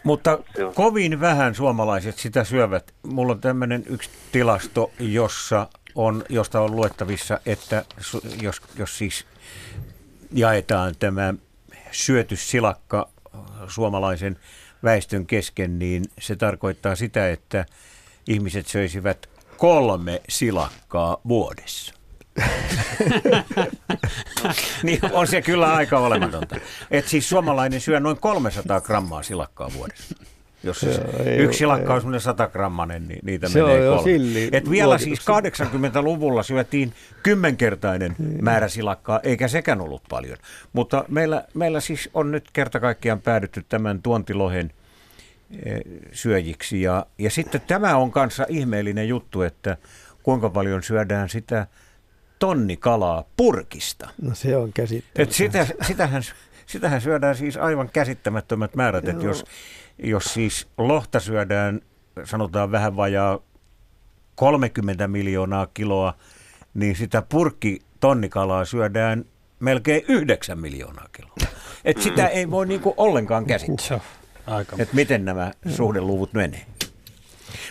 [0.04, 0.74] Mutta on...
[0.74, 2.94] kovin vähän suomalaiset sitä syövät.
[3.04, 7.86] Mulla on tämmöinen yksi tilasto, jossa on, josta on luettavissa, että
[8.42, 9.26] jos, jos siis
[10.32, 11.34] jaetaan tämä
[11.92, 13.10] syötysilakka
[13.68, 14.38] suomalaisen
[14.84, 17.66] väestön kesken, niin se tarkoittaa sitä, että
[18.28, 22.01] ihmiset söisivät kolme silakkaa vuodessa.
[24.84, 26.56] niin on se kyllä aika olematonta.
[26.92, 30.16] Et siis suomalainen syö noin 300 grammaa silakkaa vuodessa.
[30.64, 31.00] Jos siis
[31.38, 34.04] yksi silakka on semmoinen satagrammanen, niin niitä se menee kolme.
[34.04, 36.94] Silli, Et vielä siis 80-luvulla syötiin
[37.24, 38.44] kymmenkertainen niin.
[38.44, 40.38] määrä silakkaa, eikä sekään ollut paljon.
[40.74, 44.72] Mutta meillä, meillä siis on nyt kerta kaikkiaan päädytty tämän tuontilohen
[45.66, 45.82] eh,
[46.12, 46.82] syöjiksi.
[46.82, 49.78] Ja, ja sitten tämä on kanssa ihmeellinen juttu, että
[50.24, 51.68] kuinka paljon syödään sitä
[52.42, 54.10] tonnikalaa purkista.
[54.22, 55.34] No se on käsittämätöntä.
[55.34, 56.24] sitä, sitähän,
[56.66, 59.46] sitähän syödään siis aivan käsittämättömät määrät, että jos
[60.04, 61.82] jos siis lohta syödään,
[62.24, 63.40] sanotaan vähän vajaa
[64.36, 66.14] 30 miljoonaa kiloa,
[66.74, 69.26] niin sitä purkki tonnikalaa syödään
[69.60, 71.36] melkein 9 miljoonaa kiloa.
[71.86, 74.00] Et sitä ei voi niinku ollenkaan käsittää,
[74.80, 76.66] että miten nämä suhdeluvut menee.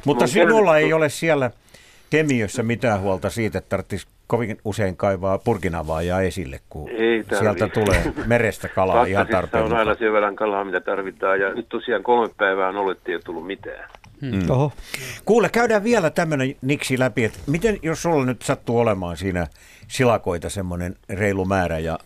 [0.04, 1.50] Mutta sinulla ei ole siellä
[2.10, 8.12] Kemiössä mitään huolta siitä, että tarvitsisi kovin usein kaivaa purkinavaajaa esille, kun Ei sieltä tulee
[8.26, 9.64] merestä kalaa ihan tarpeen.
[9.64, 13.14] on aina sen verran kalaa, mitä tarvitaan, ja nyt tosiaan kolme päivää on ollut, ei
[13.14, 13.90] ole tullut mitään.
[14.20, 14.50] Hmm.
[14.50, 14.72] Oho.
[15.24, 19.46] Kuule, käydään vielä tämmöinen niksi läpi, että miten, jos sulla nyt sattuu olemaan siinä
[19.88, 21.98] silakoita semmoinen reilu määrä, ja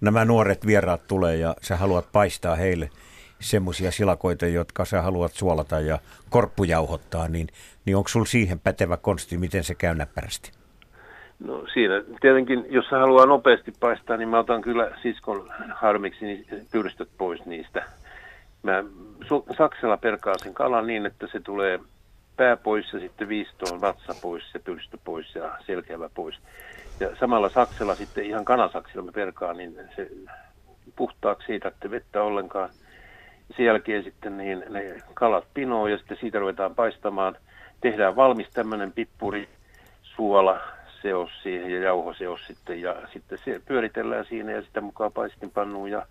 [0.00, 2.90] nämä nuoret vieraat tulee, ja sä haluat paistaa heille
[3.38, 5.98] semmoisia silakoita, jotka sä haluat suolata ja
[6.30, 7.48] korppujauhottaa, niin,
[7.84, 10.59] niin onko sulla siihen pätevä konsti, miten se käy näppärästi?
[11.44, 16.46] No siinä tietenkin, jos se haluaa nopeasti paistaa, niin mä otan kyllä siskon harmiksi niin
[16.72, 17.84] pyrstöt pois niistä.
[18.62, 18.84] Mä
[19.56, 21.80] saksella perkaan sen kalan niin, että se tulee
[22.36, 26.38] pää pois ja sitten viistoon vatsa pois ja pyrstö pois ja selkeävä pois.
[27.00, 30.10] Ja samalla saksella sitten ihan kanasaksilla me perkaan, niin se
[30.96, 32.68] puhtaaksi siitä, että vettä ollenkaan.
[33.56, 37.36] Sen jälkeen sitten niin ne kalat pinoo ja sitten siitä ruvetaan paistamaan.
[37.80, 39.48] Tehdään valmis tämmöinen pippuri,
[40.02, 40.60] suola,
[41.02, 46.06] seos siihen ja jauhoseos sitten ja sitten se pyöritellään siinä ja sitä mukaan paistinpannuun ja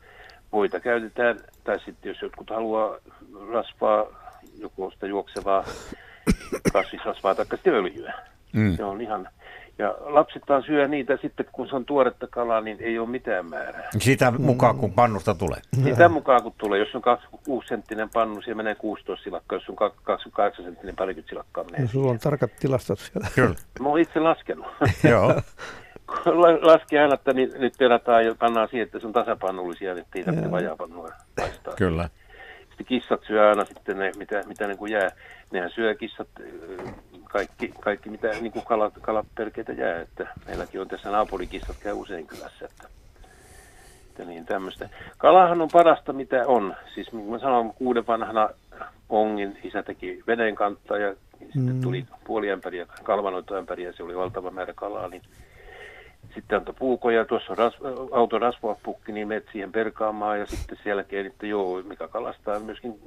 [0.51, 2.97] voita käytetään, tai sitten jos jotkut haluaa
[3.51, 4.05] rasvaa,
[4.57, 5.65] joku sitä juoksevaa
[6.73, 8.13] kasvisrasvaa tai sitten öljyä.
[8.53, 8.75] Mm.
[8.75, 9.29] Se on ihan
[9.79, 13.45] ja lapset taas syö niitä sitten, kun se on tuoretta kalaa, niin ei ole mitään
[13.45, 13.89] määrää.
[13.99, 15.59] Sitä mukaan, kun pannusta tulee?
[15.83, 16.79] Sitä mukaan, kun tulee.
[16.79, 19.55] Jos on 26 senttinen pannu, siellä menee 16 silakkaa.
[19.55, 21.81] Jos on 28 senttinen, parikymmentä silakkaa menee.
[21.81, 23.27] No, sulla on tarkat tilastot siellä.
[23.35, 23.55] Kyllä.
[23.79, 24.67] Mä oon itse laskenut.
[25.09, 25.41] Joo.
[26.61, 30.51] Laski aina, että nyt perataan ja pannaan siihen, että se on tasapannullisia, niin ei tarvitse
[30.51, 31.73] vajapannua paistaa.
[31.73, 32.09] Kyllä.
[32.79, 35.11] Sitten kissat syö aina sitten ne, mitä, mitä niin kuin jää.
[35.51, 36.27] Nehän syö kissat
[37.23, 40.01] kaikki, kaikki mitä niin kuin kalat, kalaperkeitä jää.
[40.01, 42.65] Että meilläkin on tässä naapurikissat käy usein kylässä.
[42.65, 42.87] Että,
[44.09, 44.89] että niin tämmöistä.
[45.17, 46.75] Kalahan on parasta mitä on.
[46.95, 48.49] Siis niin kuin mä sanoin, kuuden vanhana
[49.09, 51.45] ongin isä teki veden kantaa ja mm.
[51.53, 55.21] sitten tuli puoli ämpäriä, kalvanoitoämpäriä, se oli valtava määrä kalaa, niin
[56.35, 57.73] sitten antoi puukoja, tuossa on ras,
[58.11, 62.99] auton rasvapukki, niin menet siihen perkaamaan ja sitten sen jälkeen, että joo, mikä kalastaa, myöskin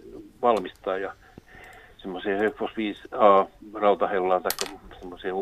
[0.42, 1.12] valmistaa ja
[1.96, 4.50] semmoiseen Höfos 5A rautahellaan tai
[4.98, 5.34] semmoiseen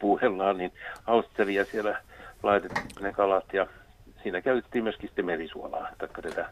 [0.00, 0.72] puuhellaan, niin
[1.06, 1.98] Austeria siellä
[2.42, 3.66] laitettiin ne kalat ja
[4.22, 6.48] siinä käytettiin myöskin sitten merisuolaa, tai tätä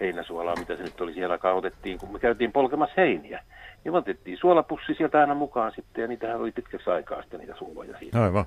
[0.00, 3.42] heinäsuolaa, mitä se nyt oli siellä kautettiin, kun me käytiin polkemassa heiniä.
[3.84, 7.98] Niin otettiin suolapussi sieltä aina mukaan sitten, ja niitähän oli pitkäksi aikaa sitten niitä suoloja
[7.98, 8.22] siinä.
[8.22, 8.44] Aivan.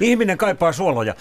[0.00, 1.14] Ihminen kaipaa suoloja.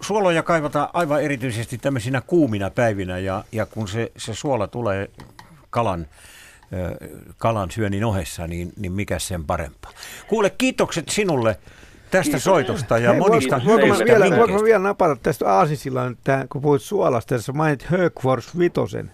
[0.00, 5.10] Suoloja kaivataan aivan erityisesti tämmöisinä kuumina päivinä, ja, ja kun se, se suola tulee
[5.70, 6.06] kalan,
[7.38, 9.90] kalan syönnin ohessa, niin, niin mikä sen parempaa.
[10.28, 11.56] Kuule, kiitokset sinulle
[12.10, 12.44] tästä Kiitos.
[12.44, 16.16] soitosta ja Hei, monista voinko, voinko, vielä, voinko vielä napata tästä Aasisillan,
[16.48, 19.10] kun puhuit suolasta, tässä mainit Högfors Vitosen.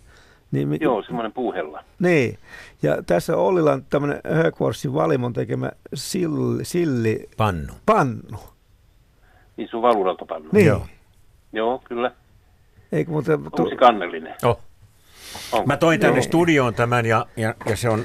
[0.52, 1.84] Niin, Joo, semmoinen puuhella.
[1.98, 2.38] Niin,
[2.82, 7.72] ja tässä Ollilla on tämmöinen Högforsin valimon tekemä silli, silli pannu.
[7.86, 8.38] pannu.
[9.60, 10.48] Niin sun valuraltapannu.
[10.52, 10.66] Niin.
[10.66, 10.86] Joo.
[11.52, 12.12] Joo, kyllä.
[12.92, 13.34] Eikö muuten...
[13.34, 14.34] Onko se kannellinen?
[14.42, 14.60] Oh.
[15.52, 15.66] Onko?
[15.66, 16.22] Mä toin tänne Joo.
[16.22, 18.04] studioon tämän ja, ja, ja se on,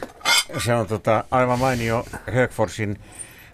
[0.58, 2.04] se on tota, aivan mainio
[2.34, 2.98] Högforsin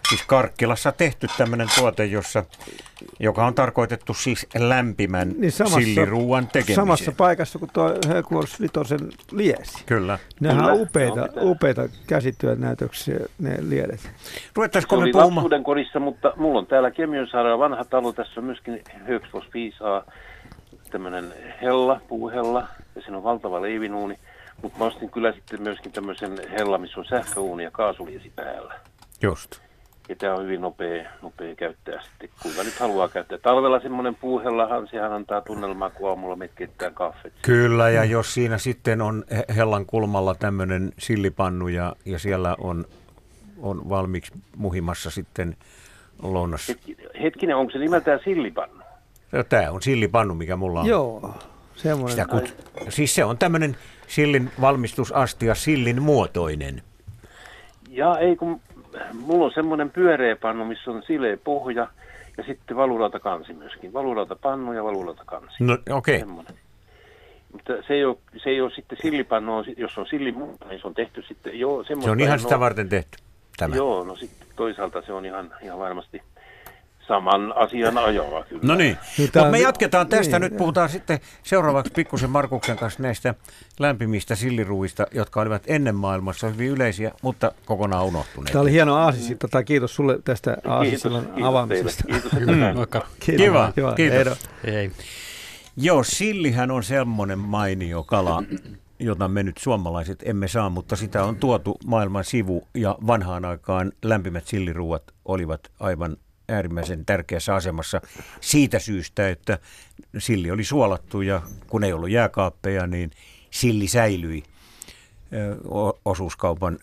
[0.08, 2.44] siis Karkkilassa tehty tämmöinen tuote, jossa,
[3.20, 6.76] joka on tarkoitettu siis lämpimän niin samassa, silliruuan tekemiseen.
[6.76, 9.00] Samassa paikassa kuin tuo Högfors Vitosen
[9.32, 9.84] liesi.
[9.86, 10.18] Kyllä.
[10.40, 14.10] Nehän on upeita, no, upeita käsityönäytöksiä, ne liedet.
[14.54, 15.64] Ruvettaisiko me puhumaan?
[15.64, 18.12] kodissa, mutta mulla on täällä Kemiönsaarella vanha talo.
[18.12, 20.12] Tässä on myöskin Högfors 5A,
[20.90, 24.18] tämmöinen hella, puuhella, ja siinä on valtava leivinuuni.
[24.62, 28.74] Mutta mä ostin kyllä sitten myöskin tämmöisen hella, missä on sähköuuni ja kaasuliesi päällä.
[29.22, 29.60] Just.
[30.12, 33.38] Ja tämä on hyvin nopea, nopea käyttää sitten, kuinka nyt haluaa käyttää.
[33.38, 36.50] Talvella semmoinen puuhellahan, sehän antaa tunnelmaa, kun aamulla me
[36.94, 37.32] kaffet.
[37.42, 39.24] Kyllä, ja jos siinä sitten on
[39.56, 42.84] hellan kulmalla tämmöinen sillipannu ja, ja siellä on,
[43.62, 45.56] on valmiiksi muhimassa sitten
[46.22, 46.72] lounas.
[47.22, 48.82] Hetkinen, onko se nimeltään sillipannu?
[49.32, 50.86] No, tämä on sillipannu, mikä mulla on.
[50.86, 51.34] Joo,
[51.76, 52.10] semmoinen.
[52.10, 52.54] Sitä kut...
[52.88, 53.76] Siis se on tämmöinen
[54.08, 56.82] sillin valmistusastia, sillin muotoinen.
[57.88, 58.60] Ja ei kun
[59.12, 61.88] mulla on semmoinen pyöreä pannu, missä on sileä pohja
[62.38, 63.92] ja sitten valurauta kansi myöskin.
[63.92, 65.64] Valurauta pannu ja valurauta kansi.
[65.64, 66.22] No okei.
[66.22, 66.44] Okay.
[67.52, 70.94] Mutta se ei, ole, se ei ole sitten sillipannu, jos on silli niin se on
[70.94, 73.18] tehty sitten jo Se on ihan sitä varten tehty,
[73.56, 73.76] tämä.
[73.76, 76.22] Joo, no sitten toisaalta se on ihan, ihan varmasti
[77.08, 78.62] saman asian ajoa kyllä.
[78.62, 80.38] No niin, mutta me jatketaan tästä.
[80.38, 83.34] Niin, Nyt puhutaan sitten seuraavaksi pikkusen Markuksen kanssa näistä
[83.78, 88.52] lämpimistä silliruuista, jotka olivat ennen maailmassa hyvin yleisiä, mutta kokonaan unohtuneet.
[88.52, 89.34] Tämä oli hieno aasisi.
[89.34, 92.04] Tota, kiitos sulle tästä aasisillan avaamisesta.
[92.06, 93.06] Kiitos, mm, Moikka.
[93.20, 93.92] Kiva, Kiva.
[93.92, 94.48] kiitos.
[94.64, 94.90] Ei.
[95.76, 98.42] Joo, sillihän on semmoinen mainio kala,
[98.98, 103.92] jota me nyt suomalaiset emme saa, mutta sitä on tuotu maailman sivu ja vanhaan aikaan
[104.02, 106.16] lämpimät silliruuat olivat aivan
[106.48, 108.00] äärimmäisen tärkeässä asemassa
[108.40, 109.58] siitä syystä, että
[110.18, 113.10] silli oli suolattu ja kun ei ollut jääkaappeja, niin
[113.50, 114.42] silli säilyi
[116.04, 116.78] osuuskaupan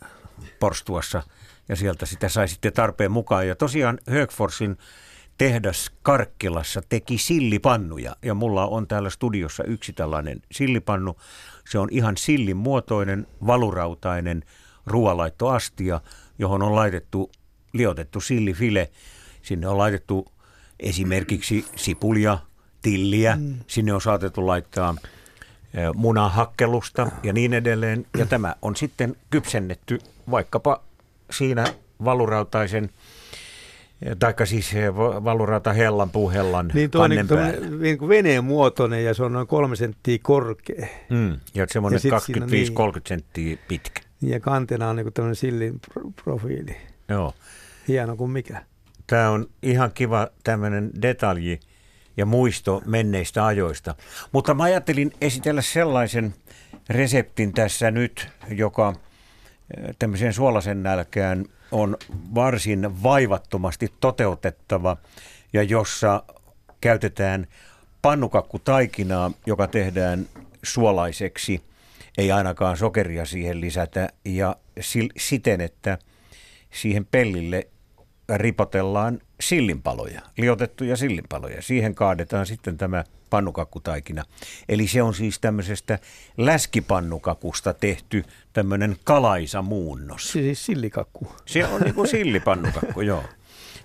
[0.59, 1.23] porstuassa
[1.69, 3.47] ja sieltä sitä sai sitten tarpeen mukaan.
[3.47, 4.77] Ja tosiaan Högforsin
[5.37, 11.17] tehdas Karkkilassa teki sillipannuja ja mulla on täällä studiossa yksi tällainen sillipannu.
[11.69, 14.43] Se on ihan sillin muotoinen, valurautainen
[14.85, 16.01] ruoalaittoastia,
[16.39, 17.31] johon on laitettu
[17.73, 18.91] liotettu sillifile
[19.49, 20.27] Sinne on laitettu
[20.79, 22.37] esimerkiksi sipulia,
[22.81, 23.55] tilliä, mm.
[23.67, 24.95] sinne on saatettu laittaa
[25.95, 28.05] munahakkelusta ja niin edelleen.
[28.17, 29.99] Ja tämä on sitten kypsennetty
[30.31, 30.81] vaikkapa
[31.31, 31.65] siinä
[32.03, 32.89] valurautaisen
[34.19, 34.73] taikka siis
[35.23, 37.27] valurauta hellan, puuhellan niin tuo niin,
[37.79, 40.87] niin kuin veneen muotoinen ja se on noin kolme senttiä korkea.
[41.09, 44.01] Mm, ja semmoinen 25-30 niin, senttiä pitkä.
[44.21, 45.79] Ja kantena on niin kuin tämmöinen sillin
[46.23, 46.77] profiili.
[47.07, 47.33] Joo.
[47.87, 48.68] Hieno kuin mikä.
[49.09, 51.59] Tämä on ihan kiva tämmöinen detalji
[52.17, 53.95] ja muisto menneistä ajoista.
[54.31, 56.33] Mutta mä ajattelin esitellä sellaisen
[56.89, 58.93] reseptin tässä nyt, joka
[59.77, 61.97] eh, tämmöiseen suolasen nälkään on
[62.35, 64.97] varsin vaivattomasti toteutettava
[65.53, 66.23] ja jossa
[66.81, 67.47] käytetään
[68.01, 70.25] pannukakkutaikinaa, joka tehdään
[70.63, 71.61] suolaiseksi,
[72.17, 74.55] ei ainakaan sokeria siihen lisätä ja
[75.17, 75.97] siten, että
[76.71, 77.67] siihen pellille
[78.37, 81.61] ripotellaan sillinpaloja, liotettuja sillinpaloja.
[81.61, 84.23] Siihen kaadetaan sitten tämä pannukakkutaikina.
[84.69, 85.99] Eli se on siis tämmöisestä
[86.37, 88.23] läskipannukakusta tehty
[88.53, 90.31] tämmöinen kalaisa muunnos.
[90.31, 91.31] Siis sillikakku.
[91.45, 93.23] Se on niin kuin sillipannukakku, joo.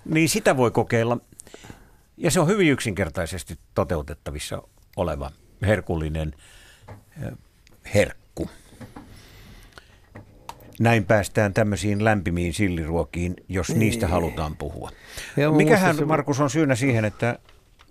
[0.05, 1.17] Niin sitä voi kokeilla.
[2.17, 4.61] Ja se on hyvin yksinkertaisesti toteutettavissa
[4.95, 5.31] oleva
[5.61, 6.33] herkullinen
[7.23, 7.31] eh,
[7.93, 8.24] herkku.
[10.79, 13.79] Näin päästään tämmöisiin lämpimiin silliruokiin, jos niin.
[13.79, 14.91] niistä halutaan puhua.
[15.37, 16.05] Ja Mikähän, se...
[16.05, 17.39] Markus, on syynä siihen, että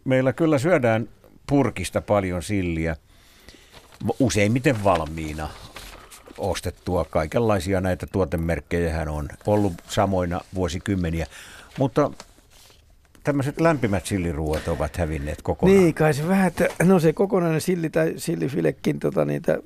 [0.04, 1.08] meillä kyllä syödään
[1.46, 2.96] purkista paljon silliä,
[4.18, 5.48] useimmiten valmiina
[6.38, 7.04] ostettua.
[7.04, 11.26] Kaikenlaisia näitä tuotemerkkejä on ollut samoina vuosikymmeniä,
[11.78, 12.10] mutta
[13.24, 15.78] tämmöiset lämpimät silliruuat ovat hävinneet kokonaan.
[15.78, 19.58] Niin, kai se vähän, että no se kokonainen silli tai sillifilekin tota, niitä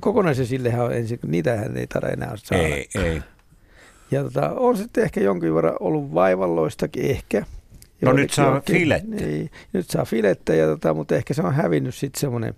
[0.00, 2.62] kokonaisen sillehän on ensin, niitähän ei taida enää saada.
[2.62, 3.22] Ei, ei.
[4.10, 7.44] Ja tota, on sitten ehkä jonkin verran ollut vaivalloistakin ehkä.
[8.02, 9.16] No nyt saa filettä.
[9.16, 12.54] Niin, nyt saa filettä, ja tota, mutta ehkä se on hävinnyt sitten semmoinen,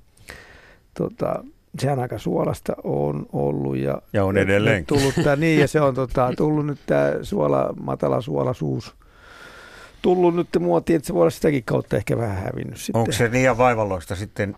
[0.98, 1.44] tota,
[1.78, 3.76] sehän aika suolasta on ollut.
[3.76, 4.34] Ja, Ja on.
[4.34, 8.94] Nyt tullut tää, niin, ja se on tota, tullut nyt tämä suola, matala suolasuus
[10.04, 13.00] tullut nyt muotiin, että se voi olla sitäkin kautta ehkä vähän hävinnyt sitten.
[13.00, 14.56] Onko se liian vaivalloista sitten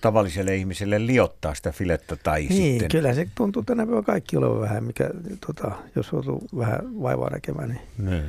[0.00, 2.88] tavalliselle ihmiselle liottaa sitä filettä tai Niin, sitten...
[2.88, 5.10] kyllä se tuntuu tänä päivänä kaikki olevan vähän, mikä,
[5.46, 8.24] tota, jos joutuu vähän vaivaa näkemään, niin Niin.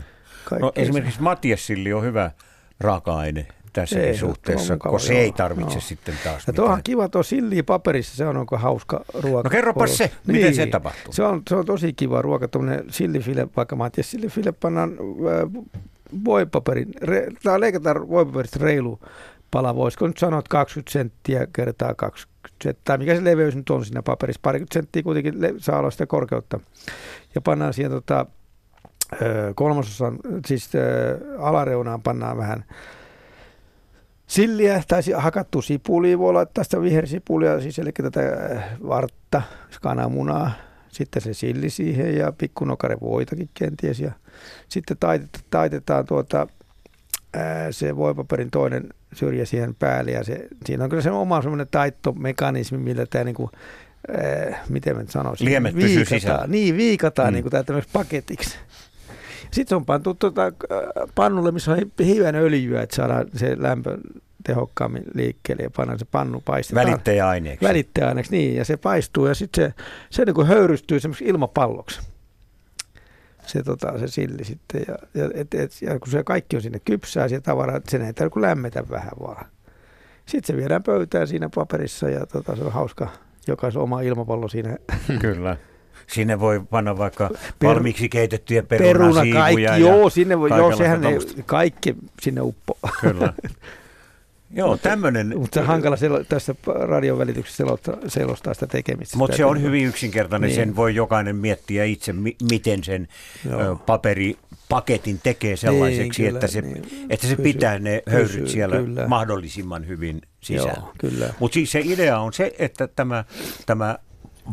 [0.59, 2.31] No, esimerkiksi Matiessilli on hyvä
[2.79, 5.23] raaka-aine tässä Ei, suhteessa, tuo on mukava, kun se joo.
[5.23, 5.81] ei tarvitse Joo.
[5.81, 9.49] sitten taas Ja tuohan kiva tuo silli paperissa, se on onko hauska ruoka.
[9.49, 11.13] No kerropas se, miten se tapahtuu?
[11.13, 15.63] Se on, se on tosi kiva ruoka, tuommoinen sillifile, vaikka mä tiedä, sillifile pannaan äh,
[16.25, 18.99] voipaperin, re, tai leikataan voipaperista reilu
[19.51, 23.69] pala, voisiko nyt sanoa, että 20 senttiä kertaa 20 senttiä, tai mikä se leveys nyt
[23.69, 26.59] on siinä paperissa, parikymmentä senttiä kuitenkin le- saa olla sitä korkeutta.
[27.35, 28.25] Ja pannaan siihen tota,
[29.55, 30.71] kolmasosan, siis
[31.37, 32.65] alareunaan pannaan vähän
[34.27, 38.21] silliä tai hakattu sipulia, voi laittaa sitä vihersipulia, siis eli tätä
[38.87, 39.41] vartta,
[39.81, 40.51] kananmunaa,
[40.89, 43.99] sitten se silli siihen ja pikkunokare voitakin kenties.
[43.99, 44.11] Ja
[44.69, 46.47] sitten taitetaan, taitetaan tuota,
[47.71, 52.77] se voipaperin toinen syrjä siihen päälle ja se, siinä on kyllä se oma semmoinen taittomekanismi,
[52.77, 53.49] millä tämä niinku,
[54.17, 56.47] ää, miten mä nyt sanoisin, Liemet pysyy viikataan, sisällä.
[56.47, 57.33] niin viikataan Mm.
[57.33, 58.57] niin kuin paketiksi.
[59.51, 60.51] Sitten se on pantu tuota,
[61.15, 63.97] pannulle, missä on hi- hiven öljyä, että saadaan se lämpö
[64.45, 66.87] tehokkaammin liikkeelle ja pannaan se pannu paistetaan.
[66.87, 67.65] Välittäjäaineeksi.
[67.65, 68.55] Välittäjäaineeksi, niin.
[68.55, 71.99] Ja se paistuu ja sitten se, se niin kuin höyrystyy semmoiksi ilmapalloksi.
[73.49, 74.81] Se, tota, se silli sitten.
[74.87, 78.01] Ja, ja, et, et, ja kun se kaikki on sinne kypsää, se tavara, että sen
[78.01, 79.45] ei tarvitse lämmetä vähän vaan.
[80.25, 83.07] Sitten se viedään pöytään siinä paperissa ja tota, se on hauska.
[83.47, 84.77] Jokaisen oma ilmapallo siinä.
[85.21, 85.57] Kyllä.
[86.07, 89.41] Sinne voi panna vaikka Per- valmiiksi keitettyjä Peruna, perunasiivuja.
[89.41, 92.77] kaikki, ja joo, sinne voi, joo, sehän ei, kaikki sinne uppo.
[93.01, 93.33] Kyllä.
[94.53, 95.33] Joo, tämmöinen.
[95.37, 96.55] Mutta hankala selo, tässä
[96.87, 97.63] radion välityksessä
[98.07, 99.17] selostaa, sitä tekemistä.
[99.17, 100.55] Mutta se on hyvin yksinkertainen, Niin.
[100.55, 103.07] sen voi jokainen miettiä itse, mi- miten sen
[103.49, 103.75] Joo.
[103.75, 107.05] paperipaketin tekee sellaiseksi, Niin, että, kyllä, se, niin.
[107.09, 109.07] että se Pysyy- pitää ne höyryt siellä kyllä.
[109.07, 110.83] mahdollisimman hyvin sisällä.
[111.39, 113.23] Mutta siis se idea on se, että tämä,
[113.65, 113.97] tämä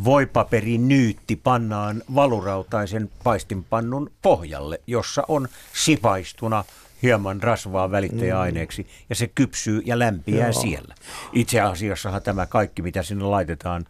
[0.05, 6.65] voipaperinyytti pannaan valurautaisen paistinpannun pohjalle, jossa on sipaistuna
[7.03, 10.61] hieman rasvaa välittäjäaineeksi ja se kypsyy ja lämpiää Joo.
[10.63, 10.95] siellä.
[11.33, 13.85] Itse asiassahan tämä kaikki, mitä sinne laitetaan,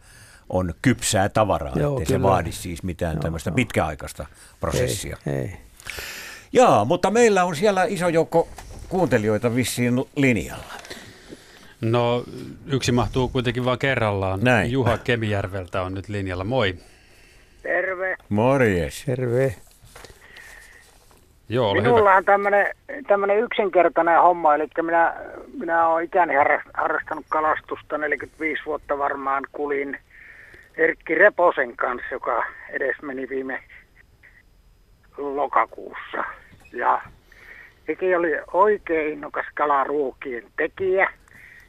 [0.49, 2.27] on kypsää tavaraa, Joo, ettei se kyllä.
[2.29, 3.55] vaadi siis mitään Joo, tämmöistä joo.
[3.55, 4.25] pitkäaikaista
[4.59, 5.17] prosessia.
[5.27, 5.57] Ei, ei.
[6.53, 8.47] Jaa, mutta meillä on siellä iso joukko
[8.89, 10.73] kuuntelijoita vissiin linjalla.
[11.81, 12.23] No
[12.65, 14.39] yksi mahtuu kuitenkin vain kerrallaan.
[14.43, 14.71] Näin.
[14.71, 16.43] Juha Kemijärveltä on nyt linjalla.
[16.43, 16.75] Moi.
[17.63, 18.15] Terve.
[18.29, 19.03] Morjes.
[19.05, 19.55] Terve.
[21.49, 22.15] Joo, ole Minulla hyvä.
[22.15, 22.67] on tämmöinen,
[23.07, 25.13] tämmöinen yksinkertainen homma, eli minä,
[25.59, 29.97] minä olen ikäni harra- harrastanut kalastusta, 45 vuotta varmaan kulin
[30.77, 33.63] Erkki Reposen kanssa, joka edes meni viime
[35.17, 36.23] lokakuussa.
[36.73, 37.01] Ja
[37.85, 41.09] sekin oli oikein innokas kalaruokien tekijä.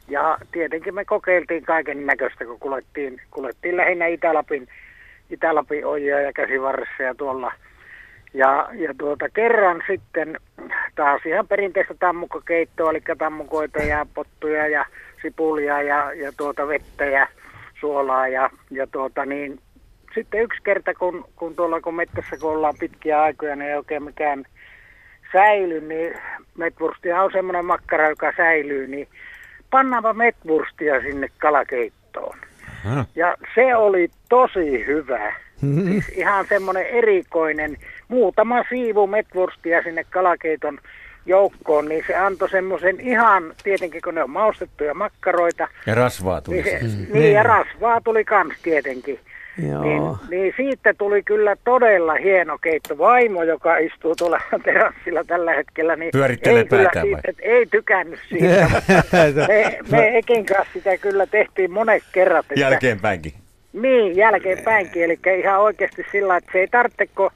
[0.07, 4.67] Ja tietenkin me kokeiltiin kaiken näköistä, kun kulettiin, kulettiin lähinnä Itä-Lapin,
[5.29, 7.51] Itä-Lapin ojia ja käsivarressa ja tuolla
[8.33, 10.37] ja, ja tuota, kerran sitten
[10.95, 14.85] taas ihan perinteistä tammukakeittoa, eli tammukoita ja pottuja ja
[15.21, 17.27] sipulia ja, ja tuota vettä ja
[17.79, 18.27] suolaa.
[18.27, 19.59] Ja, ja tuota niin,
[20.15, 24.03] sitten yksi kerta, kun, kun tuolla kun mettässä kun ollaan pitkiä aikoja, niin ei oikein
[24.03, 24.45] mikään
[25.31, 26.13] säily, niin
[26.57, 29.07] metwurstia on semmoinen makkara, joka säilyy, niin
[29.69, 32.37] pannaanpa metwurstia sinne kalakeittoon.
[33.15, 35.33] Ja se oli tosi hyvä.
[35.85, 37.77] Siis ihan semmoinen erikoinen,
[38.09, 40.77] muutama siivu metwurstia sinne kalakeiton
[41.25, 46.61] joukkoon, niin se antoi semmoisen ihan, tietenkin kun ne on maustettuja makkaroita, Ja rasvaa tuli
[46.61, 47.07] niin, se, siihen.
[47.13, 49.19] niin ja rasvaa tuli kans tietenkin.
[49.71, 49.81] Joo.
[49.83, 52.97] Niin, niin siitä tuli kyllä todella hieno keitto.
[52.97, 57.33] Vaimo, joka istuu tuolla terassilla tällä hetkellä, niin Pyörittelee ei, kyllä siitä, vai?
[57.41, 58.67] ei tykännyt siitä.
[59.47, 62.45] me, me Ekin kanssa sitä kyllä tehtiin monet kerrat.
[62.49, 63.33] että- Jälkeenpäinkin.
[63.73, 65.03] niin, jälkeenpäinkin.
[65.03, 67.29] Eli ihan oikeasti sillä, että se ei tarvitse, kun,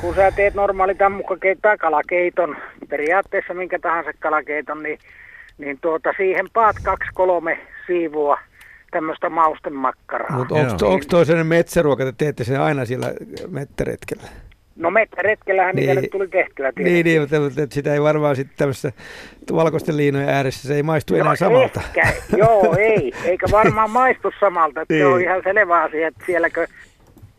[0.00, 2.56] kun sä teet normaali tammukkakeit tai kalakeiton,
[2.88, 4.98] periaatteessa minkä tahansa kalakeiton, niin,
[5.58, 8.38] niin tuota, siihen paat kaksi kolme siivua
[8.90, 10.38] tämmöistä maustemakkaraa.
[10.38, 13.12] Mutta onko toi sellainen metsäruoka, että teette sen aina siellä
[13.48, 14.28] mettäretkellä?
[14.76, 16.72] No mettäretkellähän niin, niitä nyt tuli tehtyä.
[16.72, 16.92] Tietysti.
[16.92, 18.92] Niin, niin mutta, mutta sitä ei varmaan sitten tämmöisessä
[19.54, 21.80] valkoisten liinojen ääressä, se ei maistu no, enää samalta.
[21.80, 24.80] Ehkä, joo, ei, eikä varmaan maistu samalta.
[24.80, 25.02] Että niin.
[25.02, 26.66] Se on ihan selvä asia, että sielläkö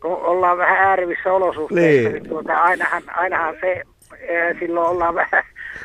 [0.02, 3.82] kun ollaan vähän äärivissä olosuhteissa, niin, niin tuota, ainahan, ainahan se,
[4.58, 5.44] silloin ollaan vähän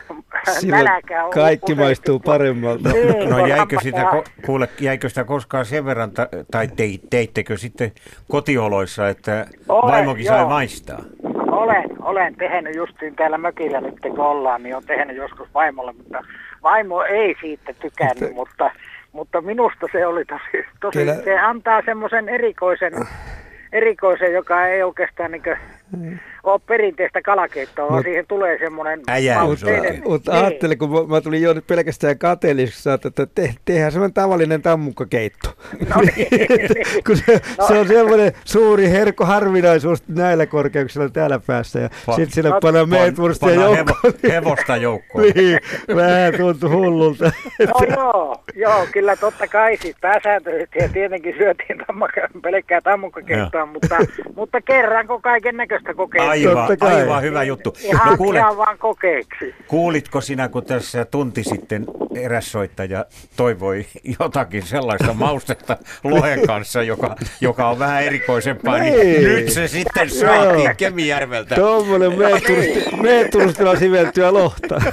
[1.24, 2.90] on kaikki maistuu paremmalta.
[2.90, 4.06] Niin, no jäikö sitä,
[4.46, 6.12] kuule, jäikö sitä koskaan sen verran,
[6.52, 7.92] tai te, teittekö sitten
[8.28, 10.36] kotioloissa, että olen, vaimokin joo.
[10.36, 11.04] sai maistaa?
[11.52, 16.24] Olen, olen tehnyt justiin täällä mökillä nyt kun ollaan, niin on tehnyt joskus vaimolle, mutta
[16.64, 18.72] vaimo ei siitä tykännyt, mutta,
[19.12, 22.94] mutta minusta se oli tosi, tosi se antaa semmoisen erikoisen
[23.72, 26.20] erikoisen, joka ei oikeastaan niin.
[26.44, 29.02] Ole perinteistä kalakeittoa, vaan siihen tulee semmoinen
[29.36, 30.02] mausteinen.
[30.06, 30.46] Mutta niin.
[30.46, 35.50] ajattelin, kun mä, mä tulin jo nyt pelkästään kateelliseksi, että te, tehdään semmoinen tavallinen tammukkakeitto.
[35.96, 36.28] No niin,
[37.08, 37.68] kun se, no.
[37.68, 41.80] se, on semmoinen suuri herkko harvinaisuus näillä korkeuksilla täällä päässä.
[41.80, 44.14] Ja pa, sitten sille no, pannaan meetvurstia joukkoon.
[44.24, 45.26] Hevo, hevosta joukkoon.
[45.36, 45.60] niin,
[45.96, 47.32] vähän tuntui hullulta.
[47.60, 53.98] no joo, joo, kyllä totta kai siis pääsääntöisesti ja tietenkin syötiin tammakka, pelkkää tammukkakeittoa, mutta,
[54.36, 56.31] mutta kerranko kaiken näköistä kokeilua.
[56.32, 57.76] Aivan, aivan hyvä juttu.
[57.84, 59.56] Ihan, no, kuule, ihan vaan kokeeksi.
[59.68, 61.86] Kuulitko sinä, kun tässä tunti sitten
[62.16, 63.06] eräs soittaja
[63.36, 63.86] toivoi
[64.20, 70.10] jotakin sellaista maustetta lohen kanssa, joka, joka on vähän erikoisempaa, niin, niin nyt se sitten
[70.10, 71.56] saatiin Kemijärveltä.
[71.56, 72.12] Tuommoinen
[73.02, 74.82] meeturustilla siveltyä lohta.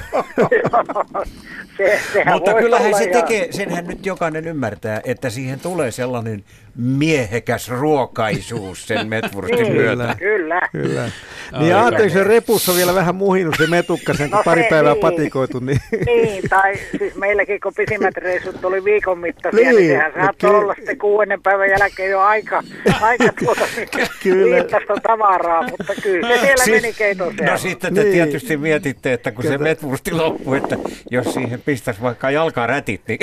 [2.12, 6.44] se, Mutta kyllähän se tekee, senhän nyt jokainen ymmärtää, että siihen tulee sellainen
[6.78, 10.14] miehekäs ruokaisuus sen metvurstin niin, myötä.
[10.18, 10.60] Kyllä.
[10.72, 11.10] kyllä.
[11.58, 15.00] Niin ajattelin, se repussa vielä vähän muhinut se metukka sen, kun no pari päivää niin.
[15.00, 15.58] patikoitu.
[15.58, 15.80] Niin.
[16.06, 20.74] niin, tai siis meilläkin kun pisimmät reissut oli viikon mittaisia, niin, niin sehän saattoi olla
[20.74, 22.62] sitten kuudennen päivän jälkeen jo aika,
[23.00, 23.64] aika tuota
[24.24, 28.12] liittasta tavaraa, mutta kyllä se siellä siis, meni keiton No sitten te niin.
[28.12, 29.58] tietysti mietitte, että kun kyllä.
[29.58, 30.76] se metvursti loppui, että
[31.10, 33.18] jos siihen pistäisi vaikka jalkarätit, niin,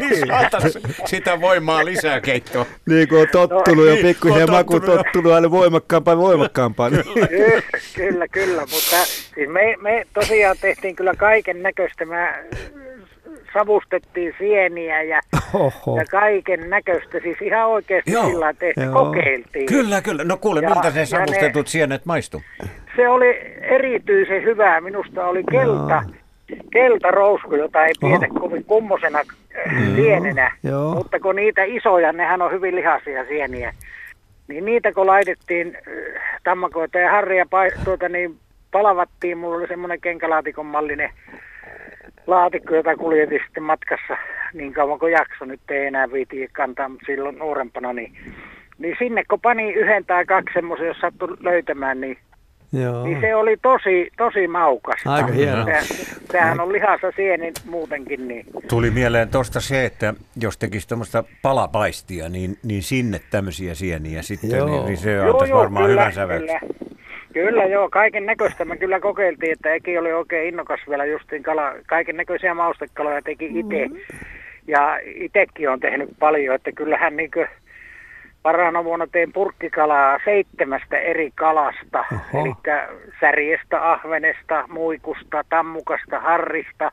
[0.00, 2.66] niin saataisiin sitä voimaa lisää keittoa.
[2.88, 6.92] Niin kuin on tottunut no, ja pikkuhiljaa maku tottunut aina voimakkaampaan voimakkaampaan.
[6.92, 7.66] Kyllä,
[7.96, 8.96] kyllä, kyllä, mutta
[9.34, 12.04] siis me, me tosiaan tehtiin kyllä kaiken näköistä.
[12.04, 12.34] Mä
[13.52, 15.20] savustettiin sieniä ja,
[15.54, 15.96] Oho.
[15.96, 17.20] ja kaiken näköistä.
[17.22, 18.26] Siis ihan oikeasti Joo.
[18.26, 19.66] sillä tehty, kokeiltiin.
[19.66, 20.24] Kyllä, kyllä.
[20.24, 22.42] No kuule, ja, miltä ne savustetut ne, sienet maistu?
[22.96, 23.28] Se oli
[23.60, 24.80] erityisen hyvää.
[24.80, 26.02] Minusta oli kelta.
[26.06, 26.21] No
[26.70, 29.18] keltarousku, jota ei pidetä kovin kummosena
[29.72, 29.94] mm.
[29.94, 30.94] sienenä, Joo.
[30.94, 33.74] mutta kun niitä isoja, nehän on hyvin lihaisia sieniä,
[34.48, 37.46] niin niitä kun laitettiin äh, tammakoita ja harria
[37.84, 38.36] tuota, niin
[38.70, 41.10] palavattiin, mulla oli semmoinen kenkälaatikon mallinen
[42.26, 44.16] laatikko, jota kuljetin sitten matkassa
[44.54, 48.12] niin kauan kuin jakso, nyt ei enää viiti kantaa, mutta silloin nuorempana, niin,
[48.78, 52.18] niin sinne kun pani yhden tai kaksi semmoisen, jos sattui löytämään, niin
[52.72, 53.04] Joo.
[53.04, 55.06] Niin se oli tosi, tosi maukas.
[55.06, 55.66] Aika hieno.
[56.32, 58.28] Sehän on lihassa sieni muutenkin.
[58.28, 58.46] Niin.
[58.68, 64.50] Tuli mieleen tuosta se, että jos tekisi tuommoista palapaistia, niin, niin sinne tämmöisiä sieniä sitten,
[64.50, 64.66] joo.
[64.66, 66.60] niin, niin se antaisi joo, varmaan kyllä, hyvän sävelyksen.
[66.60, 66.92] Kyllä.
[67.32, 71.74] Kyllä joo, kaiken näköistä me kyllä kokeiltiin, että Eki oli oikein innokas vielä justiin kala,
[71.86, 73.88] kaiken näköisiä maustekaloja teki itse.
[73.88, 73.98] Mm-hmm.
[74.68, 77.46] Ja itsekin on tehnyt paljon, että kyllähän niin kuin,
[78.42, 82.04] Parana vuonna tein purkkikalaa seitsemästä eri kalasta,
[82.34, 82.54] eli
[83.20, 86.92] särjestä, ahvenesta, muikusta, tammukasta, harrista,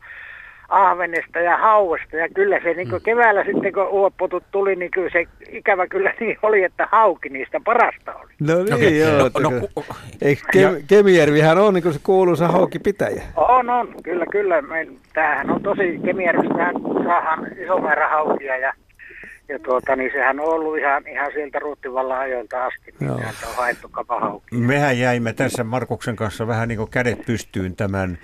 [0.69, 2.15] ahvenesta ja hauesta.
[2.15, 6.37] Ja kyllä se niin keväällä sitten, kun uoppotut tuli, niin kyllä se ikävä kyllä niin
[6.41, 8.33] oli, että hauki niistä parasta oli.
[8.39, 8.95] No niin, okay.
[8.95, 9.17] joo.
[9.17, 9.67] No, no,
[10.21, 13.23] Eikö Kem- Kemijärvihän on niin kuin se kuuluisa haukipitäjä?
[13.35, 13.87] On, on.
[14.03, 14.55] Kyllä, kyllä.
[15.13, 16.71] tämähän on tosi, Kemijärvestä
[17.03, 18.73] saadaan iso määrä haukia ja
[19.49, 23.21] ja tuota, niin sehän on ollut ihan, ihan sieltä Ruuttivallan ajoilta asti, niin on
[23.55, 24.55] haettu kapahauki.
[24.55, 28.17] Mehän jäimme tässä Markuksen kanssa vähän niin kuin kädet pystyyn tämän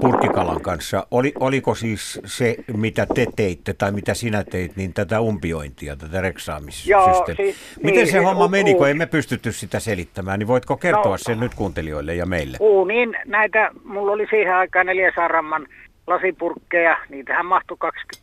[0.00, 1.06] purkkikalan kanssa.
[1.10, 6.20] Oli, oliko siis se, mitä te teitte tai mitä sinä teit, niin tätä umpiointia, tätä
[6.20, 7.34] reksaamissysteemiä?
[7.36, 11.10] Siis, Miten niin, se siis homma meni, kun emme pystytty sitä selittämään, niin voitko kertoa
[11.10, 12.58] no, sen nyt kuuntelijoille ja meille?
[12.86, 15.66] Niin näitä, mulla oli siihen aikaan 400 ramman
[16.06, 18.19] lasipurkkeja, niitähän mahtui 20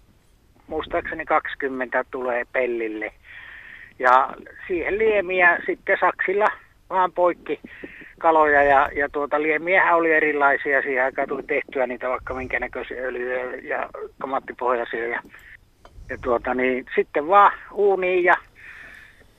[0.68, 3.12] muistaakseni 20 tulee pellille.
[4.00, 4.30] Ja
[4.68, 6.48] siihen liemiä sitten saksilla
[6.90, 7.60] vaan poikki
[8.20, 10.82] kaloja ja, ja tuota, liemiähän oli erilaisia.
[10.82, 13.90] Siihen aikaan tuli tehtyä niitä vaikka minkä näköisiä öljyjä ja
[14.22, 15.08] tomaattipohjaisia.
[15.08, 15.22] Ja,
[16.10, 18.36] ja tuota, niin, sitten vaan uuniin ja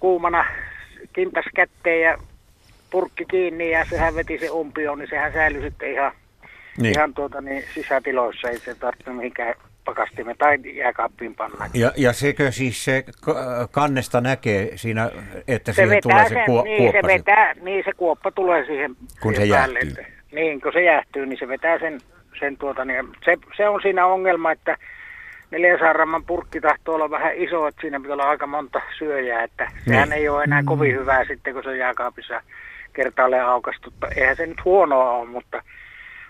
[0.01, 0.45] kuumana
[1.13, 2.19] kintas kätteen ja
[2.91, 6.13] purkki kiinni ja sehän veti se umpioon, niin sehän säilyi sitten ihan,
[6.79, 6.99] niin.
[6.99, 8.49] ihan tuota, niin sisätiloissa.
[8.49, 9.55] Ei se tarvitse mihinkään
[9.89, 11.67] pakastimme tai jääkaappiin panna.
[11.75, 13.05] Ja, ja sekö siis se
[13.71, 15.11] kannesta näkee siinä,
[15.49, 17.09] että se siihen tulee se kuo- niin, kuoppa?
[17.09, 19.79] Se vetää, niin se kuoppa tulee siihen Kun se päälle.
[19.79, 20.05] jäähtyy.
[20.33, 22.01] Niin, kun se jäähtyy, niin se vetää sen,
[22.41, 24.77] sen tuota, niin se, se on siinä ongelma, että
[25.51, 29.65] 400 gramman purkki tahtoo olla vähän iso, että siinä pitää olla aika monta syöjää, että
[29.65, 29.85] niin.
[29.85, 31.01] sehän ei ole enää kovin mm.
[31.01, 32.43] hyvää sitten, kun se on jääkaapissa
[32.93, 33.93] kertaalleen aukastu.
[34.17, 35.63] Eihän se nyt huonoa ole, mutta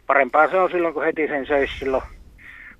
[0.06, 2.02] parempaa se on silloin, kun heti sen söisi silloin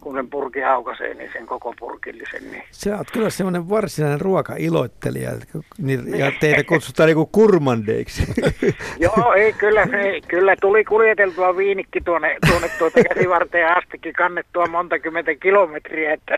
[0.01, 2.51] kun sen purki aukaisee, niin sen koko purkillisen.
[2.51, 2.63] Niin.
[2.71, 5.31] Se on kyllä semmoinen varsinainen ruokailoittelija,
[5.79, 8.23] niin, ja teitä kutsutaan niinku kurmandeiksi.
[8.99, 14.99] Joo, ei, kyllä, ei, kyllä tuli kuljeteltua viinikki tuonne, tuonne tuota käsivarteen astikin, kannettua monta
[14.99, 16.37] kymmentä kilometriä, että,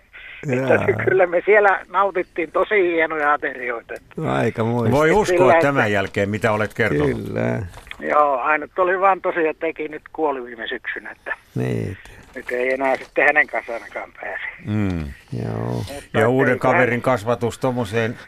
[0.52, 3.94] että kyllä me siellä nautittiin tosi hienoja aterioita.
[4.26, 4.96] Aika muista.
[4.96, 7.22] Voi uskoa Sillä, tämän että, jälkeen, mitä olet kertonut.
[7.26, 7.66] Kyllä.
[8.00, 11.10] Joo, ainut oli vaan tosiaan teki nyt kuoli viime syksynä.
[11.10, 11.34] Että...
[11.54, 11.96] Niin
[12.34, 14.44] nyt ei enää sitten hänen kanssa ainakaan pääse.
[14.66, 15.04] Mm.
[15.44, 15.84] Joo.
[16.14, 17.02] Ja uuden kaverin hän...
[17.02, 18.18] kasvatus tuommoiseen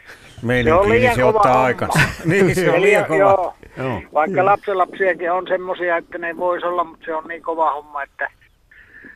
[0.41, 1.99] meininkiin, niin se ottaa aikansa.
[2.25, 3.17] niin, se on liian kova.
[3.17, 3.55] Joo.
[3.77, 4.01] Joo.
[4.13, 8.27] Vaikka lapsenlapsiakin on semmoisia, että ne voisi olla, mutta se on niin kova homma, että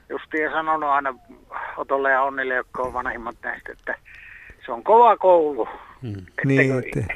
[0.09, 1.15] justiin sanonut aina
[1.77, 3.95] Otolle ja Onnille, jotka on vanhimmat näistä, että
[4.65, 5.67] se on kova koulu.
[6.01, 6.25] Mm.
[6.45, 7.13] Niin, että,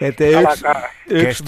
[0.00, 0.64] että yksi,
[1.10, 1.44] yksi,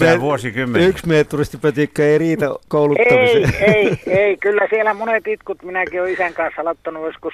[0.67, 3.53] me, yksi meturistipätikkä ei riitä kouluttamiseen.
[3.61, 7.33] Ei, ei, ei, kyllä siellä monet itkut, minäkin olen isän kanssa aloittanut joskus,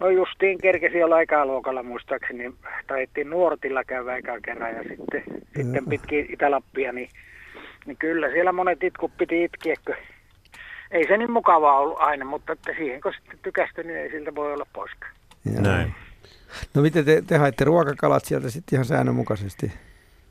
[0.00, 2.54] no justiin kerkesi olla ikäluokalla muistaakseni, niin
[2.86, 5.62] taittiin nuortilla käydä eka kerran ja sitten, ja.
[5.64, 7.08] sitten pitkin Itä-Lappia, niin,
[7.86, 9.74] niin kyllä siellä monet itkut piti itkeä,
[10.90, 14.34] ei se niin mukavaa ollut aina, mutta että siihen kun sitten tykästy, niin ei siltä
[14.34, 15.12] voi olla poiskaan.
[15.44, 15.94] Näin.
[16.74, 19.72] No miten te, te haitte ruokakalat sieltä sitten ihan säännönmukaisesti?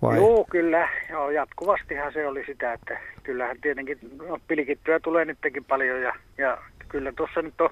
[0.02, 0.18] Vai?
[0.18, 0.90] Joo, kyllä.
[1.10, 6.58] Joo, jatkuvastihan se oli sitä, että kyllähän tietenkin no, pilikittyä tulee nytkin paljon ja, ja
[6.90, 7.70] kyllä tuossa nyt on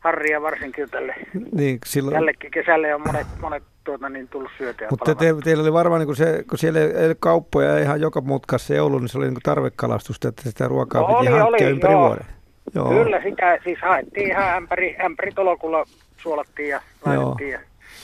[0.00, 1.14] harria varsinkin tälle.
[1.52, 2.14] Niin, silloin...
[2.14, 4.88] Tällekin kesälle on monet, monet tuota, niin tullut syötyä.
[4.90, 8.74] Mutta te, teillä oli varmaan, niin kun, se, kun siellä ei kauppoja ihan joka mutkassa
[8.74, 11.74] ei ollut, niin se oli niin tarvekalastusta, että sitä ruokaa no, piti oli, hankkia oli,
[11.74, 12.08] ympäri joo.
[12.08, 12.26] vuoden.
[12.74, 12.88] Joo.
[12.88, 15.84] Kyllä, sitä siis haettiin ihan ämpäri, ämpäri tolokulla
[16.24, 17.50] suolattiin ja laitettiin.
[17.50, 17.60] Ja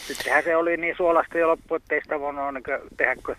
[0.06, 3.36] sittenhän se oli niin suolasta jo loppu, ettei sitä voinut niin tehdä kuin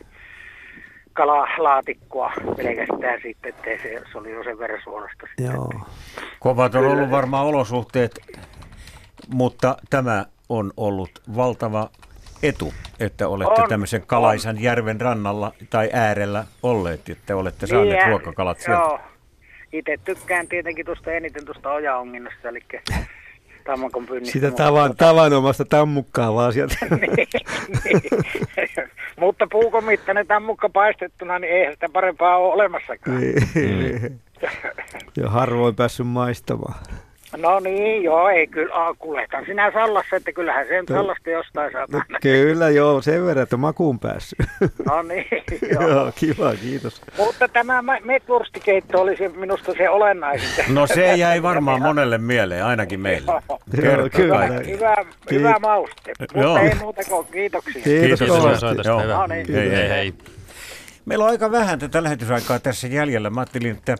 [1.14, 5.28] kalalaatikkoa pelkästään sitten, ettei se, se oli jo sen verran suolasta.
[5.38, 5.72] Joo.
[6.40, 8.20] Kovat on ollut varmaan olosuhteet,
[9.28, 11.90] mutta tämä on ollut valtava
[12.44, 14.62] etu, että olette on, tämmöisen Kalaisan on.
[14.62, 18.82] järven rannalla tai äärellä olleet, että olette saaneet niin, ruokakalat sieltä.
[18.82, 18.99] Joo,
[19.72, 22.60] itse tykkään tietenkin tuosta eniten tuosta ojaonginnasta, eli
[23.66, 24.34] tammakon pyynnistä.
[24.34, 26.76] Sitä tavan, tavanomasta tammukkaa vaan sieltä.
[26.92, 27.28] niin,
[27.86, 28.02] niin.
[29.20, 33.20] Mutta puukomittainen tammukka paistettuna, niin eihän sitä parempaa ole olemassakaan.
[33.20, 34.20] Niin.
[35.18, 36.76] ja harvoin päässyt maistamaan.
[37.38, 41.72] No niin, joo, ei kyllä, ah, kuljetan sinä sallassa, että kyllähän se no, sallasta jostain
[41.72, 41.86] saa.
[41.91, 44.40] No, kyllä, joo, sen verran, että makuun päässyt.
[44.86, 45.26] No niin,
[45.74, 45.90] joo.
[45.90, 46.12] joo.
[46.16, 47.02] kiva, kiitos.
[47.18, 50.66] Mutta tämä metwurstikeitto oli se, minusta se olennaisin.
[50.76, 53.32] No se jäi varmaan monelle mieleen, ainakin meille.
[53.84, 54.48] Joo, kyllä.
[54.48, 54.95] Hyvä,
[55.32, 56.58] hyvä mauste, mutta joo.
[56.58, 57.82] ei muuta kuin kiitoksia.
[57.84, 59.14] Kiitos, Kiitos soitosta, hyvä.
[59.14, 59.53] No niin.
[59.53, 60.14] Hei, hei, hei.
[61.06, 63.30] Meillä on aika vähän tätä lähetysaikaa tässä jäljellä.
[63.30, 63.95] Mä ajattelin, että,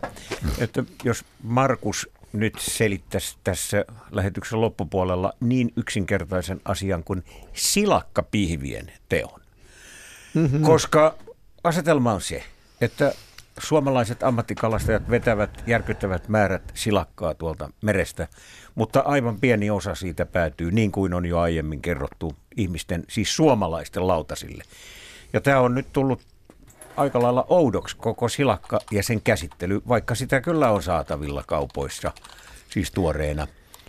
[0.58, 9.40] että jos Markus nyt selittäisi tässä lähetyksen loppupuolella niin yksinkertaisen asian kuin silakkapihvien teon.
[10.34, 10.62] Mm-hmm.
[10.62, 11.14] Koska
[11.64, 12.44] asetelma on se,
[12.80, 13.14] että
[13.58, 18.28] suomalaiset ammattikalastajat vetävät järkyttävät määrät silakkaa tuolta merestä,
[18.74, 24.06] mutta aivan pieni osa siitä päätyy, niin kuin on jo aiemmin kerrottu, ihmisten, siis suomalaisten
[24.06, 24.64] lautasille.
[25.32, 26.20] Ja tämä on nyt tullut
[26.96, 32.12] aika lailla oudoksi koko silakka ja sen käsittely, vaikka sitä kyllä on saatavilla kaupoissa,
[32.70, 33.46] siis tuoreena.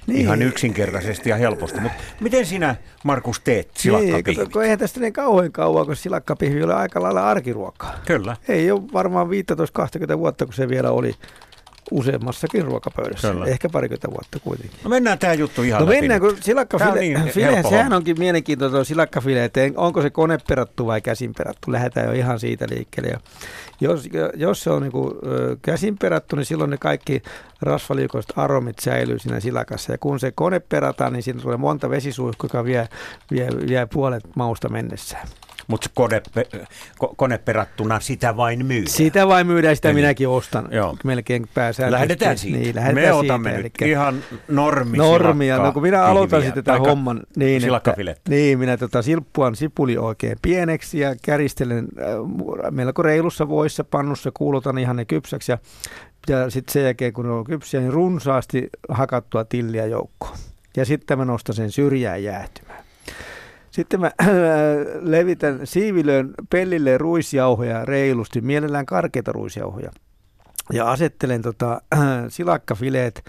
[0.07, 0.21] Niin.
[0.21, 1.79] Ihan yksinkertaisesti ja helposti.
[1.79, 4.53] Mutta miten sinä, Markus, teet silakkapihvit?
[4.53, 7.93] Niin, eihän tästä niin kauhean kauan, kun silakkapihvi oli aika lailla arkiruokaa.
[8.05, 8.37] Kyllä.
[8.47, 11.15] Ei ole varmaan 15-20 vuotta, kun se vielä oli
[11.91, 13.31] useammassakin ruokapöydässä.
[13.31, 13.45] Kyllä.
[13.45, 14.79] Ehkä parikymmentä vuotta kuitenkin.
[14.83, 18.83] No mennään tämä juttu ihan No läpi mennään, kun silakkafile, niin file, sehän onkin mielenkiintoista
[18.83, 21.71] silakkafile, että onko se koneperattu vai käsinperattu.
[21.71, 23.09] Lähdetään jo ihan siitä liikkeelle.
[23.09, 23.19] Ja
[23.79, 25.13] jos, jos se on niin kuin,
[25.61, 27.21] käsinperattu, niin silloin ne kaikki
[27.61, 29.91] rasvaliukoiset aromit säilyy siinä silakassa.
[29.91, 32.89] Ja kun se kone perataan, niin siinä tulee monta vesisuihkua, joka vie,
[33.31, 35.27] vie, vie puolet mausta mennessään.
[35.67, 36.21] Mutta kone,
[37.15, 38.87] koneperattuna sitä vain myydään.
[38.87, 40.67] Sitä vain myydään, sitä Eli, minäkin ostan.
[40.71, 40.97] Joo.
[41.03, 41.91] Melkein pääsään.
[41.91, 42.57] Lähdetään siitä.
[42.57, 43.89] Niin, lähdetään Me otamme siitä, nyt eli...
[43.91, 45.57] ihan normi Normia.
[45.57, 47.95] No kun minä aloitan sitten tätä homman niin, että,
[48.29, 54.77] niin minä tota, silppuan sipuli oikein pieneksi ja käristelen äh, melko reilussa voissa pannussa, kuulutan
[54.77, 55.57] ihan ne kypsäksi ja,
[56.29, 60.37] ja sitten sen jälkeen kun ne on kypsiä, niin runsaasti hakattua tilliä joukkoon
[60.77, 62.82] ja sitten mä nostan sen syrjään jäähtymään.
[63.73, 64.27] Sitten mä äh,
[65.01, 69.91] levitän siivilöön pellille ruisjauhoja reilusti, mielellään karkeita ruisjauhoja.
[70.73, 73.25] Ja asettelen tota, äh, silakkafileet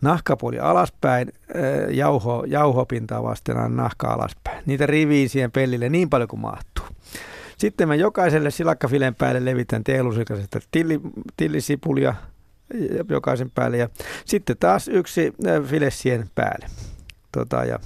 [0.00, 4.62] nahkapuoli alaspäin, äh, jauho, jauhopintaa vasten nahka alaspäin.
[4.66, 6.84] Niitä riviin siihen pellille niin paljon kuin mahtuu.
[7.58, 11.00] Sitten mä jokaiselle silakkafileen päälle levitän teelusikaisesta tilli,
[11.36, 12.14] tillisipulia
[13.08, 13.88] jokaisen päälle ja
[14.24, 15.32] sitten taas yksi
[15.66, 16.66] filessien päälle.
[17.32, 17.78] Tota, ja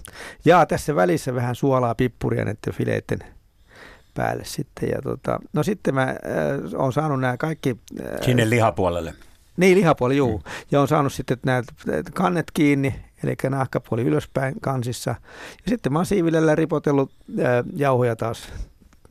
[0.44, 3.18] jaa tässä välissä vähän suolaa pippuria näiden fileiden
[4.14, 4.88] päälle sitten.
[4.88, 6.16] Ja tota, no sitten mä äh,
[6.76, 7.76] oon saanut nämä kaikki...
[8.00, 9.14] Äh, Sinne lihapuolelle.
[9.56, 10.38] Niin, lihapuoli, juu.
[10.38, 10.44] Mm.
[10.70, 11.62] Ja on saanut sitten nämä
[12.14, 12.94] kannet kiinni,
[13.24, 15.10] eli nahkapuoli ylöspäin kansissa.
[15.64, 17.46] Ja sitten mä oon siivilellä ripotellut äh,
[17.76, 18.52] jauhoja taas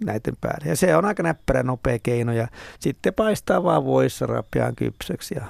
[0.05, 0.69] näiden päälle.
[0.69, 2.31] Ja se on aika näppärä nopea keino.
[2.31, 2.47] Ja
[2.80, 5.45] sitten paistaa vaan voissa rapiaan kypsäksi ja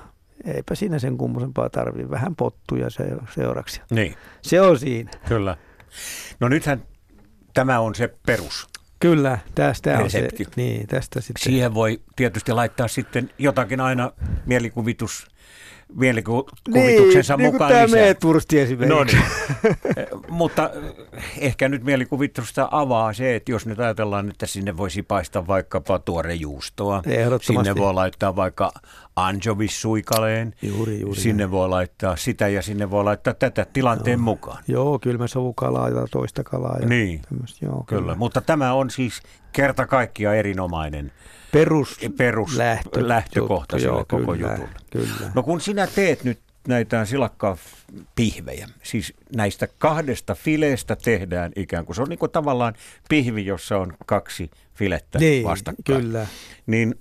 [0.45, 2.09] eipä siinä sen kummosempaa tarvitse.
[2.09, 2.87] Vähän pottuja
[3.33, 3.81] seuraksi.
[3.89, 4.15] Niin.
[4.41, 5.11] Se on siinä.
[5.27, 5.57] Kyllä.
[6.39, 6.83] No nythän
[7.53, 8.67] tämä on se perus.
[8.99, 10.27] Kyllä, tästä on se.
[10.55, 11.43] Niin, tästä sitten.
[11.43, 14.11] Siihen voi tietysti laittaa sitten jotakin aina
[14.45, 15.27] mielikuvitus
[15.95, 18.63] mielikuvituksensa niin, mukaan niin kuin lisää.
[18.63, 18.95] Esimerkiksi.
[18.95, 19.23] No niin.
[20.29, 20.69] Mutta
[21.37, 25.99] ehkä nyt mielikuvitusta avaa se, että jos nyt ajatellaan, että sinne voisi paistaa vaikkapa
[26.39, 27.01] juustoa.
[27.41, 28.71] Sinne voi laittaa vaikka
[29.15, 30.53] anchovis-suikaleen.
[30.61, 31.21] Juuri, juuri.
[31.21, 34.23] Sinne voi laittaa sitä ja sinne voi laittaa tätä tilanteen joo.
[34.23, 34.63] mukaan.
[34.67, 36.77] Joo, savukalaa ja toista kalaa.
[36.81, 37.21] Ja niin,
[37.61, 38.01] joo, kyllä.
[38.01, 38.15] kyllä.
[38.15, 39.21] Mutta tämä on siis
[39.51, 41.11] kerta kaikkia erinomainen
[41.53, 44.69] perus, perus lähtö, lähtökohta juttu, joo, koko kyllä, jutulle.
[44.91, 45.31] Kyllä.
[45.35, 52.01] No kun sinä teet nyt näitä silakka-pihvejä, siis näistä kahdesta fileestä tehdään ikään kuin, se
[52.01, 52.73] on niin kuin tavallaan
[53.09, 56.01] pihvi, jossa on kaksi filettä niin, vastakkain.
[56.01, 56.27] Kyllä.
[56.67, 56.95] Niin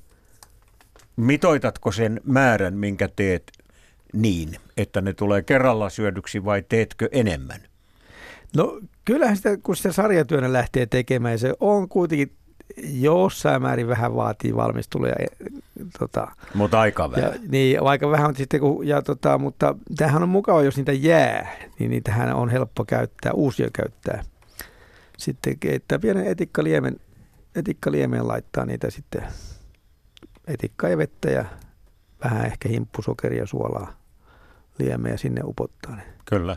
[1.16, 3.52] mitoitatko sen määrän, minkä teet
[4.12, 7.60] niin, että ne tulee kerralla syödyksi vai teetkö enemmän?
[8.56, 12.32] No kyllähän sitä, kun sitä sarjatyönä lähtee tekemään, se on kuitenkin
[12.76, 15.08] jossain määrin vähän vaatii valmistelua.
[15.08, 15.14] Ja,
[15.98, 17.32] tota, mutta aika vähän.
[17.32, 20.92] Ja, niin, aika vähän on sitten, kun, ja, tota, mutta tämähän on mukava, jos niitä
[20.92, 24.24] jää, niin niitähän on helppo käyttää, uusia käyttää.
[25.18, 27.00] Sitten keittää pienen etikkaliemen,
[27.54, 29.22] etikkaliemen laittaa niitä sitten
[30.46, 31.44] etikkaa ja vettä ja
[32.24, 33.92] vähän ehkä himppusokeria, suolaa,
[34.78, 35.96] liemeä sinne upottaa.
[35.96, 36.08] Niin.
[36.24, 36.56] Kyllä.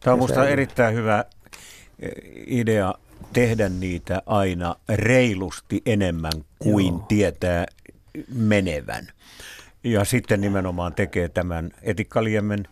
[0.00, 1.24] Tämä on minusta erittäin hyvä
[1.98, 2.12] eh,
[2.46, 2.94] idea
[3.32, 7.04] tehdä niitä aina reilusti enemmän kuin Joo.
[7.08, 7.66] tietää
[8.34, 9.08] menevän.
[9.84, 12.64] Ja sitten nimenomaan tekee tämän etikkaliemen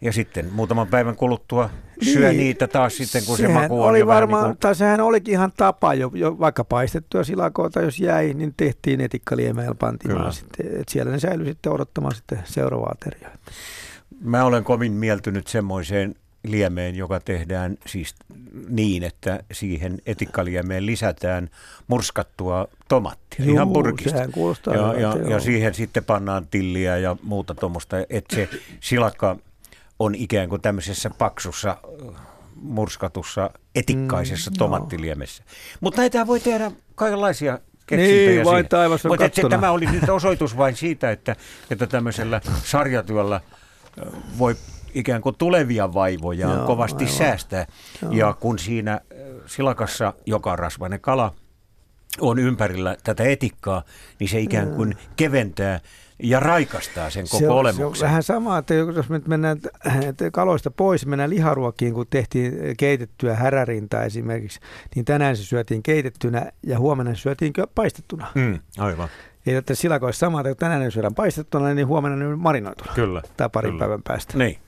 [0.00, 1.70] ja sitten muutaman päivän kuluttua
[2.02, 4.60] syö niin, niitä taas sitten, kun se maku oli varmaan, niin kuin...
[4.60, 9.74] tai sehän olikin ihan tapa, jo, jo vaikka paistettua silakoita, jos jäi, niin tehtiin etikkaliemellä
[9.74, 10.66] pantiin sitten.
[10.66, 13.32] että siellä ne säilyi sitten odottamaan sitten seuraavaa ateriaa.
[14.20, 18.14] Mä olen kovin mieltynyt semmoiseen liemeen, joka tehdään siis
[18.68, 21.50] niin, että siihen etikkaliemeen lisätään
[21.88, 24.18] murskattua tomattia Juu, ihan purkista.
[24.74, 28.48] ja, ja, ja siihen sitten pannaan tilliä ja muuta tuommoista, että se
[28.80, 29.36] silakka
[29.98, 31.76] on ikään kuin tämmöisessä paksussa
[32.54, 35.42] murskatussa etikkaisessa mm, tomattiliemessä.
[35.80, 40.56] Mutta näitä voi tehdä kaikenlaisia keksintöjä niin, vain taivas on Mutta tämä oli nyt osoitus
[40.56, 41.36] vain siitä, että,
[41.70, 43.40] että tämmöisellä sarjatyöllä
[44.38, 44.56] voi
[44.94, 47.16] ikään kuin tulevia vaivoja Joo, kovasti aivan.
[47.16, 47.66] säästää.
[48.02, 48.12] Joo.
[48.12, 49.00] Ja kun siinä
[49.46, 51.34] silakassa, joka rasvainen kala,
[52.20, 53.82] on ympärillä tätä etikkaa,
[54.18, 55.80] niin se ikään kuin keventää
[56.22, 57.98] ja raikastaa sen koko se on, olemuksen.
[57.98, 59.58] Se on vähän sama, että jos me mennään
[60.32, 64.60] kaloista pois, mennään liharuokkiin, kun tehtiin keitettyä härärintaa esimerkiksi,
[64.94, 68.26] niin tänään se syötiin keitettynä ja huomenna se syötiin paistettuna.
[68.34, 69.08] Mm, aivan.
[69.46, 72.92] Ei että silakoissa sama, että tänään ne syödään paistettuna, niin huomenna ne marinoituna.
[72.94, 73.22] Kyllä.
[73.36, 73.78] Tai parin kyllä.
[73.78, 74.38] päivän päästä.
[74.38, 74.58] Niin.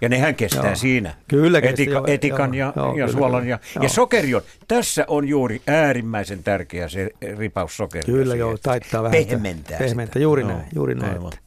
[0.00, 0.74] Ja nehän kestää joo.
[0.74, 1.14] siinä.
[1.28, 3.48] Kyllä Etika, joo, etikan joo, ja, joo, ja kyllä, suolan.
[3.48, 3.82] Ja, joo.
[3.82, 4.42] ja sokeri on.
[4.68, 8.04] Tässä on juuri äärimmäisen tärkeä se ripaus sokeri.
[8.04, 9.26] Kyllä joo, taittaa vähän.
[9.26, 10.64] Pehmentää Pehmentää, juuri näin.
[10.74, 11.38] Juuri näin että.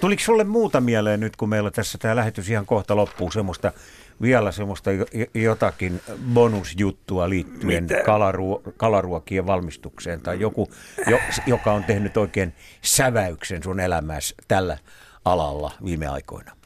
[0.00, 3.72] Tuliko sulle muuta mieleen nyt, kun meillä tässä tämä lähetys ihan kohta loppuu, semmoista
[4.22, 4.90] vielä semmoista
[5.34, 6.00] jotakin
[6.34, 10.68] bonusjuttua liittyen kalaruo, kalaruokien valmistukseen tai joku,
[11.06, 14.78] jo, joka on tehnyt oikein säväyksen sun elämässä tällä
[15.24, 16.57] alalla viime aikoina?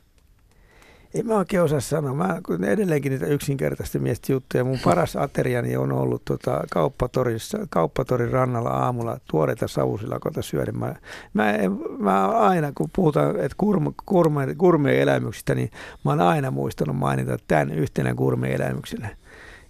[1.15, 2.15] En mä oikein osaa sanoa.
[2.15, 4.65] Mä kun edelleenkin niitä yksinkertaista miestä juttuja.
[4.65, 10.73] Mun paras ateriani on ollut tota, kauppatorissa, kauppatorin rannalla aamulla tuoreita savusilakota syödä.
[10.73, 10.95] Mä,
[11.35, 11.55] mä,
[11.99, 15.71] mä aina, kun puhutaan että kurme, kurme, kurme-elämyksistä, niin
[16.05, 19.09] mä oon aina muistanut mainita tämän yhtenä kurme-elämyksenä.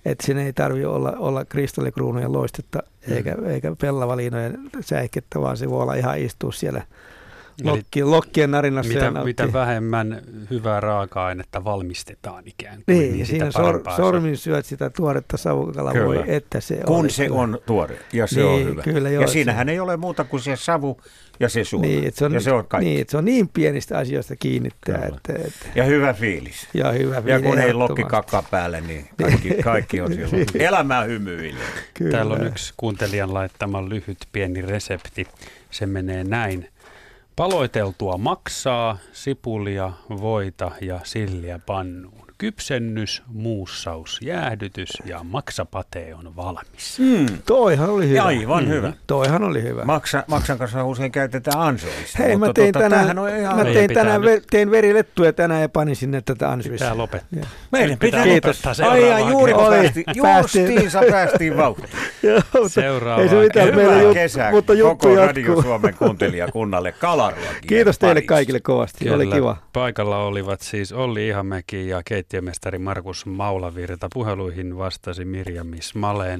[0.05, 3.47] Että sen ei tarvitse olla, olla kristallikruunujen loistetta eikä, mm.
[3.47, 6.82] eikä pellavaliinojen säikettä, vaan se voi olla ihan istua siellä
[7.65, 12.99] Lokki, lokkien narinassa mitä, mitä vähemmän hyvää raaka-ainetta valmistetaan ikään kuin.
[12.99, 17.11] Niin, niin siinä sor, sormin syöt sitä tuoretta savukalaa, voi että se Kun on.
[17.11, 18.83] se on tuore ja se niin, on hyvä.
[18.83, 19.73] Kyllä, joo, ja siinähän se...
[19.73, 21.01] ei ole muuta kuin se savu
[21.41, 21.87] ja se suola.
[21.87, 22.91] Niin, se on, ja se on kaikki.
[22.91, 25.05] Niin, se on niin pienistä asioista kiinnittää.
[25.05, 26.69] Että, että, ja hyvä fiilis.
[26.74, 27.43] Ja hyvä fiilis.
[27.45, 30.47] Ja kun ei lokki kakka päälle, niin kaikki, kaikki on silloin.
[30.55, 31.62] Elämää hymyilee.
[32.11, 35.27] Täällä on yksi kuuntelijan laittama lyhyt pieni resepti.
[35.70, 36.69] Se menee näin.
[37.36, 42.31] Paloiteltua maksaa, sipulia, voita ja silliä pannuun.
[42.43, 46.98] Kypsennys, muussaus, jäähdytys ja maksapate on valmis.
[46.98, 47.27] Mm.
[47.47, 48.23] Toihan oli hyvä.
[48.23, 48.70] Aivan mm.
[48.70, 48.93] hyvä.
[49.06, 49.85] Toihan oli hyvä.
[49.85, 52.23] Maksa, maksan kanssa usein käytetään ansoista.
[52.23, 55.69] Hei, mä tein tuota, tänään, on ihan mä tein tänään ver, tein verilettuja tänään ja
[55.69, 56.85] panin sinne tätä ansoista.
[56.85, 57.40] Pitää lopettaa.
[57.40, 57.47] Ja.
[57.73, 58.64] Meidän pitää Kiitos.
[58.64, 61.93] lopettaa Ai ja juuri oli, päästi, justiinsa päästiin vauhtiin.
[62.69, 63.23] Seuraava.
[63.23, 65.27] Ei se mitään, meillä jut, kesä, mutta juttu koko jatkuu.
[65.27, 67.60] Radio Suomen kuuntelijakunnalle kalaruokia.
[67.66, 69.56] Kiitos teille kaikille kovasti, oli kiva.
[69.73, 72.02] Paikalla olivat siis Olli Ihamäki ja
[72.32, 74.09] keittiömestari Markus Maulavirta.
[74.14, 76.30] Puheluihin vastasi Mirjam Smaleen.